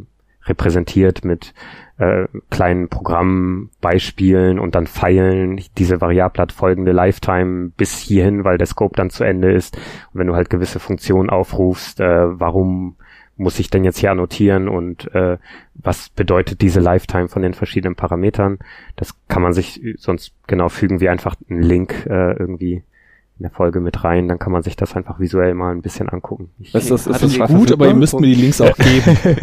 [0.50, 1.54] repräsentiert mit
[2.00, 8.68] äh, kleinen Programmbeispielen und dann Pfeilen, diese Variable hat folgende Lifetime bis hierhin, weil der
[8.68, 9.78] Scope dann zu Ende ist.
[10.14, 12.96] Und wenn du halt gewisse Funktionen aufrufst, äh, warum
[13.36, 15.38] muss ich denn jetzt hier annotieren und äh,
[15.76, 18.60] was bedeutet diese Lifetime von den verschiedenen Parametern?
[18.98, 22.84] Das kann man sich sonst genau fügen wie einfach einen Link äh, irgendwie
[23.40, 26.10] in der Folge mit rein, dann kann man sich das einfach visuell mal ein bisschen
[26.10, 26.50] angucken.
[26.60, 29.18] Ich, Ist das, ist das Gut, aber ihr müsst mir die Links auch geben.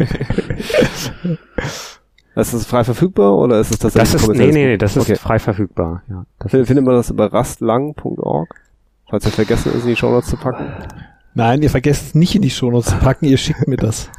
[2.37, 5.03] Ist das frei verfügbar oder ist es das tatsächlich ist, nee, nee, nee, das ist
[5.03, 5.15] okay.
[5.15, 6.03] frei verfügbar.
[6.07, 8.49] Ja, das Fin- Findet man das über rastlang.org?
[9.09, 10.65] Falls ihr vergessen ist, in die Shownotes zu packen.
[11.33, 14.09] Nein, ihr vergesst es nicht in die Shownotes zu packen, ihr schickt mir das.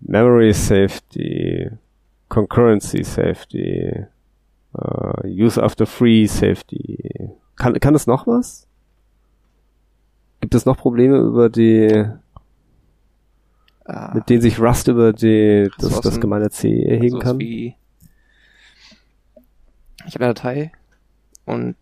[0.00, 1.70] Memory Safety,
[2.28, 4.04] Concurrency Safety,
[4.74, 7.30] äh, Use after Free Safety.
[7.56, 8.66] Kann, kann es noch was?
[10.40, 12.06] Gibt es noch Probleme über die,
[13.86, 16.20] Ah, mit denen sich Rust über die, das, das Ressourcen.
[16.20, 17.38] gemeine C erheben sowas kann?
[17.38, 17.76] Wie,
[20.06, 20.72] ich habe eine Datei
[21.44, 21.76] und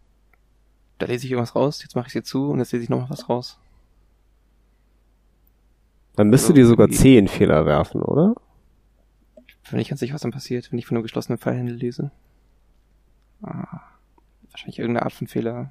[0.99, 3.09] da lese ich irgendwas raus, jetzt mache ich sie zu und jetzt lese ich noch
[3.11, 3.59] was raus.
[6.17, 8.35] Dann müsste Also dir sogar C in Fehler werfen, oder?
[9.65, 12.11] Ich bin nicht ganz sicher, was dann passiert, wenn ich von einem geschlossenen Fallhändel lese.
[13.43, 13.81] Ah,
[14.51, 15.71] wahrscheinlich irgendeine Art von Fehler.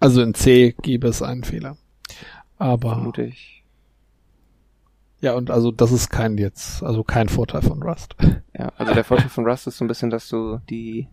[0.00, 1.76] also in C gäbe es einen Fehler.
[2.60, 3.64] Aber Vermute ich.
[5.22, 8.14] ja, und also das ist kein jetzt, also kein Vorteil von Rust.
[8.52, 11.08] Ja, also der Vorteil von Rust ist so ein bisschen, dass du die,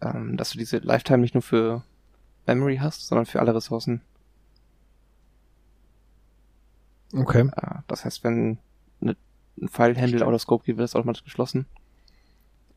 [0.00, 1.82] ähm, dass du diese Lifetime nicht nur für
[2.46, 4.00] Memory hast, sondern für alle Ressourcen.
[7.12, 7.50] Okay.
[7.56, 8.58] Äh, das heißt, wenn
[9.00, 9.16] eine,
[9.60, 11.66] ein File-Handle out of scope geht, wird das automatisch geschlossen.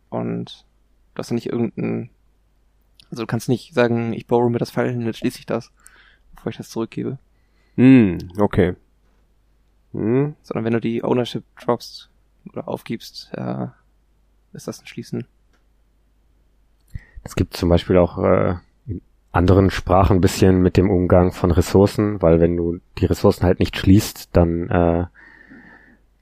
[0.10, 0.66] Und
[1.14, 2.10] du hast ja nicht irgendein,
[3.12, 5.72] also du kannst nicht sagen, ich borrow mir das File-Handle, jetzt schließe ich das,
[6.46, 7.18] bevor ich das zurückgebe.
[7.76, 8.76] Hm, okay.
[9.94, 12.12] Hm, Sondern wenn du die Ownership droppst
[12.52, 13.66] oder aufgibst, äh,
[14.54, 15.26] ist das ein Schließen.
[17.24, 19.02] Es gibt zum Beispiel auch äh, in
[19.32, 23.60] anderen Sprachen ein bisschen mit dem Umgang von Ressourcen, weil wenn du die Ressourcen halt
[23.60, 25.06] nicht schließt, dann äh,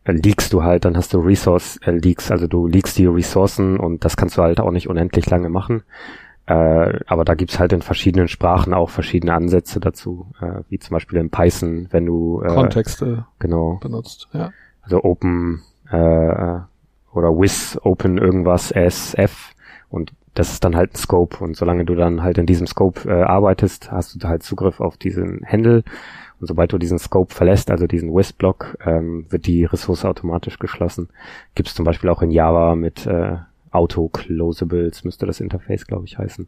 [0.10, 4.06] leakst du halt, dann hast du Resource äh, Leaks, also du leakst die Ressourcen und
[4.06, 5.84] das kannst du halt auch nicht unendlich lange machen.
[6.45, 10.94] Äh, aber da gibt's halt in verschiedenen Sprachen auch verschiedene Ansätze dazu, äh, wie zum
[10.94, 14.52] Beispiel in Python, wenn du äh, Kontexte genau benutzt, ja.
[14.82, 16.60] also Open äh,
[17.14, 19.53] oder with Open irgendwas SF
[19.90, 23.07] und das ist dann halt ein Scope und solange du dann halt in diesem Scope
[23.10, 25.84] äh, arbeitest, hast du halt Zugriff auf diesen Handle
[26.41, 31.07] und sobald du diesen Scope verlässt, also diesen with-Block, ähm, wird die Ressource automatisch geschlossen.
[31.56, 33.38] Gibt es zum Beispiel auch in Java mit äh,
[33.74, 36.48] Auto-Closables, müsste das Interface, glaube ich, heißen.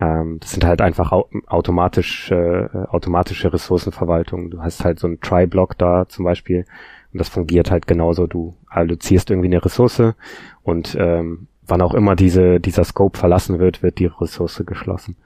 [0.00, 4.50] Ähm, das sind halt einfach au automatisch, äh, automatische Ressourcenverwaltung.
[4.50, 6.64] Du hast halt so einen Try-Block da zum Beispiel
[7.12, 8.26] und das fungiert halt genauso.
[8.26, 10.14] Du allozierst irgendwie eine Ressource
[10.62, 15.16] und ähm, wann auch immer diese, dieser Scope verlassen wird, wird die Ressource geschlossen.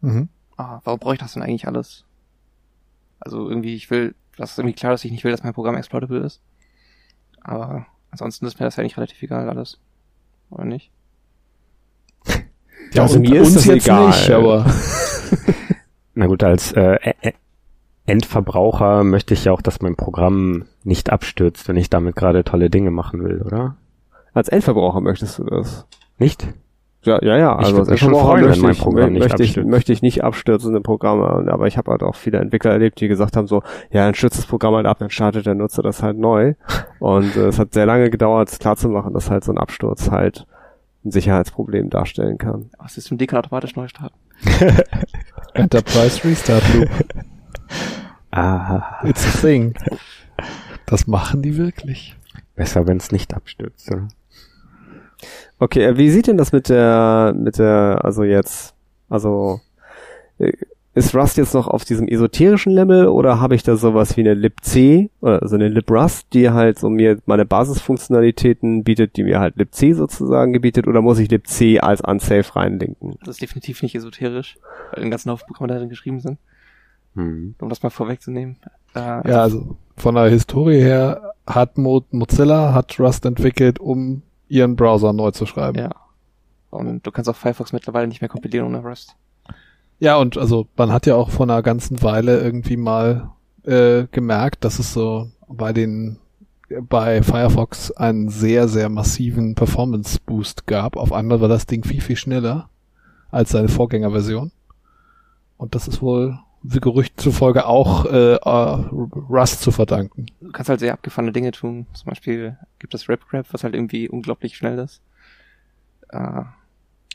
[0.00, 0.28] Mhm.
[0.56, 2.04] Ah, warum brauche ich das denn eigentlich alles?
[3.20, 5.76] Also irgendwie, ich will, das ist irgendwie klar, dass ich nicht will, dass mein Programm
[5.76, 6.40] exploitable ist.
[7.44, 9.78] Aber ansonsten ist mir das ja eigentlich relativ egal alles.
[10.50, 10.90] Oder nicht?
[12.92, 14.08] Ja, Also mir ist das jetzt egal.
[14.08, 14.66] nicht, aber
[16.14, 16.98] Na gut, als äh,
[18.04, 22.68] Endverbraucher möchte ich ja auch, dass mein Programm nicht abstürzt, wenn ich damit gerade tolle
[22.68, 23.76] Dinge machen will, oder?
[24.34, 25.86] als Endverbraucher möchtest du das?
[26.18, 26.46] Nicht?
[27.04, 27.52] Ja, ja, ja.
[27.58, 29.56] Ich Also würd als mich schon freuen, wenn möchte mein ich, Programm nicht möchte ich,
[29.56, 31.50] möchte ich nicht abstürzende Programme.
[31.52, 34.38] Aber ich habe halt auch viele Entwickler erlebt, die gesagt haben so, ja, dann stürzt
[34.38, 36.54] das Programm halt ab, dann startet der Nutzer das halt neu.
[37.00, 40.46] Und äh, es hat sehr lange gedauert, es klarzumachen, dass halt so ein Absturz halt
[41.04, 42.70] ein Sicherheitsproblem darstellen kann.
[42.78, 44.14] Aber das System kann automatisch neu starten.
[45.54, 46.88] Enterprise Restart Loop.
[48.34, 49.74] Ah, It's a thing.
[50.86, 52.16] Das machen die wirklich.
[52.54, 53.90] besser, wenn es nicht abstürzt.
[53.92, 54.08] Oder?
[55.58, 58.74] Okay, äh, wie sieht denn das mit der, mit der, also jetzt,
[59.08, 59.60] also
[60.38, 60.52] äh,
[60.94, 64.34] ist Rust jetzt noch auf diesem esoterischen Level oder habe ich da sowas wie eine
[64.34, 69.40] libc oder so also eine librust, die halt so mir meine Basisfunktionalitäten bietet, die mir
[69.40, 73.16] halt libc sozusagen gebietet oder muss ich libc als unsafe reinlinken?
[73.20, 74.58] Das ist definitiv nicht esoterisch,
[74.92, 76.38] weil ein ganzen Haufen Programme darin geschrieben sind.
[77.14, 77.54] Hm.
[77.58, 78.56] Um das mal vorwegzunehmen.
[78.94, 84.22] Äh, ja, also von der Historie her hat Mo Mozilla hat Rust entwickelt, um
[84.52, 85.78] ihren Browser neu zu schreiben.
[85.78, 85.94] Ja.
[86.70, 89.16] Und du kannst auch Firefox mittlerweile nicht mehr kompilieren ohne Rust.
[89.98, 93.30] Ja, und also man hat ja auch vor einer ganzen Weile irgendwie mal
[93.64, 96.18] äh, gemerkt, dass es so bei den
[96.88, 100.96] bei Firefox einen sehr, sehr massiven Performance-Boost gab.
[100.96, 102.70] Auf einmal war das Ding viel, viel schneller
[103.30, 104.52] als seine Vorgängerversion.
[105.58, 110.26] Und das ist wohl wie Gerüchten zufolge auch äh, uh, Rust zu verdanken.
[110.40, 111.86] Du kannst halt sehr abgefahrene Dinge tun.
[111.92, 115.00] Zum Beispiel gibt es RapGrab, was halt irgendwie unglaublich schnell ist.
[116.12, 116.44] Uh,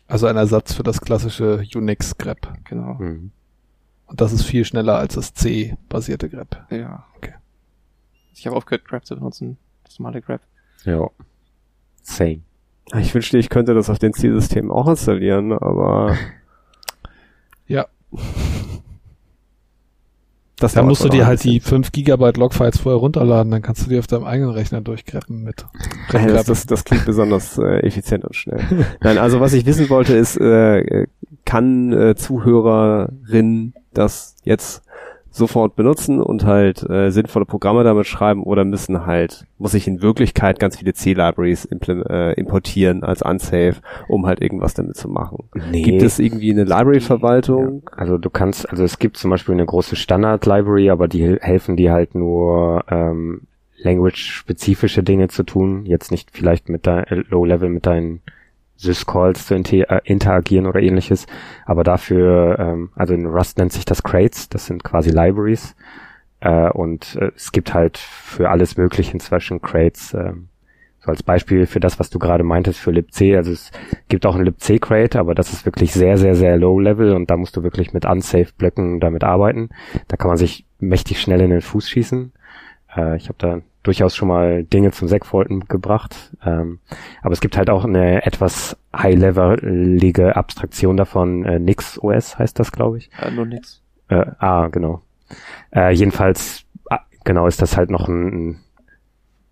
[0.07, 2.64] also ein Ersatz für das klassische Unix-Grep.
[2.64, 2.94] Genau.
[2.94, 3.31] Mhm.
[4.06, 6.65] Und das ist viel schneller als das C-basierte Grep.
[6.72, 7.06] Ja.
[7.18, 7.34] Okay.
[8.34, 9.57] Ich habe aufgehört, Grep zu benutzen.
[9.84, 10.41] Das normale Grep.
[10.85, 11.10] Ja.
[12.02, 12.44] Same.
[12.95, 16.18] Ich wünschte, ich könnte das auf den C-Systemen auch installieren, aber.
[17.68, 17.88] ja.
[20.59, 23.89] Das dann musst du dir halt die 5 Gigabyte Logfiles vorher runterladen, dann kannst du
[23.89, 25.67] die auf deinem eigenen Rechner durchgreppen mit.
[26.11, 28.59] Ja, das, das, das klingt besonders äh, effizient und schnell.
[29.01, 31.05] Nein, also was ich wissen wollte ist, äh,
[31.45, 34.84] kann äh, Zuhörerin das jetzt
[35.38, 40.01] sofort benutzen und halt äh, sinnvolle Programme damit schreiben oder müssen halt, muss ich in
[40.01, 43.76] Wirklichkeit ganz viele C-Libraries äh, importieren als unsafe,
[44.07, 45.45] um halt irgendwas damit zu machen.
[45.72, 45.84] Nee.
[45.84, 47.84] Gibt es irgendwie eine Library-Verwaltung?
[47.85, 47.97] Ja.
[47.97, 51.93] Also du kannst, also es gibt zum Beispiel eine große Standard-Library, aber die helfen dir
[51.93, 53.41] halt nur ähm,
[53.77, 58.22] language-spezifische Dinge zu tun, jetzt nicht vielleicht mit dein Low-Level mit deinen
[58.77, 61.27] Syscalls zu inter äh, interagieren oder ähnliches.
[61.65, 65.75] Aber dafür, ähm, also in Rust nennt sich das Crates, das sind quasi Libraries.
[66.39, 70.13] Äh, und äh, es gibt halt für alles Mögliche inzwischen Crates.
[70.13, 70.33] Äh,
[70.99, 73.35] so als Beispiel für das, was du gerade meintest für libc.
[73.35, 73.71] Also es
[74.09, 77.37] gibt auch ein libc-Crate, aber das ist wirklich sehr, sehr, sehr low level und da
[77.37, 79.69] musst du wirklich mit unsafe Blöcken damit arbeiten.
[80.07, 82.33] Da kann man sich mächtig schnell in den Fuß schießen.
[82.95, 86.35] Äh, ich habe da durchaus schon mal Dinge zum Segfolten gebracht.
[86.45, 86.80] Ähm,
[87.22, 91.45] aber es gibt halt auch eine etwas high-levelige Abstraktion davon.
[91.45, 93.09] Äh, Nix OS heißt das, glaube ich.
[93.22, 93.81] Äh, nur Nix.
[94.09, 95.01] Äh, ah, genau.
[95.73, 98.59] Äh, jedenfalls, ah, genau, ist das halt noch ein, ein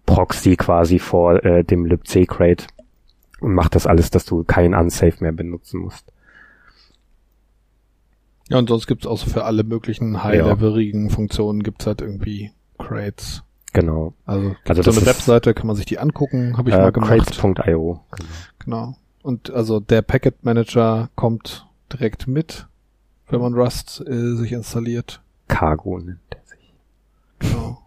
[0.05, 2.67] Proxy quasi vor äh, dem libc-Crate
[3.39, 6.11] und macht das alles, dass du kein Unsafe mehr benutzen musst.
[8.49, 11.15] Ja, und sonst gibt's auch so für alle möglichen high-leveligen ja.
[11.15, 13.44] Funktionen gibt's halt irgendwie Crates.
[13.75, 14.13] Genau.
[14.25, 17.09] Also, also so eine Webseite kann man sich die angucken, habe ich äh, mal gemacht.
[17.09, 17.99] Crates.io.
[18.09, 18.29] Genau.
[18.59, 18.95] genau.
[19.21, 22.67] Und also der Packet Manager kommt direkt mit,
[23.29, 25.21] wenn man Rust äh, sich installiert.
[25.49, 26.73] Cargo nennt er sich.
[27.39, 27.81] Genau.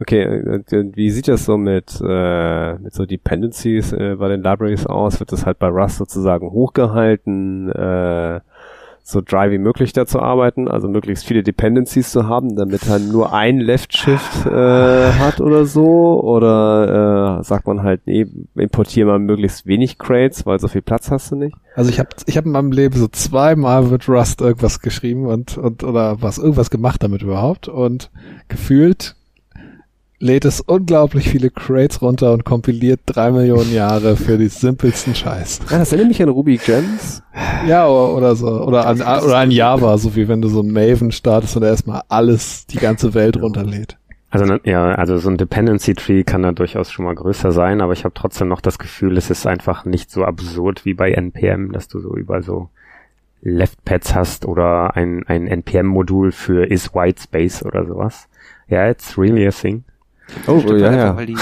[0.00, 0.62] Okay, äh,
[0.94, 5.20] wie sieht das so mit, äh, mit so Dependencies äh, bei den Libraries aus?
[5.20, 7.70] Wird das halt bei Rust sozusagen hochgehalten?
[7.70, 8.40] Äh,
[9.06, 12.98] so dry wie möglich da zu arbeiten, also möglichst viele Dependencies zu haben, damit er
[12.98, 19.06] nur ein Left Shift äh, hat oder so, oder äh, sagt man halt, nee, importiere
[19.06, 21.54] mal möglichst wenig Crates, weil so viel Platz hast du nicht.
[21.74, 25.58] Also ich habe ich hab in meinem Leben so zweimal mit Rust irgendwas geschrieben und
[25.58, 28.10] und oder was irgendwas gemacht damit überhaupt und
[28.48, 29.16] gefühlt
[30.24, 35.60] lädt es unglaublich viele Crates runter und kompiliert drei Millionen Jahre für die simpelsten Scheiß.
[35.70, 37.22] Ja, das erinnert mich an Ruby Gems.
[37.68, 38.48] Ja, oder, oder so.
[38.48, 42.02] Oder an, oder an Java, so wie wenn du so ein Maven startest und erstmal
[42.08, 43.98] alles, die ganze Welt runterlädt.
[44.30, 47.82] Also ne, ja, also so ein Dependency Tree kann da durchaus schon mal größer sein,
[47.82, 51.12] aber ich habe trotzdem noch das Gefühl, es ist einfach nicht so absurd wie bei
[51.12, 52.70] NPM, dass du so überall so
[53.42, 58.26] Left Pads hast oder ein, ein NPM-Modul für is white space oder sowas.
[58.68, 59.84] Ja, yeah, it's really a thing.
[60.46, 61.16] Oh, oh ja, ja.
[61.16, 61.36] Weil die,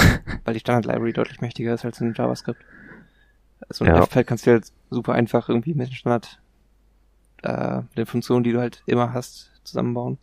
[0.45, 2.61] weil die Standard-Library deutlich mächtiger ist als in JavaScript.
[3.69, 4.03] So ein ja.
[4.03, 6.41] F-Feld kannst du halt super einfach irgendwie mit dem Standard,
[7.43, 10.19] äh, mit den Funktionen, die du halt immer hast, zusammenbauen.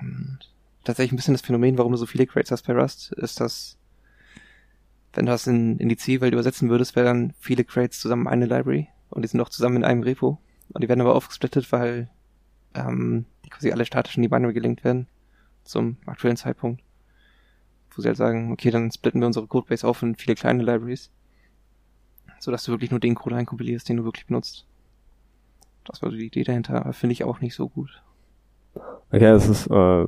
[0.00, 0.38] Und
[0.84, 3.76] tatsächlich ein bisschen das Phänomen, warum du so viele Crates hast bei Rust, ist, dass
[5.14, 8.46] wenn du das in, in die C-Welt übersetzen würdest, wäre dann viele Crates zusammen eine
[8.46, 10.38] Library und die sind auch zusammen in einem Repo.
[10.70, 12.08] Und die werden aber aufgesplittet, weil
[12.74, 15.08] ähm, die quasi alle statisch in die Binary gelinkt werden
[15.68, 16.82] zum aktuellen Zeitpunkt.
[17.90, 21.10] Wo sie halt sagen, okay, dann splitten wir unsere Codebase auf in viele kleine Libraries.
[22.40, 24.66] So dass du wirklich nur den Code einkompilierst, den du wirklich benutzt.
[25.84, 28.02] Das war die Idee dahinter, finde ich auch nicht so gut.
[29.10, 30.06] Okay, das ist äh,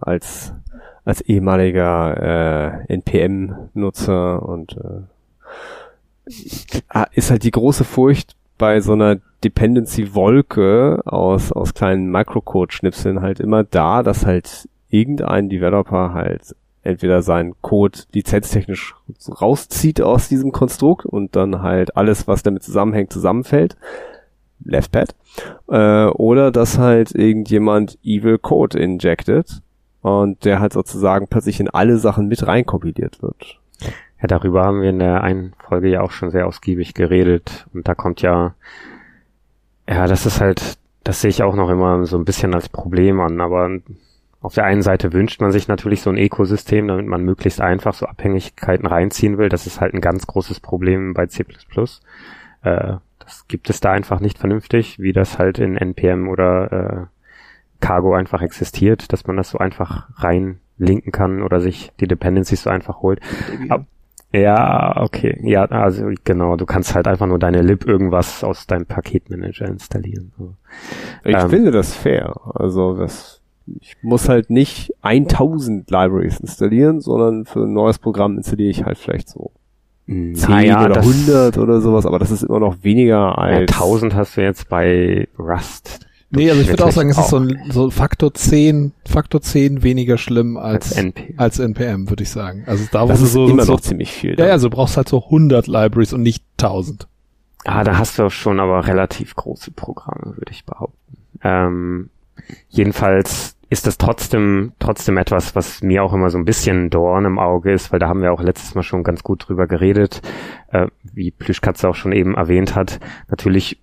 [0.00, 0.52] als
[1.04, 5.02] als ehemaliger äh, NPM-Nutzer und äh,
[6.88, 13.40] ah, ist halt die große Furcht bei so einer Dependency-Wolke aus, aus kleinen Microcode-Schnipseln halt
[13.40, 18.94] immer da, dass halt irgendein Developer halt entweder seinen Code lizenztechnisch
[19.40, 23.76] rauszieht aus diesem Konstrukt und dann halt alles, was damit zusammenhängt, zusammenfällt.
[24.64, 25.14] Left Pad.
[25.68, 29.62] Äh, oder dass halt irgendjemand Evil Code injected
[30.02, 33.58] und der halt sozusagen plötzlich in alle Sachen mit reinkompiliert wird.
[34.20, 37.66] Ja, darüber haben wir in der einen Folge ja auch schon sehr ausgiebig geredet.
[37.72, 38.54] Und da kommt ja,
[39.88, 43.20] ja, das ist halt, das sehe ich auch noch immer so ein bisschen als Problem
[43.20, 43.40] an.
[43.40, 43.70] Aber
[44.44, 47.94] auf der einen Seite wünscht man sich natürlich so ein Ökosystem, damit man möglichst einfach
[47.94, 49.48] so Abhängigkeiten reinziehen will.
[49.48, 51.44] Das ist halt ein ganz großes Problem bei C++.
[52.62, 57.06] Äh, das gibt es da einfach nicht vernünftig, wie das halt in NPM oder äh,
[57.80, 62.70] Cargo einfach existiert, dass man das so einfach reinlinken kann oder sich die Dependencies so
[62.70, 63.20] einfach holt.
[63.70, 63.86] Ab,
[64.30, 65.38] ja, okay.
[65.42, 70.32] Ja, also genau, du kannst halt einfach nur deine lib irgendwas aus deinem Paketmanager installieren.
[71.24, 72.34] Ich ähm, finde das fair.
[72.54, 73.40] Also das,
[73.80, 78.98] ich muss halt nicht 1000 Libraries installieren, sondern für ein neues Programm installiere ich halt
[78.98, 79.52] vielleicht so
[80.06, 83.70] 10 naja, oder 100 oder sowas, aber das ist immer noch weniger als...
[83.70, 86.00] Ja, 1000 hast du jetzt bei Rust.
[86.30, 89.82] Nee, also ich würde auch sagen, es ist so ein so Faktor 10, Faktor 10
[89.82, 92.64] weniger schlimm als, als, NPM, als NPM würde ich sagen.
[92.66, 94.38] Also da das ist so, immer so, noch ziemlich viel.
[94.38, 97.06] Ja, ja, also du brauchst halt so 100 Libraries und nicht 1000.
[97.64, 101.16] Ah, da hast du auch schon aber relativ große Programme, würde ich behaupten.
[101.42, 102.10] Ähm,
[102.68, 107.38] jedenfalls ist das trotzdem, trotzdem etwas, was mir auch immer so ein bisschen Dorn im
[107.38, 110.22] Auge ist, weil da haben wir auch letztes Mal schon ganz gut drüber geredet,
[110.72, 113.00] äh, wie Plüschkatze auch schon eben erwähnt hat.
[113.28, 113.80] Natürlich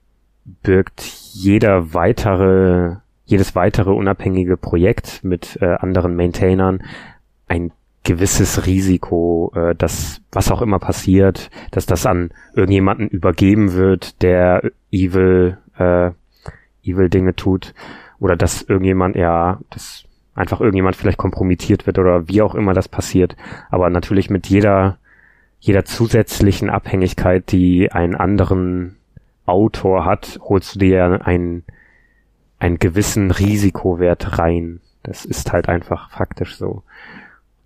[0.63, 6.83] birgt jeder weitere, jedes weitere unabhängige Projekt mit äh, anderen Maintainern
[7.47, 7.71] ein
[8.03, 14.71] gewisses Risiko, äh, dass was auch immer passiert, dass das an irgendjemanden übergeben wird, der
[14.91, 16.11] evil, äh,
[16.83, 17.73] evil Dinge tut
[18.21, 22.87] oder dass irgendjemand, ja, dass einfach irgendjemand vielleicht kompromittiert wird oder wie auch immer das
[22.87, 23.35] passiert.
[23.71, 24.99] Aber natürlich mit jeder,
[25.59, 28.97] jeder zusätzlichen Abhängigkeit, die einen anderen
[29.45, 31.63] Autor hat, holst du dir einen,
[32.59, 34.81] einen gewissen Risikowert rein.
[35.01, 36.83] Das ist halt einfach faktisch so.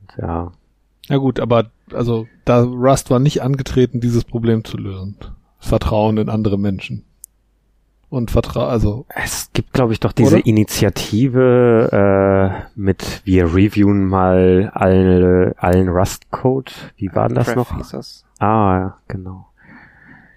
[0.02, 0.52] Und ja.
[1.10, 5.18] Ja gut, aber also da Rust war nicht angetreten, dieses Problem zu lösen.
[5.60, 7.04] Vertrauen in andere Menschen.
[8.16, 9.06] Und Vertrauen, also.
[9.10, 10.46] Es gibt, glaube ich, doch diese oder?
[10.46, 16.72] Initiative äh, mit wir reviewen mal alle, allen Rust-Code.
[16.96, 17.72] Wie war denn das noch?
[18.40, 19.48] Ah, genau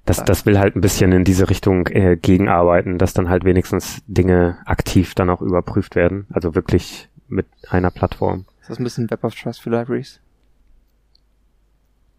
[0.08, 4.02] das, das will halt ein bisschen in diese Richtung äh, gegenarbeiten, dass dann halt wenigstens
[4.06, 6.26] Dinge aktiv dann auch überprüft werden.
[6.30, 8.46] Also wirklich mit einer Plattform.
[8.62, 10.20] Ist das ein bisschen Web of Trust für Libraries?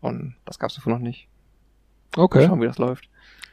[0.02, 1.28] Und das gab's davon noch nicht.
[2.16, 2.40] Okay.
[2.40, 3.10] Mal schauen, wie das läuft.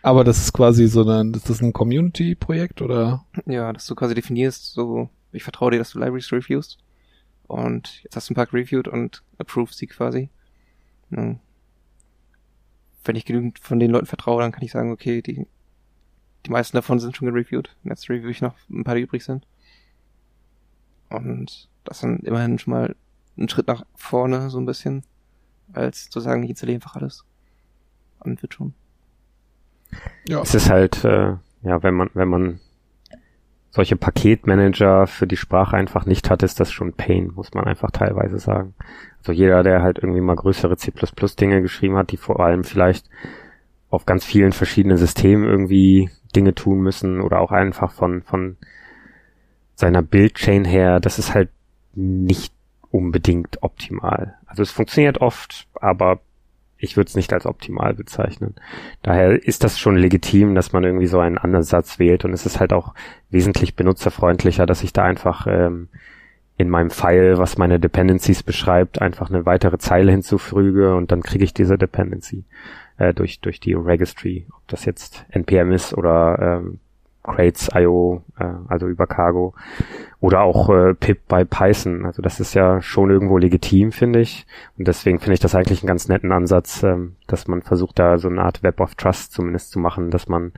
[0.06, 3.26] Aber das ist quasi so ein, ist das ein Community-Projekt oder?
[3.44, 6.78] Ja, dass du quasi definierst, so, ich vertraue dir, dass du Libraries reviewst.
[7.48, 10.30] Und jetzt hast du ein paar reviewed und approved sie quasi.
[11.10, 11.40] Wenn
[13.14, 15.44] ich genügend von den Leuten vertraue, dann kann ich sagen, okay, die,
[16.44, 17.74] die meisten davon sind schon gereviewt.
[17.82, 19.44] Jetzt review ich noch ein paar, die übrig sind.
[21.08, 22.94] Und das dann immerhin schon mal
[23.36, 25.02] ein Schritt nach vorne, so ein bisschen,
[25.72, 27.24] als zu sagen, ich installiere einfach alles.
[28.20, 28.72] Und wird schon.
[30.28, 30.42] Ja.
[30.42, 32.60] Es ist halt, äh, ja, wenn man, wenn man
[33.70, 37.90] solche Paketmanager für die Sprache einfach nicht hat, ist das schon Pain, muss man einfach
[37.90, 38.74] teilweise sagen.
[39.18, 43.08] Also jeder, der halt irgendwie mal größere C++-Dinge geschrieben hat, die vor allem vielleicht
[43.90, 48.56] auf ganz vielen verschiedenen Systemen irgendwie Dinge tun müssen oder auch einfach von, von
[49.74, 51.50] seiner Bildchain her, das ist halt
[51.94, 52.54] nicht
[52.90, 54.36] unbedingt optimal.
[54.46, 56.20] Also es funktioniert oft, aber
[56.86, 58.54] ich würde es nicht als optimal bezeichnen.
[59.02, 62.60] Daher ist das schon legitim, dass man irgendwie so einen Ansatz wählt und es ist
[62.60, 62.94] halt auch
[63.30, 65.88] wesentlich benutzerfreundlicher, dass ich da einfach ähm,
[66.56, 71.44] in meinem File, was meine Dependencies beschreibt, einfach eine weitere Zeile hinzufüge und dann kriege
[71.44, 72.44] ich diese Dependency
[72.96, 76.78] äh, durch durch die Registry, ob das jetzt npm ist oder ähm,
[77.26, 79.54] Crates.io, äh, also über Cargo
[80.20, 82.06] oder auch äh, pip bei Python.
[82.06, 84.46] Also das ist ja schon irgendwo legitim, finde ich.
[84.78, 88.18] Und deswegen finde ich das eigentlich einen ganz netten Ansatz, ähm, dass man versucht, da
[88.18, 90.52] so eine Art Web of Trust zumindest zu machen, dass man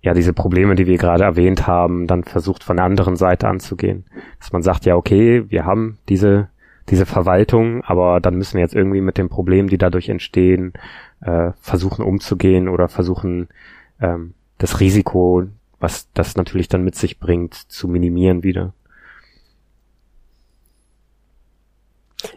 [0.00, 4.04] ja diese Probleme, die wir gerade erwähnt haben, dann versucht von der anderen Seite anzugehen.
[4.38, 6.48] Dass man sagt, ja, okay, wir haben diese
[6.90, 10.74] diese Verwaltung, aber dann müssen wir jetzt irgendwie mit den Problemen, die dadurch entstehen,
[11.22, 13.48] äh, versuchen umzugehen oder versuchen
[14.00, 15.44] ähm, das Risiko
[15.80, 18.72] was das natürlich dann mit sich bringt, zu minimieren wieder.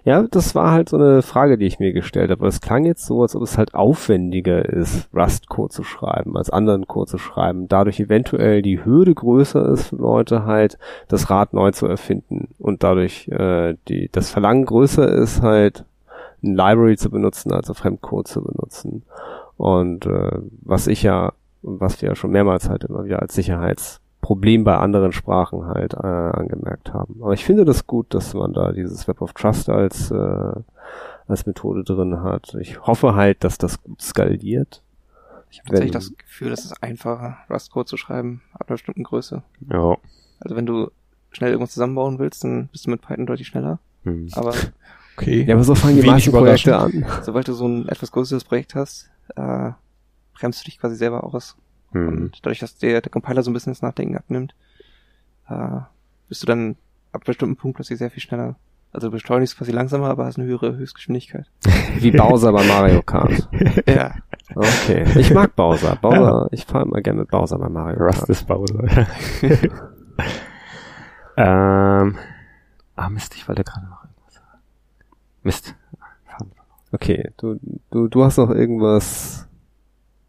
[0.03, 2.47] Ja, das war halt so eine Frage, die ich mir gestellt habe.
[2.47, 6.87] Es klang jetzt so, als ob es halt aufwendiger ist, Rust-Code zu schreiben, als anderen
[6.87, 7.67] Code zu schreiben.
[7.67, 10.77] Dadurch eventuell die Hürde größer ist für Leute halt,
[11.07, 12.49] das Rad neu zu erfinden.
[12.59, 15.85] Und dadurch äh, die, das Verlangen größer ist halt,
[16.43, 19.03] ein Library zu benutzen, als Fremdcode zu benutzen.
[19.57, 24.01] Und äh, was ich ja, was wir ja schon mehrmals halt immer wieder als Sicherheits
[24.21, 27.19] Problem bei anderen Sprachen halt äh, angemerkt haben.
[27.21, 30.51] Aber ich finde das gut, dass man da dieses Web of Trust als äh,
[31.27, 32.55] als Methode drin hat.
[32.59, 34.81] Ich hoffe halt, dass das gut skaliert.
[35.49, 39.43] Ich habe tatsächlich das Gefühl, dass es einfacher, Rust-Code zu schreiben, ab einer bestimmten Größe.
[39.71, 39.97] Ja.
[40.39, 40.89] Also wenn du
[41.31, 43.79] schnell irgendwas zusammenbauen willst, dann bist du mit Python deutlich schneller.
[44.03, 44.27] Hm.
[44.33, 44.53] Aber
[45.17, 45.43] Okay.
[45.43, 47.05] Ja, aber so fangen die meisten Projekte an.
[47.23, 49.71] sobald du so ein etwas größeres Projekt hast, äh,
[50.37, 51.57] bremst du dich quasi selber aus.
[51.91, 52.07] Hm.
[52.07, 54.55] Und dadurch, dass der, der Compiler so ein bisschen das Nachdenken abnimmt,
[55.49, 55.79] äh,
[56.29, 56.75] bist du dann
[57.11, 58.55] ab einem bestimmten Punkt plötzlich sehr viel schneller.
[58.93, 61.49] Also du beschleunigst quasi langsamer, aber hast eine höhere Höchstgeschwindigkeit.
[61.99, 63.49] Wie Bowser bei Mario Kart.
[63.87, 64.15] ja.
[64.55, 65.05] Okay.
[65.19, 65.95] Ich mag Bowser.
[66.01, 68.29] Bowser, ich fahre immer gerne mit Bowser bei Mario Rust Kart.
[68.29, 68.83] ist Bowser.
[71.37, 72.17] ähm,
[72.95, 74.59] ah Mist, ich wollte gerade noch irgendwas sagen.
[75.43, 75.75] Mist.
[76.91, 77.59] Okay, du,
[77.91, 79.46] du, du hast noch irgendwas,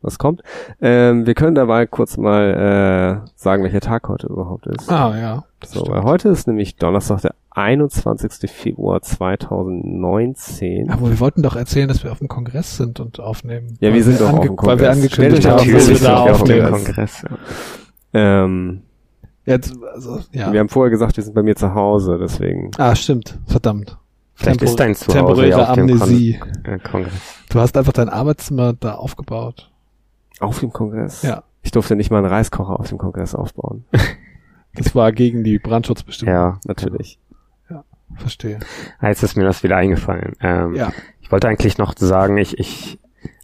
[0.00, 0.42] was kommt.
[0.80, 4.90] Ähm, wir können dabei kurz mal äh, sagen, welcher Tag heute überhaupt ist.
[4.90, 5.44] Ah, ja.
[5.64, 5.96] so, stimmt.
[5.96, 8.48] weil heute ist nämlich Donnerstag, der 21.
[8.50, 10.90] Februar 2019.
[10.90, 13.76] Aber wir wollten doch erzählen, dass wir auf dem Kongress sind und aufnehmen.
[13.80, 14.96] Ja, wir sind doch auf dem Weil wir Kongress.
[14.96, 16.84] angekündigt haben, auf, dass wir sind da wir auf dem aufnehmen.
[16.84, 17.22] Kongress.
[17.22, 18.44] Ja.
[18.44, 18.82] Ähm,
[19.44, 20.52] Jetzt, also, ja.
[20.52, 22.70] Wir haben vorher gesagt, wir sind bei mir zu Hause, deswegen.
[22.76, 23.38] Ah, stimmt.
[23.46, 23.96] Verdammt.
[24.34, 26.38] Vielleicht Tempo- ist dein Zuhause temporäre ja auf dem Kon Amnesie.
[26.64, 27.12] äh, Kongress.
[27.50, 29.70] Du hast einfach dein Arbeitszimmer da aufgebaut.
[30.40, 31.22] Auf dem Kongress?
[31.22, 31.42] Ja.
[31.62, 33.84] Ich durfte nicht mal einen Reiskocher auf dem Kongress aufbauen.
[34.74, 36.32] Das war gegen die Brandschutzbestimmung.
[36.34, 37.18] Ja, Natürlich.
[38.16, 38.58] Verstehe.
[39.00, 40.34] Ah, Jetzt ist mir das wieder eingefallen.
[40.40, 40.92] Ähm, Ja.
[41.20, 42.98] Ich wollte eigentlich noch sagen, ich, ich,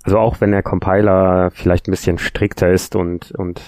[0.05, 3.61] also auch wenn der Compiler vielleicht ein bisschen strikter ist und, und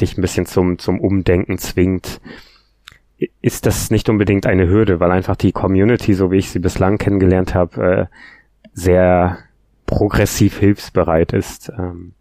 [0.00, 2.20] dich ein bisschen zum, zum Umdenken zwingt,
[3.42, 6.96] ist das nicht unbedingt eine Hürde, weil einfach die Community, so wie ich sie bislang
[6.96, 8.06] kennengelernt habe, äh,
[8.72, 9.38] sehr
[9.90, 11.70] progressiv hilfsbereit ist.
[11.76, 12.12] Ähm,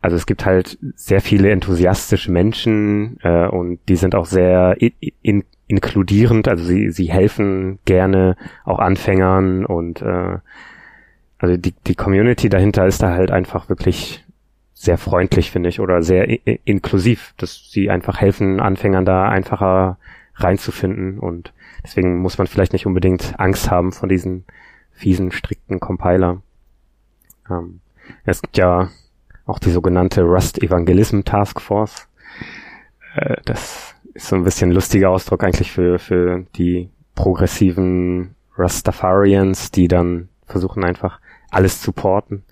[0.00, 4.92] also es gibt halt sehr viele enthusiastische Menschen äh, und die sind auch sehr in,
[5.20, 10.38] in, inkludierend, also sie, sie helfen gerne auch Anfängern und äh,
[11.38, 14.24] also die, die Community dahinter ist da halt einfach wirklich
[14.72, 16.26] sehr freundlich, finde ich, oder sehr
[16.66, 19.98] inklusiv, dass sie einfach helfen, Anfängern da einfacher
[20.34, 21.52] reinzufinden und
[21.84, 24.44] deswegen muss man vielleicht nicht unbedingt Angst haben vor diesen
[24.90, 26.42] fiesen, strikten Compiler.
[27.52, 27.80] Ähm,
[28.24, 28.88] es gibt ja
[29.46, 32.08] auch die sogenannte Rust Evangelism Task Force.
[33.14, 39.70] Äh, das ist so ein bisschen ein lustiger Ausdruck eigentlich für, für die progressiven Rastafarians,
[39.70, 41.20] die dann versuchen einfach
[41.50, 42.44] alles zu porten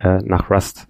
[0.00, 0.86] äh, nach Rust.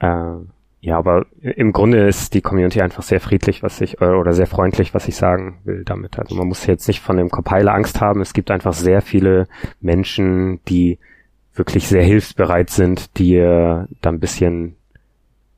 [0.00, 0.34] Äh,
[0.80, 4.46] ja, aber im Grunde ist die Community einfach sehr friedlich, was ich, äh, oder sehr
[4.46, 6.18] freundlich, was ich sagen will damit.
[6.18, 8.20] Also man muss jetzt nicht von dem Compiler Angst haben.
[8.20, 9.48] Es gibt einfach sehr viele
[9.80, 10.98] Menschen, die
[11.58, 14.76] wirklich sehr hilfsbereit sind, dir da ein bisschen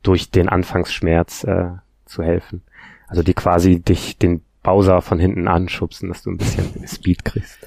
[0.03, 1.69] durch den Anfangsschmerz äh,
[2.05, 2.63] zu helfen.
[3.07, 7.57] Also die quasi dich den Bowser von hinten anschubsen, dass du ein bisschen Speed kriegst.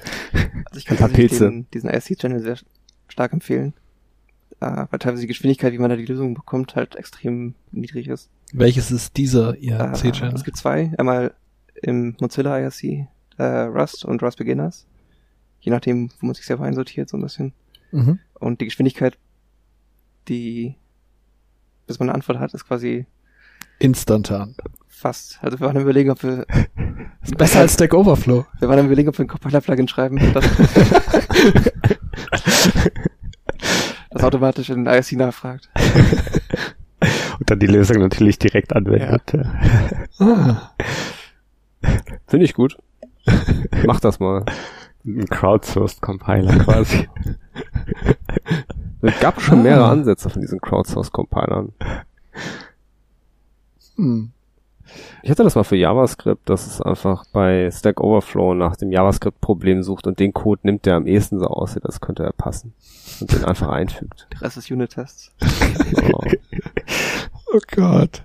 [0.65, 1.49] Also ich kann Ein Pilze.
[1.49, 2.57] den, diesen IRC-Channel sehr
[3.07, 3.73] stark empfehlen.
[4.61, 8.29] Äh, weil teilweise die Geschwindigkeit, wie man da die Lösung bekommt, halt extrem niedrig ist.
[8.53, 10.33] Welches ist dieser Äh, IRC-Channel?
[10.33, 10.93] es gibt zwei.
[10.97, 11.33] Einmal
[11.81, 13.07] im Mozilla IRC
[13.37, 14.87] äh, Rust und Rust Beginners.
[15.59, 17.53] Je nachdem, wo man sich selber einsortiert, so ein bisschen.
[17.91, 18.19] Mhm.
[18.35, 19.17] Und die Geschwindigkeit,
[20.27, 20.75] die
[21.87, 23.05] bis man eine Antwort hat, ist quasi
[23.79, 24.55] Instantan.
[24.87, 25.37] fast.
[25.41, 26.45] Also wir waren am überlegen, ob wir,
[27.23, 28.45] Ist besser als Stack Overflow.
[28.59, 30.45] wir waren am überlegen, ob wir ein Compiler-Plugin schreiben, das,
[34.09, 35.69] das automatisch in IRC nachfragt.
[37.39, 39.33] Und dann die Lösung natürlich direkt anwendet.
[40.19, 40.71] Ah.
[42.25, 42.77] Finde ich gut.
[43.85, 44.45] Mach das mal.
[45.05, 47.07] Ein Crowdsourced Compiler quasi.
[49.01, 49.91] Es gab schon mehrere Ah.
[49.91, 51.73] Ansätze von diesen Crowdsource-Compilern.
[53.97, 54.31] Hm.
[55.23, 59.83] Ich hatte das mal für JavaScript, dass es einfach bei Stack Overflow nach dem JavaScript-Problem
[59.83, 62.73] sucht und den Code nimmt, der am ehesten so aussieht, das könnte er passen.
[63.19, 64.27] Und den einfach einfügt.
[64.33, 65.31] Der Rest ist Unit-Tests.
[65.39, 66.19] So.
[67.53, 68.24] Oh Gott.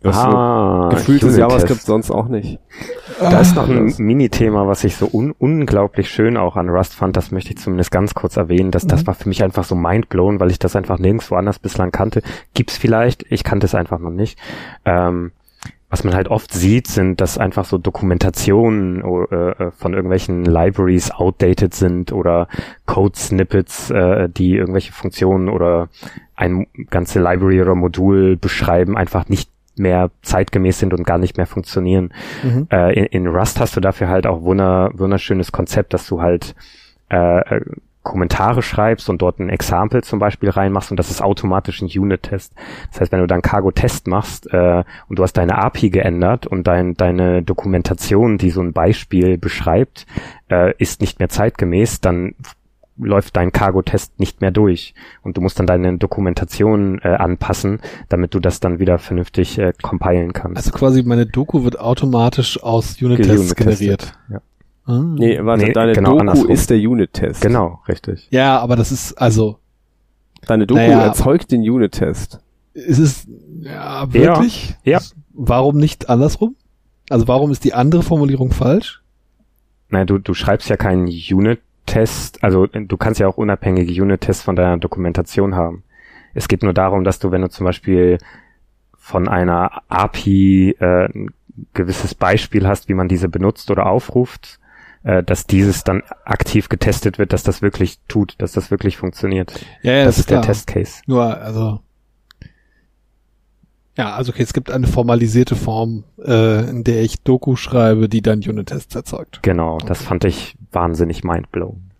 [0.00, 1.38] Das ah, gefühltes Unit-Test.
[1.38, 2.58] JavaScript sonst auch nicht.
[3.20, 6.94] Da ist noch ein Das- Mini-Thema, was ich so un unglaublich schön auch an Rust
[6.94, 7.16] fand.
[7.16, 8.70] Das möchte ich zumindest ganz kurz erwähnen.
[8.70, 9.06] Das, das Mhm.
[9.08, 12.22] war für mich einfach so mindblown, weil ich das einfach nirgendwo anders bislang kannte.
[12.54, 14.38] Gibt's vielleicht, ich kannte es einfach noch nicht.
[14.84, 15.32] Ähm,
[15.90, 19.00] was man halt oft sieht, sind, dass einfach so Dokumentationen
[19.30, 22.46] äh, von irgendwelchen Libraries outdated sind oder
[22.84, 25.88] Code-Snippets, äh, die irgendwelche Funktionen oder
[26.36, 31.46] ein ganze Library oder Modul beschreiben, einfach nicht mehr zeitgemäß sind und gar nicht mehr
[31.46, 32.12] funktionieren.
[32.42, 32.66] Mhm.
[32.70, 36.54] Äh, in, in, Rust hast du dafür halt auch wunder, wunderschönes Konzept, dass du halt
[37.08, 37.60] äh,
[38.08, 42.54] Kommentare schreibst und dort ein Example zum Beispiel reinmachst und das ist automatisch ein Unit-Test.
[42.90, 46.66] Das heißt, wenn du dann Cargo-Test machst äh, und du hast deine API geändert und
[46.66, 50.06] dein, deine Dokumentation, die so ein Beispiel beschreibt,
[50.50, 52.34] äh, ist nicht mehr zeitgemäß, dann
[52.98, 58.34] läuft dein Cargo-Test nicht mehr durch und du musst dann deine Dokumentation äh, anpassen, damit
[58.34, 60.56] du das dann wieder vernünftig äh, compilen kannst.
[60.58, 64.14] Also quasi meine Doku wird automatisch aus Unit-Tests generiert.
[64.30, 64.40] Ja.
[64.84, 65.02] Ah.
[65.02, 66.50] Nee, warte, nee, deine genau Doku andersrum.
[66.50, 67.42] ist der Unit-Test.
[67.42, 68.26] Genau, richtig.
[68.30, 69.58] Ja, aber das ist also.
[70.46, 72.40] Deine Doku naja, erzeugt den Unit-Test.
[72.72, 73.26] Ist es
[73.60, 74.76] ja wirklich?
[74.84, 74.98] Ja.
[74.98, 75.04] ja.
[75.32, 76.56] Warum nicht andersrum?
[77.10, 79.02] Also warum ist die andere Formulierung falsch?
[79.90, 81.06] Naja, du, du schreibst ja keinen
[81.88, 85.82] Unit-Test, also du kannst ja auch unabhängige Unit-Tests von deiner Dokumentation haben.
[86.34, 88.18] Es geht nur darum, dass du, wenn du zum Beispiel
[88.96, 91.30] von einer API äh, ein
[91.72, 94.60] gewisses Beispiel hast, wie man diese benutzt oder aufruft,
[95.02, 99.52] äh, dass dieses dann aktiv getestet wird, dass das wirklich tut, dass das wirklich funktioniert.
[99.82, 100.40] Ja, ja das, das ist klar.
[100.42, 101.02] der Testcase.
[101.06, 101.80] Nur, also
[103.96, 108.22] ja, also okay, es gibt eine formalisierte Form, äh, in der ich Doku schreibe, die
[108.22, 109.40] dann Unit-Tests erzeugt.
[109.42, 109.86] Genau, okay.
[109.88, 111.90] das fand ich wahnsinnig mindblown.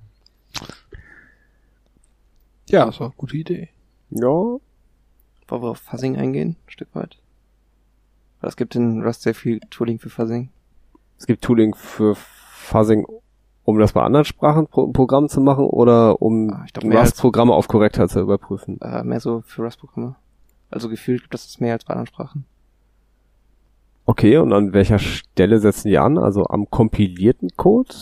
[2.68, 3.68] Ja, das war eine gute Idee.
[4.10, 4.28] Ja.
[4.28, 4.60] Wollen
[5.48, 7.18] wir auf Fuzzing eingehen, ein Stück weit?
[8.40, 10.50] Weil es gibt in Rust sehr viel Tooling für Fuzzing.
[11.18, 13.06] Es gibt Tooling für Fuzzing,
[13.64, 18.10] um das bei anderen Sprachen pro Programm zu machen oder um ah, Rust-Programme auf Korrektheit
[18.10, 18.78] zu überprüfen?
[18.80, 20.16] Äh, mehr so für Rust-Programme.
[20.70, 22.44] Also gefühlt gibt es mehr als bei anderen Sprachen.
[24.04, 26.18] Okay, und an welcher Stelle setzen die an?
[26.18, 27.94] Also am kompilierten Code?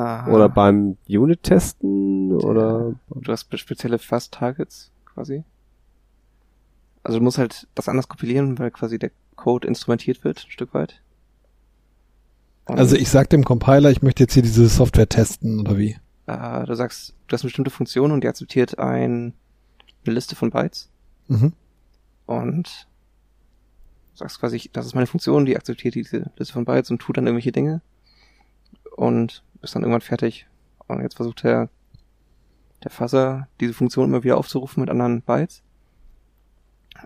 [0.00, 0.30] Aha.
[0.30, 2.32] Oder beim Unit-Testen?
[2.32, 2.94] Oder?
[3.10, 5.44] Du hast spezielle Fast-Targets quasi.
[7.02, 10.72] Also du musst halt das anders kompilieren, weil quasi der Code instrumentiert wird, ein Stück
[10.72, 11.02] weit.
[12.64, 15.98] Also ich sag dem Compiler, ich möchte jetzt hier diese Software testen oder wie?
[16.26, 19.34] Äh, du sagst, du hast eine bestimmte Funktion und die akzeptiert ein,
[20.06, 20.88] eine Liste von Bytes.
[21.28, 21.52] Mhm.
[22.24, 22.88] Und
[24.14, 27.26] sagst quasi, das ist meine Funktion, die akzeptiert diese Liste von Bytes und tut dann
[27.26, 27.82] irgendwelche Dinge.
[29.00, 30.46] Und ist dann irgendwann fertig.
[30.86, 31.70] Und jetzt versucht der,
[32.84, 35.62] der Fuzzer, diese Funktion immer wieder aufzurufen mit anderen Bytes.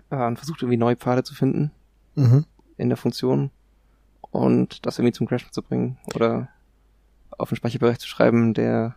[0.09, 1.71] Äh, und versucht irgendwie neue Pfade zu finden.
[2.15, 2.43] Mhm.
[2.75, 3.49] In der Funktion
[4.29, 6.49] und das irgendwie zum Crashen zu bringen oder
[7.31, 8.95] auf einen Speicherbereich zu schreiben, der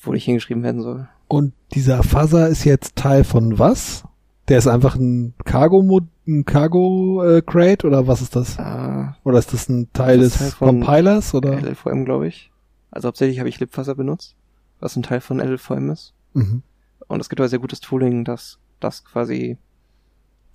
[0.00, 1.06] wo nicht hingeschrieben werden soll.
[1.28, 4.04] Und dieser Fuzzer ist jetzt Teil von was?
[4.50, 5.80] Der ist einfach ein Cargo
[6.26, 8.58] ein Cargo äh, Crate oder was ist das?
[8.58, 11.52] Uh, oder ist das ein Teil das des Teil Compilers oder?
[11.52, 12.50] LLVM glaube ich.
[12.90, 14.34] Also hauptsächlich habe ich libfuzzer benutzt,
[14.80, 16.14] was ein Teil von LLVM ist.
[16.32, 16.64] Mhm.
[17.06, 19.56] Und es gibt aber sehr gutes Tooling, das das quasi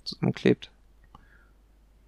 [0.04, 0.70] zusammenklebt.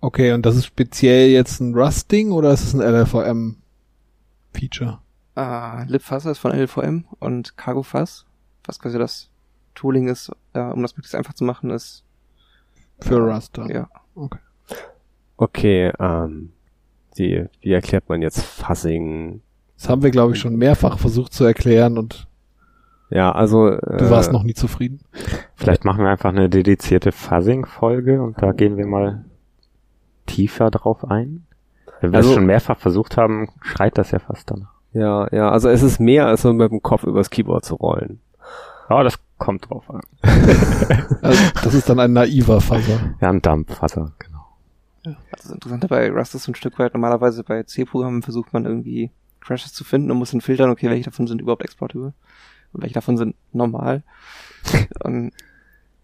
[0.03, 4.99] Okay, und das ist speziell jetzt ein Rust-Ding oder ist es ein LLVM-Feature?
[5.39, 8.27] Uh, libfuzzer ist von LLVM und CargoFuzz,
[8.65, 9.31] was quasi das
[9.79, 12.05] Tooling ist, äh, um das möglichst einfach zu machen, ist
[13.01, 13.57] für äh, Rust.
[13.69, 13.89] Ja.
[14.15, 14.39] Okay.
[15.37, 16.51] Okay, ähm,
[17.15, 19.41] wie, wie erklärt man jetzt Fuzzing?
[19.77, 22.27] Das haben wir, glaube ich, schon mehrfach versucht zu erklären und
[23.11, 25.01] ja, also äh, du warst noch nie zufrieden.
[25.55, 29.25] Vielleicht machen wir einfach eine dedizierte Fuzzing-Folge und da gehen wir mal
[30.27, 31.47] tiefer drauf ein?
[32.01, 34.75] Wenn wir also, es schon mehrfach versucht haben, schreit das ja fast danach.
[34.93, 38.21] Ja, ja, also es ist mehr als nur mit dem Kopf übers Keyboard zu rollen.
[38.91, 40.01] Ja, das kommt drauf an.
[41.23, 43.15] also, das ist dann ein naiver Fuzzer.
[43.21, 44.47] Ja, ein Dump-Fuzzer, genau.
[45.05, 45.17] Ja.
[45.31, 49.11] Also das Interessante bei Rust ist ein Stück weit, normalerweise bei C-Programmen versucht man irgendwie
[49.41, 52.13] Crashes zu finden und muss dann filtern, okay, welche davon sind überhaupt exportable
[52.73, 54.03] und welche davon sind normal.
[55.03, 55.33] und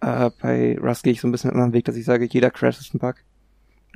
[0.01, 2.51] äh, bei Rust gehe ich so ein bisschen einen anderen Weg, dass ich sage, jeder
[2.51, 3.16] Crash ist ein Bug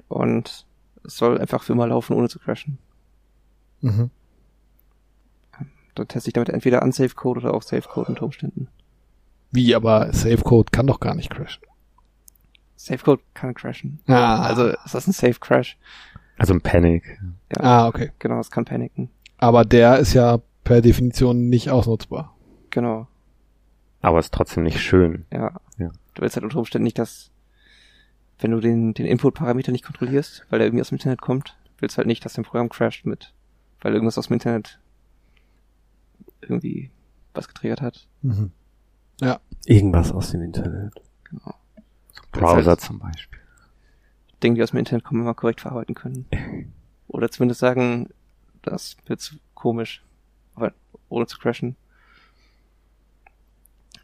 [0.08, 0.66] und
[1.04, 2.78] es soll einfach für immer laufen, ohne zu crashen.
[3.80, 4.10] Mhm.
[5.94, 8.68] Da teste ich damit entweder Unsafe Code oder auch Safe Code unter Umständen.
[9.50, 11.62] Wie, aber Safe Code kann doch gar nicht crashen.
[12.76, 14.00] Safe Code kann crashen.
[14.06, 14.42] Ah.
[14.42, 15.76] Also ist das ein Safe Crash?
[16.38, 17.18] Also ein Panic.
[17.56, 18.12] Ja, ah, okay.
[18.20, 19.10] Genau, es kann paniken.
[19.38, 22.34] Aber der ist ja per Definition nicht ausnutzbar.
[22.70, 23.08] Genau.
[24.00, 25.26] Aber ist trotzdem nicht schön.
[25.32, 25.60] Ja.
[25.78, 25.90] ja.
[26.14, 27.30] Du willst halt unter Umständen nicht, dass
[28.38, 31.96] wenn du den, den Input-Parameter nicht kontrollierst, weil der irgendwie aus dem Internet kommt, willst
[31.96, 33.32] du halt nicht, dass dein Programm crasht mit,
[33.80, 34.78] weil irgendwas aus dem Internet
[36.40, 36.90] irgendwie
[37.34, 38.06] was getriggert hat.
[38.22, 38.52] Mhm.
[39.20, 39.40] Ja.
[39.66, 40.94] Irgendwas aus dem Internet.
[41.24, 41.54] Genau.
[42.32, 43.40] Browser halt, zum Beispiel.
[44.42, 46.26] Dinge, die aus dem Internet kommen, immer korrekt verarbeiten können.
[47.08, 48.10] Oder zumindest sagen,
[48.62, 50.04] das wird komisch,
[50.54, 50.72] aber
[51.08, 51.76] ohne zu crashen.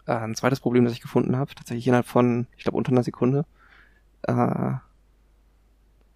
[0.07, 3.03] Äh, ein zweites Problem, das ich gefunden habe, tatsächlich innerhalb von, ich glaube, unter einer
[3.03, 3.47] Sekunde,
[4.23, 4.73] äh,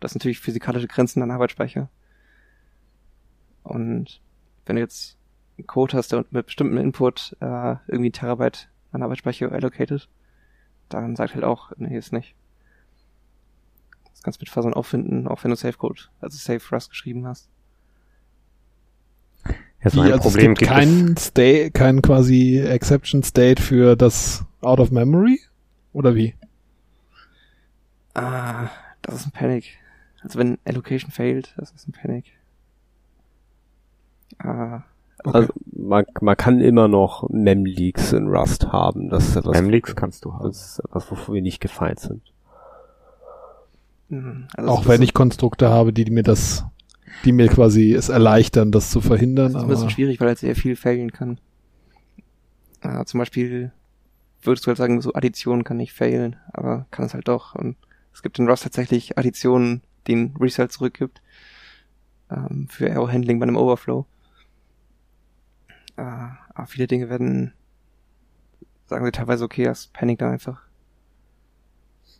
[0.01, 1.89] das sind natürlich physikalische Grenzen an Arbeitsspeicher.
[3.65, 4.21] Und
[4.67, 5.17] wenn du jetzt
[5.57, 10.09] einen Code hast, der mit bestimmtem Input äh, irgendwie Terabyte an Arbeitsspeicher allocated,
[10.89, 12.35] dann sagt halt auch, nee, ist nicht.
[14.13, 17.27] Das kannst du mit Fuzzern auffinden, auch wenn du Safe Code, also Safe Rust geschrieben
[17.27, 17.49] hast.
[19.83, 23.63] Ja, so Wie, ein also Problem es gibt gibt kein State, kein quasi Exception State
[23.63, 25.41] für das Out of Memory?
[25.93, 26.35] Oder wie?
[28.15, 28.71] Ah,
[29.03, 29.79] das ist ein Panic.
[30.23, 32.25] Also wenn Allocation failed, das ist ein Panic.
[34.39, 34.83] Ah,
[35.25, 39.09] Also man, man kann immer noch Mem-Leaks in Rust haben.
[39.11, 40.47] Das ist etwas, Memleaks kannst du haben.
[40.47, 42.23] das ist etwas, wofür wir nicht gefeit sind.
[44.09, 46.65] mh, also Auch wenn ich Konstrukte habe, die mir das,
[47.25, 49.53] die mir quasi es erleichtern, das zu verhindern.
[49.53, 51.39] Das ist ein bisschen Aber schwierig, weil halt sehr viel failen kann.
[52.81, 53.73] Äh, zum Beispiel
[54.43, 57.55] würdest du halt sagen, so Addition kann nicht failen, aber kann es halt doch.
[57.55, 57.77] Und
[58.15, 61.23] es gibt in Rust tatsächlich Additionen, die ein Result zurückgibt.
[62.31, 64.07] Ähm, für Error Handling bei einem Overflow.
[65.99, 66.03] Äh,
[66.55, 67.53] aber viele Dinge werden,
[68.87, 70.63] sagen sie teilweise, okay, das Panic dann einfach.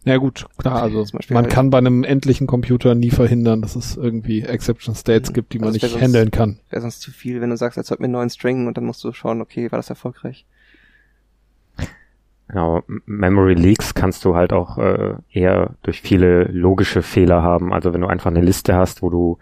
[0.05, 3.63] ja gut, klar, also Zum Beispiel man halt- kann bei einem endlichen Computer nie verhindern,
[3.63, 5.35] dass es irgendwie Exception States Mhm.
[5.35, 6.59] gibt, die man Also nicht sonst- handeln kann.
[6.71, 9.05] Wäre sonst zu viel, wenn du sagst, erzeugt mir einen neuen String und dann musst
[9.05, 10.45] du schauen, okay, war das erfolgreich?
[12.49, 17.75] Genau, Memory Leaks kannst du halt auch äh, eher durch viele logische Fehler haben.
[17.75, 19.39] Also wenn du einfach eine Liste hast, wo du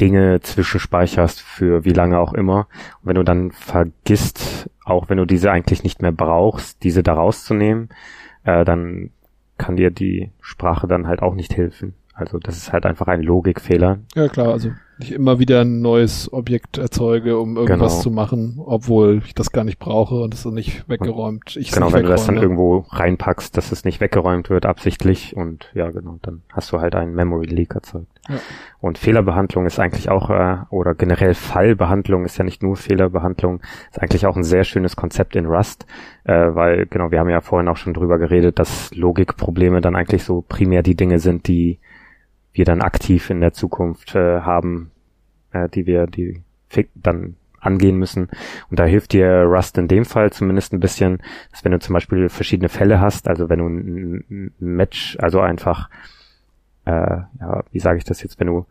[0.00, 2.68] Dinge zwischenspeicherst für wie lange auch immer.
[3.00, 7.14] Und wenn du dann vergisst, auch wenn du diese eigentlich nicht mehr brauchst, diese da
[7.14, 7.88] rauszunehmen,
[8.44, 9.10] äh, dann
[9.58, 11.94] kann dir die Sprache dann halt auch nicht helfen.
[12.12, 13.98] Also das ist halt einfach ein Logikfehler.
[14.14, 18.02] Ja klar, also ich immer wieder ein neues Objekt erzeuge, um irgendwas Genau.
[18.02, 21.56] zu machen, obwohl ich das gar nicht brauche und es ist nicht weggeräumt.
[21.56, 25.70] Ich genau, wenn du das dann irgendwo reinpackst, dass es nicht weggeräumt wird absichtlich und
[25.74, 28.08] ja genau, dann hast du halt einen Memory Leak erzeugt.
[28.28, 28.36] Ja.
[28.80, 33.60] Und Fehlerbehandlung ist eigentlich auch, äh, oder generell Fallbehandlung ist ja nicht nur Fehlerbehandlung,
[33.90, 35.86] ist eigentlich auch ein sehr schönes Konzept in Rust,
[36.24, 40.24] äh, weil genau, wir haben ja vorhin auch schon drüber geredet, dass Logikprobleme dann eigentlich
[40.24, 41.78] so primär die Dinge sind, die
[42.56, 44.90] wir dann aktiv in der Zukunft äh, haben,
[45.52, 46.42] äh, die wir, die
[46.94, 48.28] dann angehen müssen.
[48.70, 51.18] Und da hilft dir Rust in dem Fall zumindest ein bisschen,
[51.50, 55.90] dass wenn du zum Beispiel verschiedene Fälle hast, also wenn du ein, Match, also einfach,
[56.84, 58.66] äh, ja, wie sage ich das jetzt, wenn du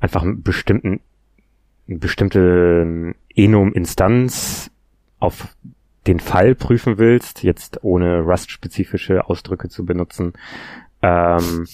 [0.00, 1.00] einfach einen bestimmten,
[1.88, 4.70] eine bestimmte Enum-Instanz
[5.18, 5.54] auf
[6.06, 10.32] den Fall prüfen willst, jetzt ohne Rust-spezifische Ausdrücke zu benutzen,
[11.02, 11.66] ähm,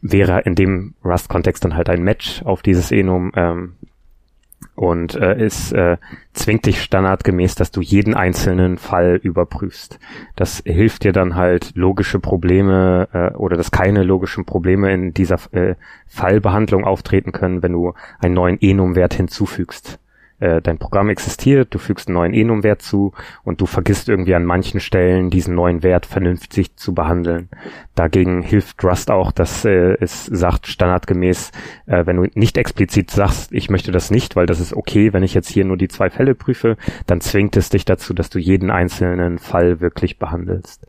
[0.00, 3.74] wäre in dem Rust-Kontext dann halt ein Match auf dieses Enum ähm,
[4.74, 5.96] und äh, es äh,
[6.32, 9.98] zwingt dich standardgemäß, dass du jeden einzelnen Fall überprüfst.
[10.36, 15.38] Das hilft dir dann halt logische Probleme äh, oder dass keine logischen Probleme in dieser
[15.52, 15.74] äh,
[16.06, 19.98] Fallbehandlung auftreten können, wenn du einen neuen Enum-Wert hinzufügst.
[20.40, 23.12] Äh, dein Programm existiert, du fügst einen neuen Enum-Wert zu
[23.42, 27.48] und du vergisst irgendwie an manchen Stellen diesen neuen Wert vernünftig zu behandeln.
[27.96, 31.50] Dagegen hilft Rust auch, dass äh, es sagt standardgemäß,
[31.86, 35.24] äh, wenn du nicht explizit sagst, ich möchte das nicht, weil das ist okay, wenn
[35.24, 38.38] ich jetzt hier nur die zwei Fälle prüfe, dann zwingt es dich dazu, dass du
[38.38, 40.86] jeden einzelnen Fall wirklich behandelst.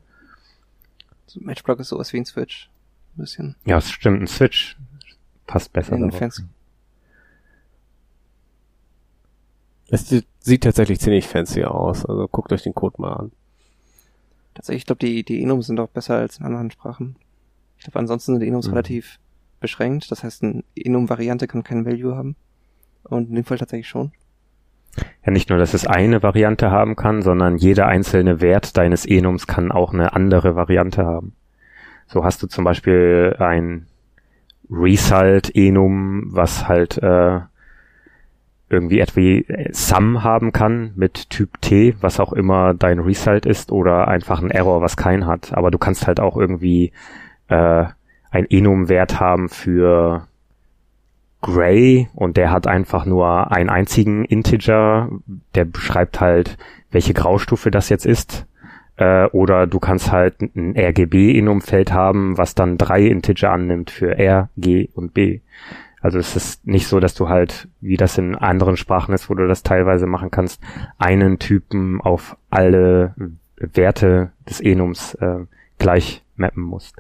[1.26, 2.70] So, Matchblock ist sowas wie ein Switch.
[3.16, 3.56] Ein bisschen.
[3.66, 4.78] Ja, es stimmt, ein Switch
[5.48, 5.96] passt besser.
[5.96, 6.20] In darauf.
[6.20, 6.44] fancy.
[9.92, 10.08] Es
[10.40, 12.06] sieht, tatsächlich ziemlich fancy aus.
[12.06, 13.32] Also guckt euch den Code mal an.
[14.54, 17.16] Tatsächlich, ich glaube, die, die Enums sind auch besser als in anderen Sprachen.
[17.78, 18.74] Ich glaube, ansonsten sind die Enums Mhm.
[18.74, 19.20] relativ
[19.60, 20.12] beschränkt.
[20.12, 22.36] Das heißt, eine Enum-Variante kann keinen Value haben.
[23.04, 24.12] Und in dem Fall tatsächlich schon.
[25.26, 29.48] Ja, nicht nur, dass es eine Variante haben kann, sondern jeder einzelne Wert deines Enums
[29.48, 31.34] kann auch eine andere Variante haben.
[32.08, 33.88] So hast du zum Beispiel ein
[34.70, 37.40] Result-Enum, was halt äh,
[38.70, 44.08] irgendwie etwa Sum haben kann mit Typ T, was auch immer dein Result ist, oder
[44.08, 45.54] einfach ein Error, was kein hat.
[45.54, 46.92] Aber du kannst halt auch irgendwie
[47.48, 47.86] äh,
[48.32, 50.28] ein Enum-Wert haben für
[51.42, 55.10] Gray und der hat einfach nur einen einzigen Integer,
[55.56, 56.58] der beschreibt halt,
[56.92, 58.46] welche Graustufe das jetzt ist.
[58.98, 64.50] Äh, oder du kannst halt ein RGB-Enum-Feld haben, was dann drei Integer annimmt für R,
[64.58, 65.40] G und B.
[66.02, 69.34] Also es ist nicht so, dass du halt, wie das in anderen Sprachen ist, wo
[69.34, 70.62] du das teilweise machen kannst,
[70.98, 73.14] einen Typen auf alle
[73.58, 75.46] Werte des Enums äh,
[75.78, 76.96] gleich mappen musst.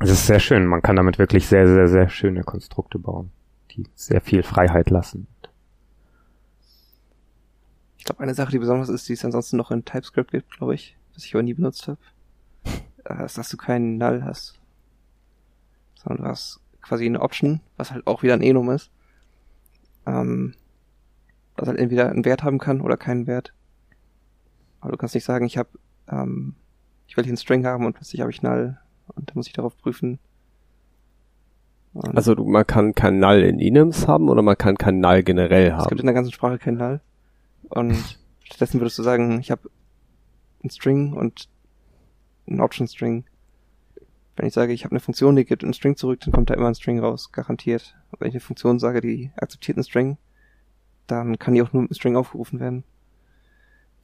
[0.00, 0.66] Es ist sehr schön.
[0.66, 3.30] Man kann damit wirklich sehr, sehr, sehr schöne Konstrukte bauen,
[3.72, 5.26] die sehr viel Freiheit lassen.
[7.98, 10.74] Ich glaube, eine Sache, die besonders ist, die es ansonsten noch in TypeScript gibt, glaube
[10.74, 11.98] ich, was ich aber nie benutzt habe,
[13.04, 14.59] äh, dass du keinen Null hast.
[16.02, 18.90] Sondern du hast quasi eine Option, was halt auch wieder ein Enum ist.
[20.06, 20.54] Ähm,
[21.56, 23.52] was halt entweder einen Wert haben kann oder keinen Wert.
[24.80, 25.68] Aber du kannst nicht sagen, ich habe,
[26.08, 26.54] ähm,
[27.06, 28.78] ich will hier einen String haben und plötzlich habe ich Null
[29.14, 30.18] und dann muss ich darauf prüfen.
[31.92, 35.22] Und Also du, man kann kein Null in Enums haben oder man kann kein Null
[35.22, 35.98] generell es gibt haben.
[35.98, 37.00] in der ganzen Sprache keinen Null.
[37.68, 39.68] Und stattdessen würdest du sagen, ich habe
[40.62, 41.48] einen String und
[42.46, 43.24] einen Option String.
[44.40, 46.54] Wenn ich sage, ich habe eine Funktion, die gibt einen String zurück, dann kommt da
[46.54, 47.94] immer ein String raus, garantiert.
[48.10, 50.16] Und wenn ich eine Funktion sage, die akzeptiert einen String,
[51.06, 52.84] dann kann die auch nur mit einem String aufgerufen werden.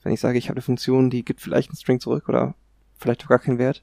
[0.03, 2.55] Wenn ich sage, ich habe eine Funktion, die gibt vielleicht einen String zurück oder
[2.99, 3.83] vielleicht auch gar keinen Wert,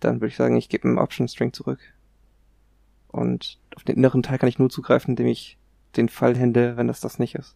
[0.00, 1.78] dann würde ich sagen, ich gebe einen Option String zurück.
[3.06, 5.56] Und auf den inneren Teil kann ich nur zugreifen, indem ich
[5.96, 7.54] den Fall hände, wenn das das nicht ist.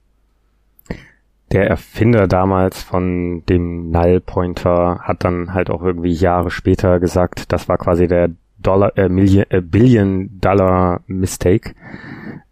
[1.52, 7.68] Der Erfinder damals von dem Null-Pointer hat dann halt auch irgendwie Jahre später gesagt, das
[7.68, 11.74] war quasi der Dollar, äh, Million, äh, Billion Dollar Mistake.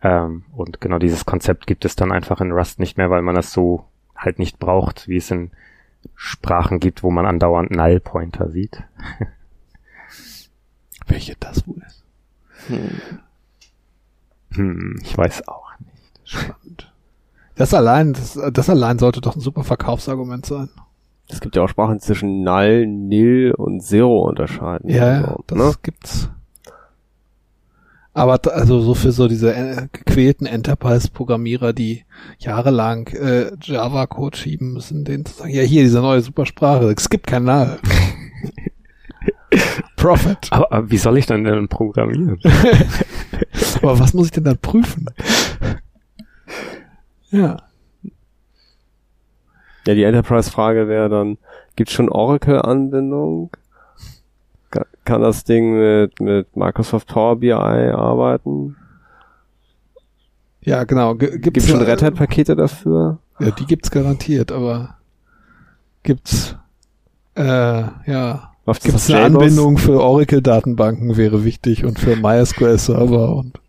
[0.02, 3.34] Ähm, und genau dieses Konzept gibt es dann einfach in Rust nicht mehr, weil man
[3.34, 3.84] das so
[4.16, 5.52] halt nicht braucht, wie es in
[6.16, 8.82] Sprachen gibt, wo man andauernd Null-Pointer sieht.
[11.06, 12.04] Welche das wohl ist.
[12.66, 13.00] Hm.
[14.54, 16.20] Hm, ich weiß auch nicht.
[16.24, 16.92] Spannend.
[17.58, 20.70] Das allein, das, das allein sollte doch ein super Verkaufsargument sein.
[21.28, 24.88] Es gibt ja auch Sprachen zwischen Null, Nil und Zero unterscheiden.
[24.88, 25.72] Ja, ja, Also, das ne?
[25.82, 26.30] gibt's.
[28.14, 32.04] Aber da- also so für so diese äh, gequälten Enterprise-Programmierer, die
[32.38, 37.26] jahrelang äh, Java-Code schieben müssen, denen zu sagen, ja hier, diese neue Supersprache, es gibt
[37.26, 37.78] kein Null.
[39.96, 40.48] Profit.
[40.50, 42.38] Aber, aber wie soll ich dann denn programmieren?
[43.82, 45.06] Aber was muss ich denn dann prüfen?
[47.30, 47.56] Ja.
[49.86, 51.38] Ja, die Enterprise-Frage wäre dann,
[51.76, 53.50] gibt's schon Oracle-Anbindung?
[54.70, 58.76] Ka- Kann das Ding mit, mit Microsoft Power BI arbeiten?
[60.60, 61.14] Ja, genau.
[61.14, 63.18] G Gibt's schon Red Hat-Pakete dafür?
[63.40, 64.96] Ja, die gibt's garantiert, aber
[66.02, 66.56] gibt's
[67.36, 69.42] äh, ja Läuft das gibt's auf eine JBoss?
[69.42, 73.60] Anbindung für Oracle-Datenbanken wäre wichtig und für MySQL-Server und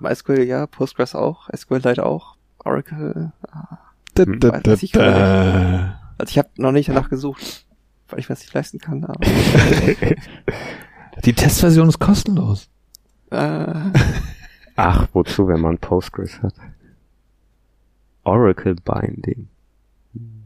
[0.00, 3.32] MySQL ja, Postgres auch, SQLite auch, Oracle.
[3.50, 3.78] ah.
[4.14, 4.40] da, Hm.
[4.40, 6.00] da, Weiß da, ich da.
[6.18, 7.66] Also ich habe noch nicht danach gesucht,
[8.08, 9.04] weil ich mir das nicht leisten kann.
[9.04, 9.18] Aber,
[11.24, 12.68] Die Testversion ist kostenlos.
[13.30, 13.74] äh,
[14.76, 16.54] Ach, wozu, wenn man Postgres hat?
[18.24, 19.48] Oracle Binding.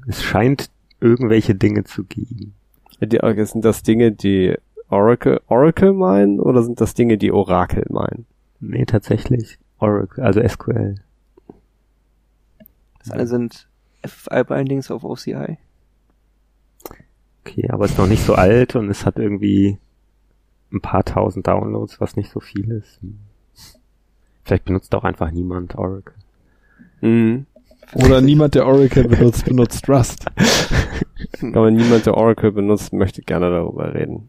[0.06, 0.70] Es scheint
[1.00, 2.54] irgendwelche Dinge zu geben.
[3.00, 4.54] Die, sind das Dinge, die
[4.88, 8.26] Oracle, Oracle meinen oder sind das Dinge, die Oracle meinen?
[8.60, 9.58] Nee, tatsächlich.
[9.78, 10.96] Oracle, also SQL.
[13.04, 13.68] Das eine sind
[14.06, 15.58] FFI-Bindings auf OCI.
[17.44, 19.78] Okay, aber ist noch nicht so alt und es hat irgendwie
[20.72, 23.00] ein paar tausend Downloads, was nicht so viel ist.
[24.44, 26.14] Vielleicht benutzt auch einfach niemand Oracle.
[27.00, 27.46] Mhm.
[27.92, 30.24] Oder niemand, der Oracle benutzt, benutzt Rust.
[31.42, 34.28] Aber niemand, der Oracle benutzt, möchte gerne darüber reden.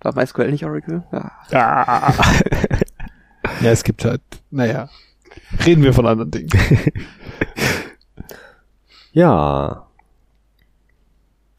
[0.00, 1.04] War MySQL nicht Oracle?
[1.12, 1.32] Ja.
[1.52, 2.12] Ah.
[3.60, 4.88] Ja, es gibt halt, naja,
[5.66, 6.48] reden wir von anderen Dingen.
[9.12, 9.86] Ja.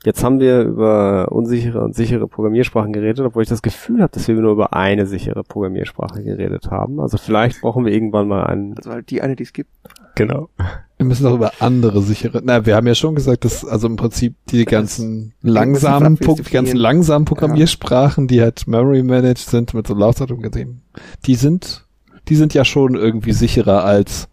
[0.06, 4.28] Jetzt haben wir über unsichere und sichere Programmiersprachen geredet, obwohl ich das Gefühl habe, dass
[4.28, 7.00] wir nur über eine sichere Programmiersprache geredet haben.
[7.02, 8.78] Also vielleicht brauchen wir irgendwann mal einen.
[8.78, 9.72] Also halt die eine, die es gibt.
[10.16, 10.50] genau.
[10.98, 12.42] Wir müssen auch über andere sichere.
[12.44, 16.44] Na, wir haben ja schon gesagt, dass also im Prinzip die ganzen langsamen, Pro- die
[16.44, 20.84] ganzen langsamen Programmiersprachen, die halt Memory managed sind mit so Laufzeitung gesehen,
[21.26, 21.87] die sind,
[22.30, 24.28] die sind ja schon irgendwie sicherer als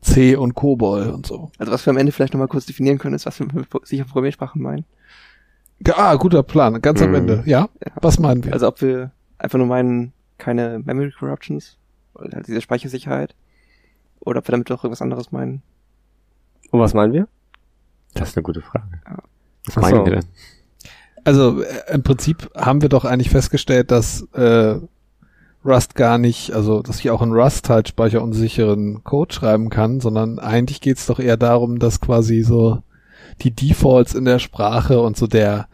[0.00, 1.50] C und COBOL und so.
[1.58, 4.04] Also was wir am Ende vielleicht nochmal kurz definieren können, ist, was wir mit sicher
[4.04, 4.84] Programmiersprachen meinen.
[5.86, 7.14] Ja, Ah, guter Plan, ganz am Mhm.
[7.16, 7.42] Ende.
[7.46, 7.68] Ja?
[7.84, 7.92] Ja.
[8.00, 8.52] Was meinen wir?
[8.52, 11.76] Also ob wir einfach nur meinen, keine Memory Corruptions,
[12.14, 13.34] oder halt diese Speichersicherheit,
[14.20, 15.62] oder ob wir damit doch irgendwas anderes meinen.
[16.70, 17.28] Und was meinen wir?
[18.14, 18.86] Das ist eine gute Frage.
[19.06, 19.18] Ja.
[19.66, 20.06] Was Ach meinen so.
[20.06, 20.24] wir denn?
[21.24, 24.76] Also äh, im Prinzip haben wir doch eigentlich festgestellt, dass äh,
[25.64, 30.38] Rust gar nicht, also dass ich auch in Rust halt speicherunsicheren Code schreiben kann, sondern
[30.38, 32.78] eigentlich geht's doch eher darum, dass quasi so
[33.42, 35.68] die Defaults in der Sprache und so der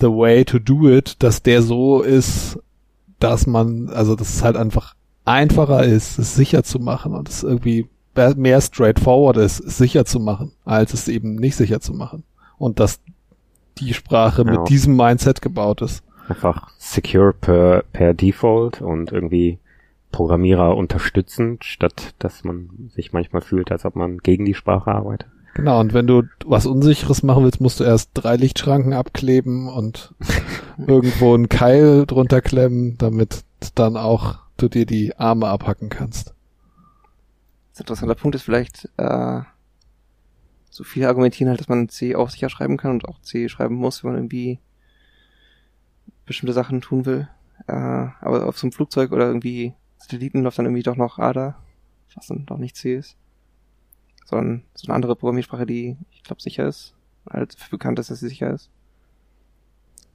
[0.00, 2.58] the way to do it, dass der so ist,
[3.20, 4.94] dass man, also dass es halt einfach
[5.24, 7.88] einfacher ist, es sicher zu machen und es irgendwie
[8.36, 12.24] mehr straightforward ist, es sicher zu machen, als es eben nicht sicher zu machen.
[12.58, 13.00] Und dass
[13.78, 14.50] die Sprache Ja.
[14.50, 16.02] mit diesem Mindset gebaut ist.
[16.28, 19.58] Einfach secure per, per Default und irgendwie
[20.12, 25.28] Programmierer unterstützend, statt dass man sich manchmal fühlt, als ob man gegen die Sprache arbeitet.
[25.54, 30.14] Genau, und wenn du was Unsicheres machen willst, musst du erst drei Lichtschranken abkleben und
[30.86, 33.44] irgendwo einen Keil drunter klemmen, damit
[33.74, 36.34] dann auch du dir die Arme abhacken kannst.
[37.72, 39.40] Das interessanter Punkt ist vielleicht, äh,
[40.70, 43.74] so viele argumentieren halt, dass man C auch sicher schreiben kann und auch C schreiben
[43.74, 44.58] muss, wenn man irgendwie
[46.32, 47.28] bestimmte Sachen tun will.
[47.66, 51.54] Äh, aber auf so einem Flugzeug oder irgendwie Satelliten läuft dann irgendwie doch noch ADA,
[52.14, 53.16] was dann doch nicht C ist.
[54.24, 56.94] Sondern so eine andere Programmiersprache, die, ich glaube, sicher ist.
[57.30, 58.70] Halt dafür bekannt ist, dass sie sicher ist.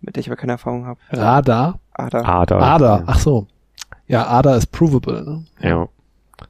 [0.01, 0.99] Mit der ich aber keine Erfahrung habe.
[1.09, 1.79] Radar?
[1.93, 2.21] ADA.
[2.21, 2.59] Ada.
[2.59, 3.47] ADA, ach so.
[4.07, 5.45] Ja, ADA ist provable, ne?
[5.61, 5.87] Ja.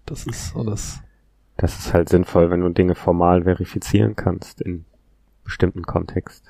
[0.05, 1.01] Das ist so das.
[1.55, 4.85] Das ist halt sinnvoll, wenn du Dinge formal verifizieren kannst in
[5.43, 6.43] bestimmten Kontext.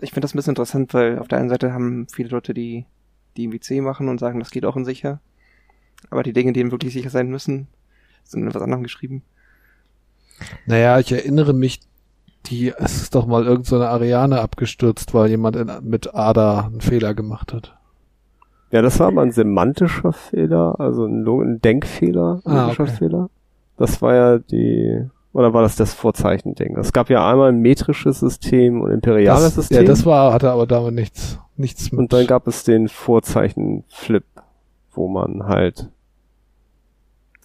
[0.00, 2.86] Ich finde das ein bisschen interessant, weil auf der einen Seite haben viele Leute, die,
[3.36, 5.20] die irgendwie C machen und sagen, das geht auch in sicher.
[6.10, 7.66] Aber die Dinge, die eben wirklich sicher sein müssen,
[8.24, 9.22] sind in etwas anderem geschrieben.
[10.66, 11.80] Naja, ich erinnere mich,
[12.46, 16.66] die, es ist doch mal irgend so eine Ariane abgestürzt, weil jemand in, mit ADA
[16.66, 17.76] einen Fehler gemacht hat.
[18.70, 22.92] Ja, das war aber ein semantischer Fehler, also ein Denkfehler, ein Ah, logischer okay.
[22.92, 23.30] Fehler.
[23.76, 26.76] Das war ja die, oder war das das Vorzeichending?
[26.76, 29.78] Es gab ja einmal ein metrisches System und imperiales Das, System.
[29.78, 31.98] ja, das war, hatte aber damit nichts, nichts mit.
[31.98, 34.24] und dann gab es den Vorzeichen-Flip,
[34.92, 35.88] wo man halt,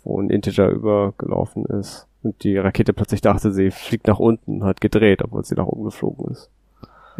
[0.03, 4.81] wo ein Integer übergelaufen ist und die Rakete plötzlich dachte, sie fliegt nach unten, hat
[4.81, 6.49] gedreht, obwohl sie nach oben geflogen ist.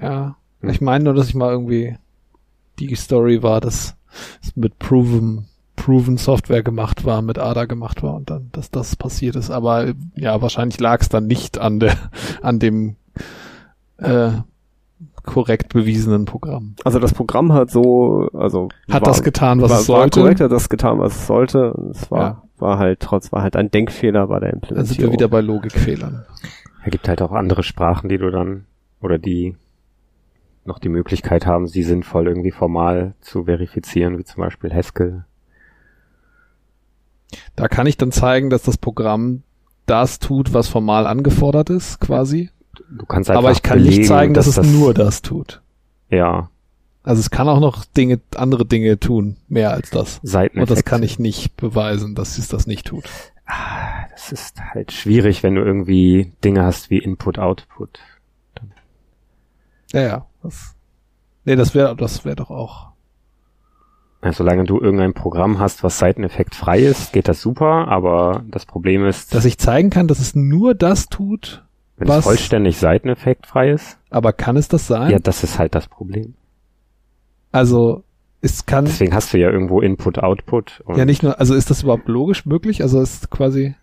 [0.02, 0.36] Ja.
[0.62, 0.70] Hm.
[0.70, 1.98] Ich meine nur, dass ich mal irgendwie
[2.80, 3.96] die Story war, dass
[4.42, 5.46] es mit Proven,
[5.76, 9.52] Proven Software gemacht war, mit ADA gemacht war und dann, dass das passiert ist.
[9.52, 11.96] Aber ja, wahrscheinlich lag es dann nicht an der,
[12.42, 12.96] an dem
[13.98, 14.30] äh,
[15.24, 16.76] korrekt bewiesenen Programm.
[16.84, 20.20] Also das Programm hat so, also Hat war- das getan, was war, es sollte?
[20.20, 21.74] War korrekt, hat das getan, was es sollte.
[21.92, 22.44] Es war, Ja.
[22.60, 24.88] war halt trotz, war halt ein Denkfehler bei der Dann Implementierung.
[24.96, 26.26] sind wir wieder bei Logikfehlern.
[26.86, 28.66] Es gibt halt auch andere Sprachen, die du dann,
[29.02, 29.56] oder die
[30.66, 35.26] noch die Möglichkeit haben, sie sinnvoll irgendwie formal zu verifizieren, wie zum Beispiel Haskell.
[37.56, 39.44] Da kann ich dann zeigen, dass das Programm
[39.86, 42.50] das tut, was formal angefordert ist, quasi.
[42.90, 45.62] Du kannst einfach Aber ich kann belegen, nicht zeigen, dass, es das, nur das tut.
[46.10, 46.50] Ja,
[47.04, 50.20] Also es kann auch noch Dinge, andere Dinge tun, mehr als das.
[50.24, 50.60] Seiteneffekte.
[50.62, 53.06] Und das kann ich nicht beweisen, dass es das nicht tut.
[53.46, 58.00] Ah, Das ist halt schwierig, wenn du irgendwie Dinge hast wie Input-Output.
[59.94, 60.26] Ja, ja.
[60.42, 60.76] Das,
[61.46, 62.88] nee, das wäre das wäre doch auch.
[64.26, 69.06] Also, solange du irgendein Programm hast, was seiteneffektfrei ist, geht das super, aber das Problem
[69.06, 71.64] ist, Dass ich zeigen kann, dass es nur das tut,
[71.98, 75.12] wenn was- es vollständig seiteneffektfrei ist, aber kann es das sein?
[75.12, 76.34] ja, das ist halt das Problem.
[77.52, 78.04] Also
[78.42, 80.82] es kann Deswegen hast du ja irgendwo Input-Output.
[80.86, 82.82] und- ja nicht nur, also ist das überhaupt logisch möglich?
[82.82, 83.76] Also ist quasi,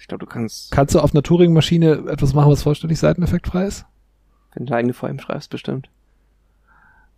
[0.00, 3.86] Ich glaube, du kannst, kannst du auf einer Turing-Maschine etwas machen, was vollständig seiteneffektfrei ist?
[4.54, 5.88] wenn du eine eigene VM schreibst, bestimmt.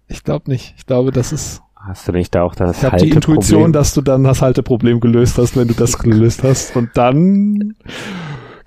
[0.06, 0.74] Ich glaube nicht.
[0.76, 1.62] Ich glaube, das ist.
[1.84, 3.10] Hast du nicht da auch das Ich habe die?
[3.10, 6.76] Intuition, dass du dann das Halteproblem gelöst hast, wenn du das gelöst hast.
[6.76, 7.74] Und dann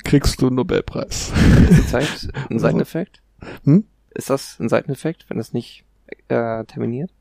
[0.03, 1.31] kriegst du einen Nobelpreis.
[1.69, 3.21] Ist Zeit ein Seiteneffekt?
[3.63, 3.85] Hm?
[4.11, 5.85] Ist das ein Seiteneffekt, wenn es nicht
[6.27, 7.11] äh, terminiert?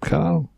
[0.00, 0.48] Keine Ahnung.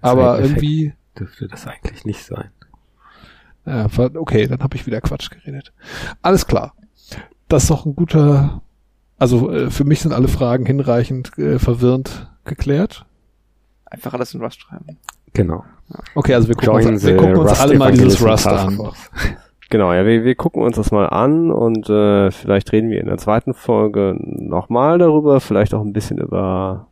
[0.00, 2.50] Aber irgendwie, dürfte das eigentlich nicht sein.
[3.64, 3.86] ja,
[4.16, 5.72] okay, dann habe ich wieder Quatsch geredet.
[6.22, 6.74] Alles klar.
[7.46, 8.62] Das ist doch ein guter,
[9.22, 13.06] also äh, für mich sind alle Fragen hinreichend äh, verwirrend geklärt.
[13.84, 14.98] Einfach alles in Rust schreiben.
[15.32, 15.64] Genau.
[16.16, 18.78] Okay, also wir gucken Join uns, wir gucken uns alle mal dieses Rust an.
[19.70, 23.06] Genau, ja, wir, wir gucken uns das mal an und äh, vielleicht reden wir in
[23.06, 26.88] der zweiten Folge nochmal darüber, vielleicht auch ein bisschen über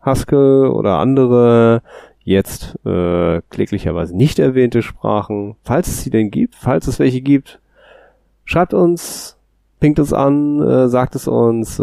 [0.00, 1.82] Haskell oder andere
[2.22, 5.56] jetzt äh, kläglicherweise nicht erwähnte Sprachen.
[5.64, 7.58] Falls es sie denn gibt, falls es welche gibt,
[8.44, 9.36] schreibt uns,
[9.82, 11.82] pinkt uns an, äh, sagt es uns, äh,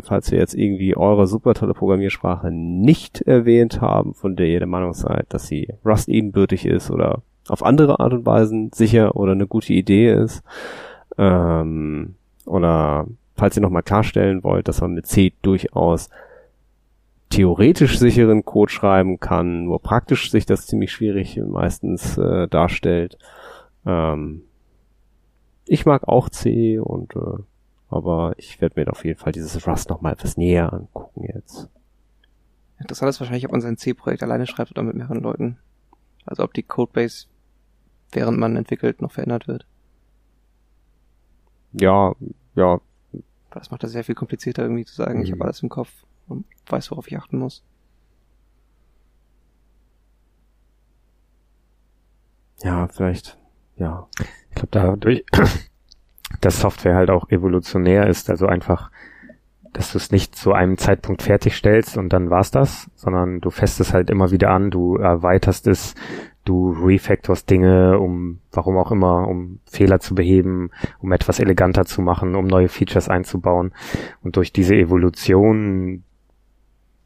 [0.00, 4.66] falls wir jetzt irgendwie eure super tolle Programmiersprache nicht erwähnt haben, von der ihr der
[4.66, 9.32] Meinung seid, dass sie Rust ebenbürtig ist oder auf andere Art und Weisen sicher oder
[9.32, 10.42] eine gute Idee ist.
[11.18, 12.14] Ähm,
[12.46, 13.06] oder
[13.36, 16.08] falls ihr nochmal klarstellen wollt, dass man mit C durchaus
[17.28, 23.18] theoretisch sicheren Code schreiben kann, nur praktisch sich das ziemlich schwierig meistens äh, darstellt.
[23.84, 24.44] Ähm,
[25.68, 27.42] ich mag auch C und äh,
[27.90, 31.68] aber ich werde mir auf jeden Fall dieses Rust noch mal etwas näher angucken jetzt.
[32.78, 35.58] Interessant ist wahrscheinlich, ob man sein C-Projekt alleine schreibt oder mit mehreren Leuten.
[36.26, 37.26] Also ob die Codebase,
[38.12, 39.66] während man entwickelt, noch verändert wird.
[41.72, 42.14] ja,
[42.54, 42.80] ja,
[43.50, 45.32] Das macht das sehr viel komplizierter irgendwie zu sagen, ich Mhm.
[45.32, 45.92] habe alles im Kopf
[46.28, 47.62] und weiß, worauf ich achten muss.
[52.62, 53.38] ja, vielleicht,
[53.76, 54.08] ja.
[54.58, 55.24] Glaube, dadurch,
[56.40, 58.90] dass Software halt auch evolutionär ist, also einfach,
[59.72, 63.80] dass du es nicht zu einem Zeitpunkt fertigstellst und dann war's das, sondern du fässt
[63.80, 65.94] es halt immer wieder an, du erweiterst es,
[66.44, 70.70] du refactorst Dinge, um, warum auch immer, um Fehler zu beheben,
[71.00, 73.72] um etwas eleganter zu machen, um neue Features einzubauen.
[74.22, 76.02] Und durch diese Evolution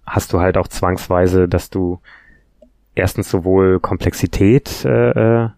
[0.06, 1.98] hast du halt auch zwangsweise, dass du
[2.94, 5.10] erstens sowohl Komplexität äh,
[5.44, 5.48] äh,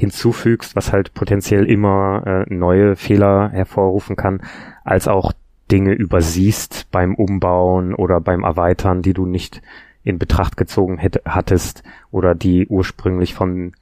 [0.00, 4.40] hinzufügst, was halt potenziell immer äh, neue Fehler hervorrufen kann,
[4.82, 5.34] als auch
[5.70, 9.60] Dinge übersiehst beim Umbauen oder beim Erweitern, die du nicht
[10.02, 13.74] in Betracht gezogen hätt, hattest oder die ursprünglich von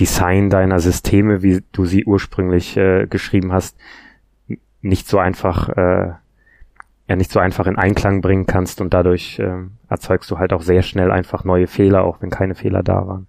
[0.00, 3.76] Design deiner Systeme, wie du sie ursprünglich äh, geschrieben hast,
[4.80, 6.12] nicht so einfach äh,
[7.08, 10.62] ja nicht so einfach in Einklang bringen kannst und dadurch äh, erzeugst du halt auch
[10.62, 13.26] sehr schnell einfach neue Fehler, auch wenn keine Fehler da waren.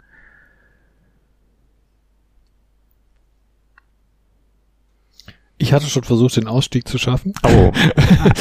[5.60, 7.34] Ich hatte schon versucht, den Ausstieg zu schaffen.
[7.45, 7.48] Oh,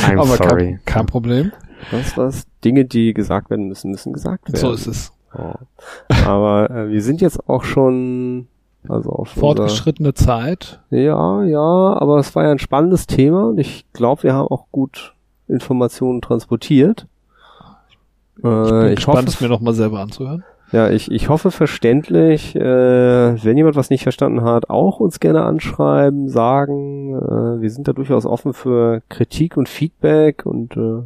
[0.06, 0.48] I'm aber sorry.
[0.48, 1.52] Kein, kein Problem.
[1.90, 2.46] Was was?
[2.64, 4.60] Dinge, die gesagt werden müssen, müssen gesagt werden.
[4.60, 5.12] So ist es.
[5.36, 5.52] Oh.
[6.24, 8.48] Aber äh, wir sind jetzt auch schon,
[8.88, 10.80] also auf unser- Fortgeschrittene Zeit.
[10.90, 14.66] Ja, ja, aber es war ja ein spannendes Thema und ich glaube, wir haben auch
[14.72, 15.14] gut
[15.48, 17.06] Informationen transportiert.
[18.36, 20.44] Ich bin Äh, ich gespannt, hoffe, es mir nochmal selber anzuhören.
[20.70, 22.54] Ja, ich, ich hoffe verständlich.
[22.54, 22.60] Äh,
[23.44, 27.14] wenn jemand was nicht verstanden hat, auch uns gerne anschreiben, sagen.
[27.14, 31.02] Äh, wir sind da durchaus offen für Kritik und Feedback und äh,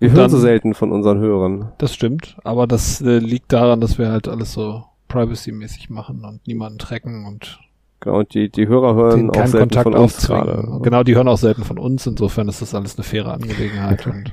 [0.00, 1.72] wir hören so selten von unseren Hörern.
[1.78, 6.46] Das stimmt, aber das äh, liegt daran, dass wir halt alles so privacy-mäßig machen und
[6.46, 7.60] niemanden tracken und
[8.00, 10.80] Genau, und die, die Hörer hören auch selten Kontakt von uns gerade.
[10.82, 14.06] Genau, die hören auch selten von uns, insofern ist das alles eine faire Angelegenheit.
[14.06, 14.30] und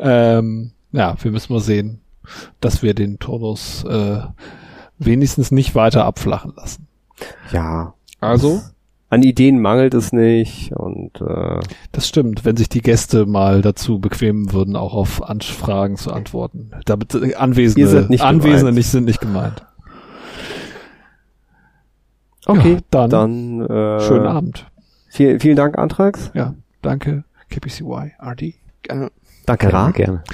[0.00, 2.00] ähm, ja, wir müssen mal sehen,
[2.60, 4.20] dass wir den Turnus äh,
[4.98, 6.86] wenigstens nicht weiter abflachen lassen.
[7.52, 8.60] Ja, Also,
[9.10, 11.60] an Ideen mangelt es nicht und äh,
[11.92, 16.72] das stimmt, wenn sich die Gäste mal dazu bequemen würden, auch auf Anfragen zu antworten.
[16.84, 18.76] Damit äh, Ihr Anwesende, seid nicht Anwesende gemeint.
[18.76, 19.64] nicht sind nicht gemeint.
[22.46, 24.66] okay, Ja, dann, dann äh, schönen Abend.
[25.08, 26.32] Vielen, vielen Dank, Antrax.
[26.34, 27.22] Ja, danke.
[27.50, 29.12] KPCY, RD, Gerne.
[29.46, 29.90] Danke, Ra.
[29.92, 30.24] Gerne.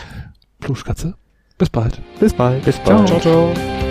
[0.60, 1.14] Pluschkatze.
[1.60, 2.00] Bis bald.
[2.18, 2.64] Bis bald.
[2.64, 3.06] Bis bald.
[3.06, 3.20] ciao.
[3.20, 3.89] ciao.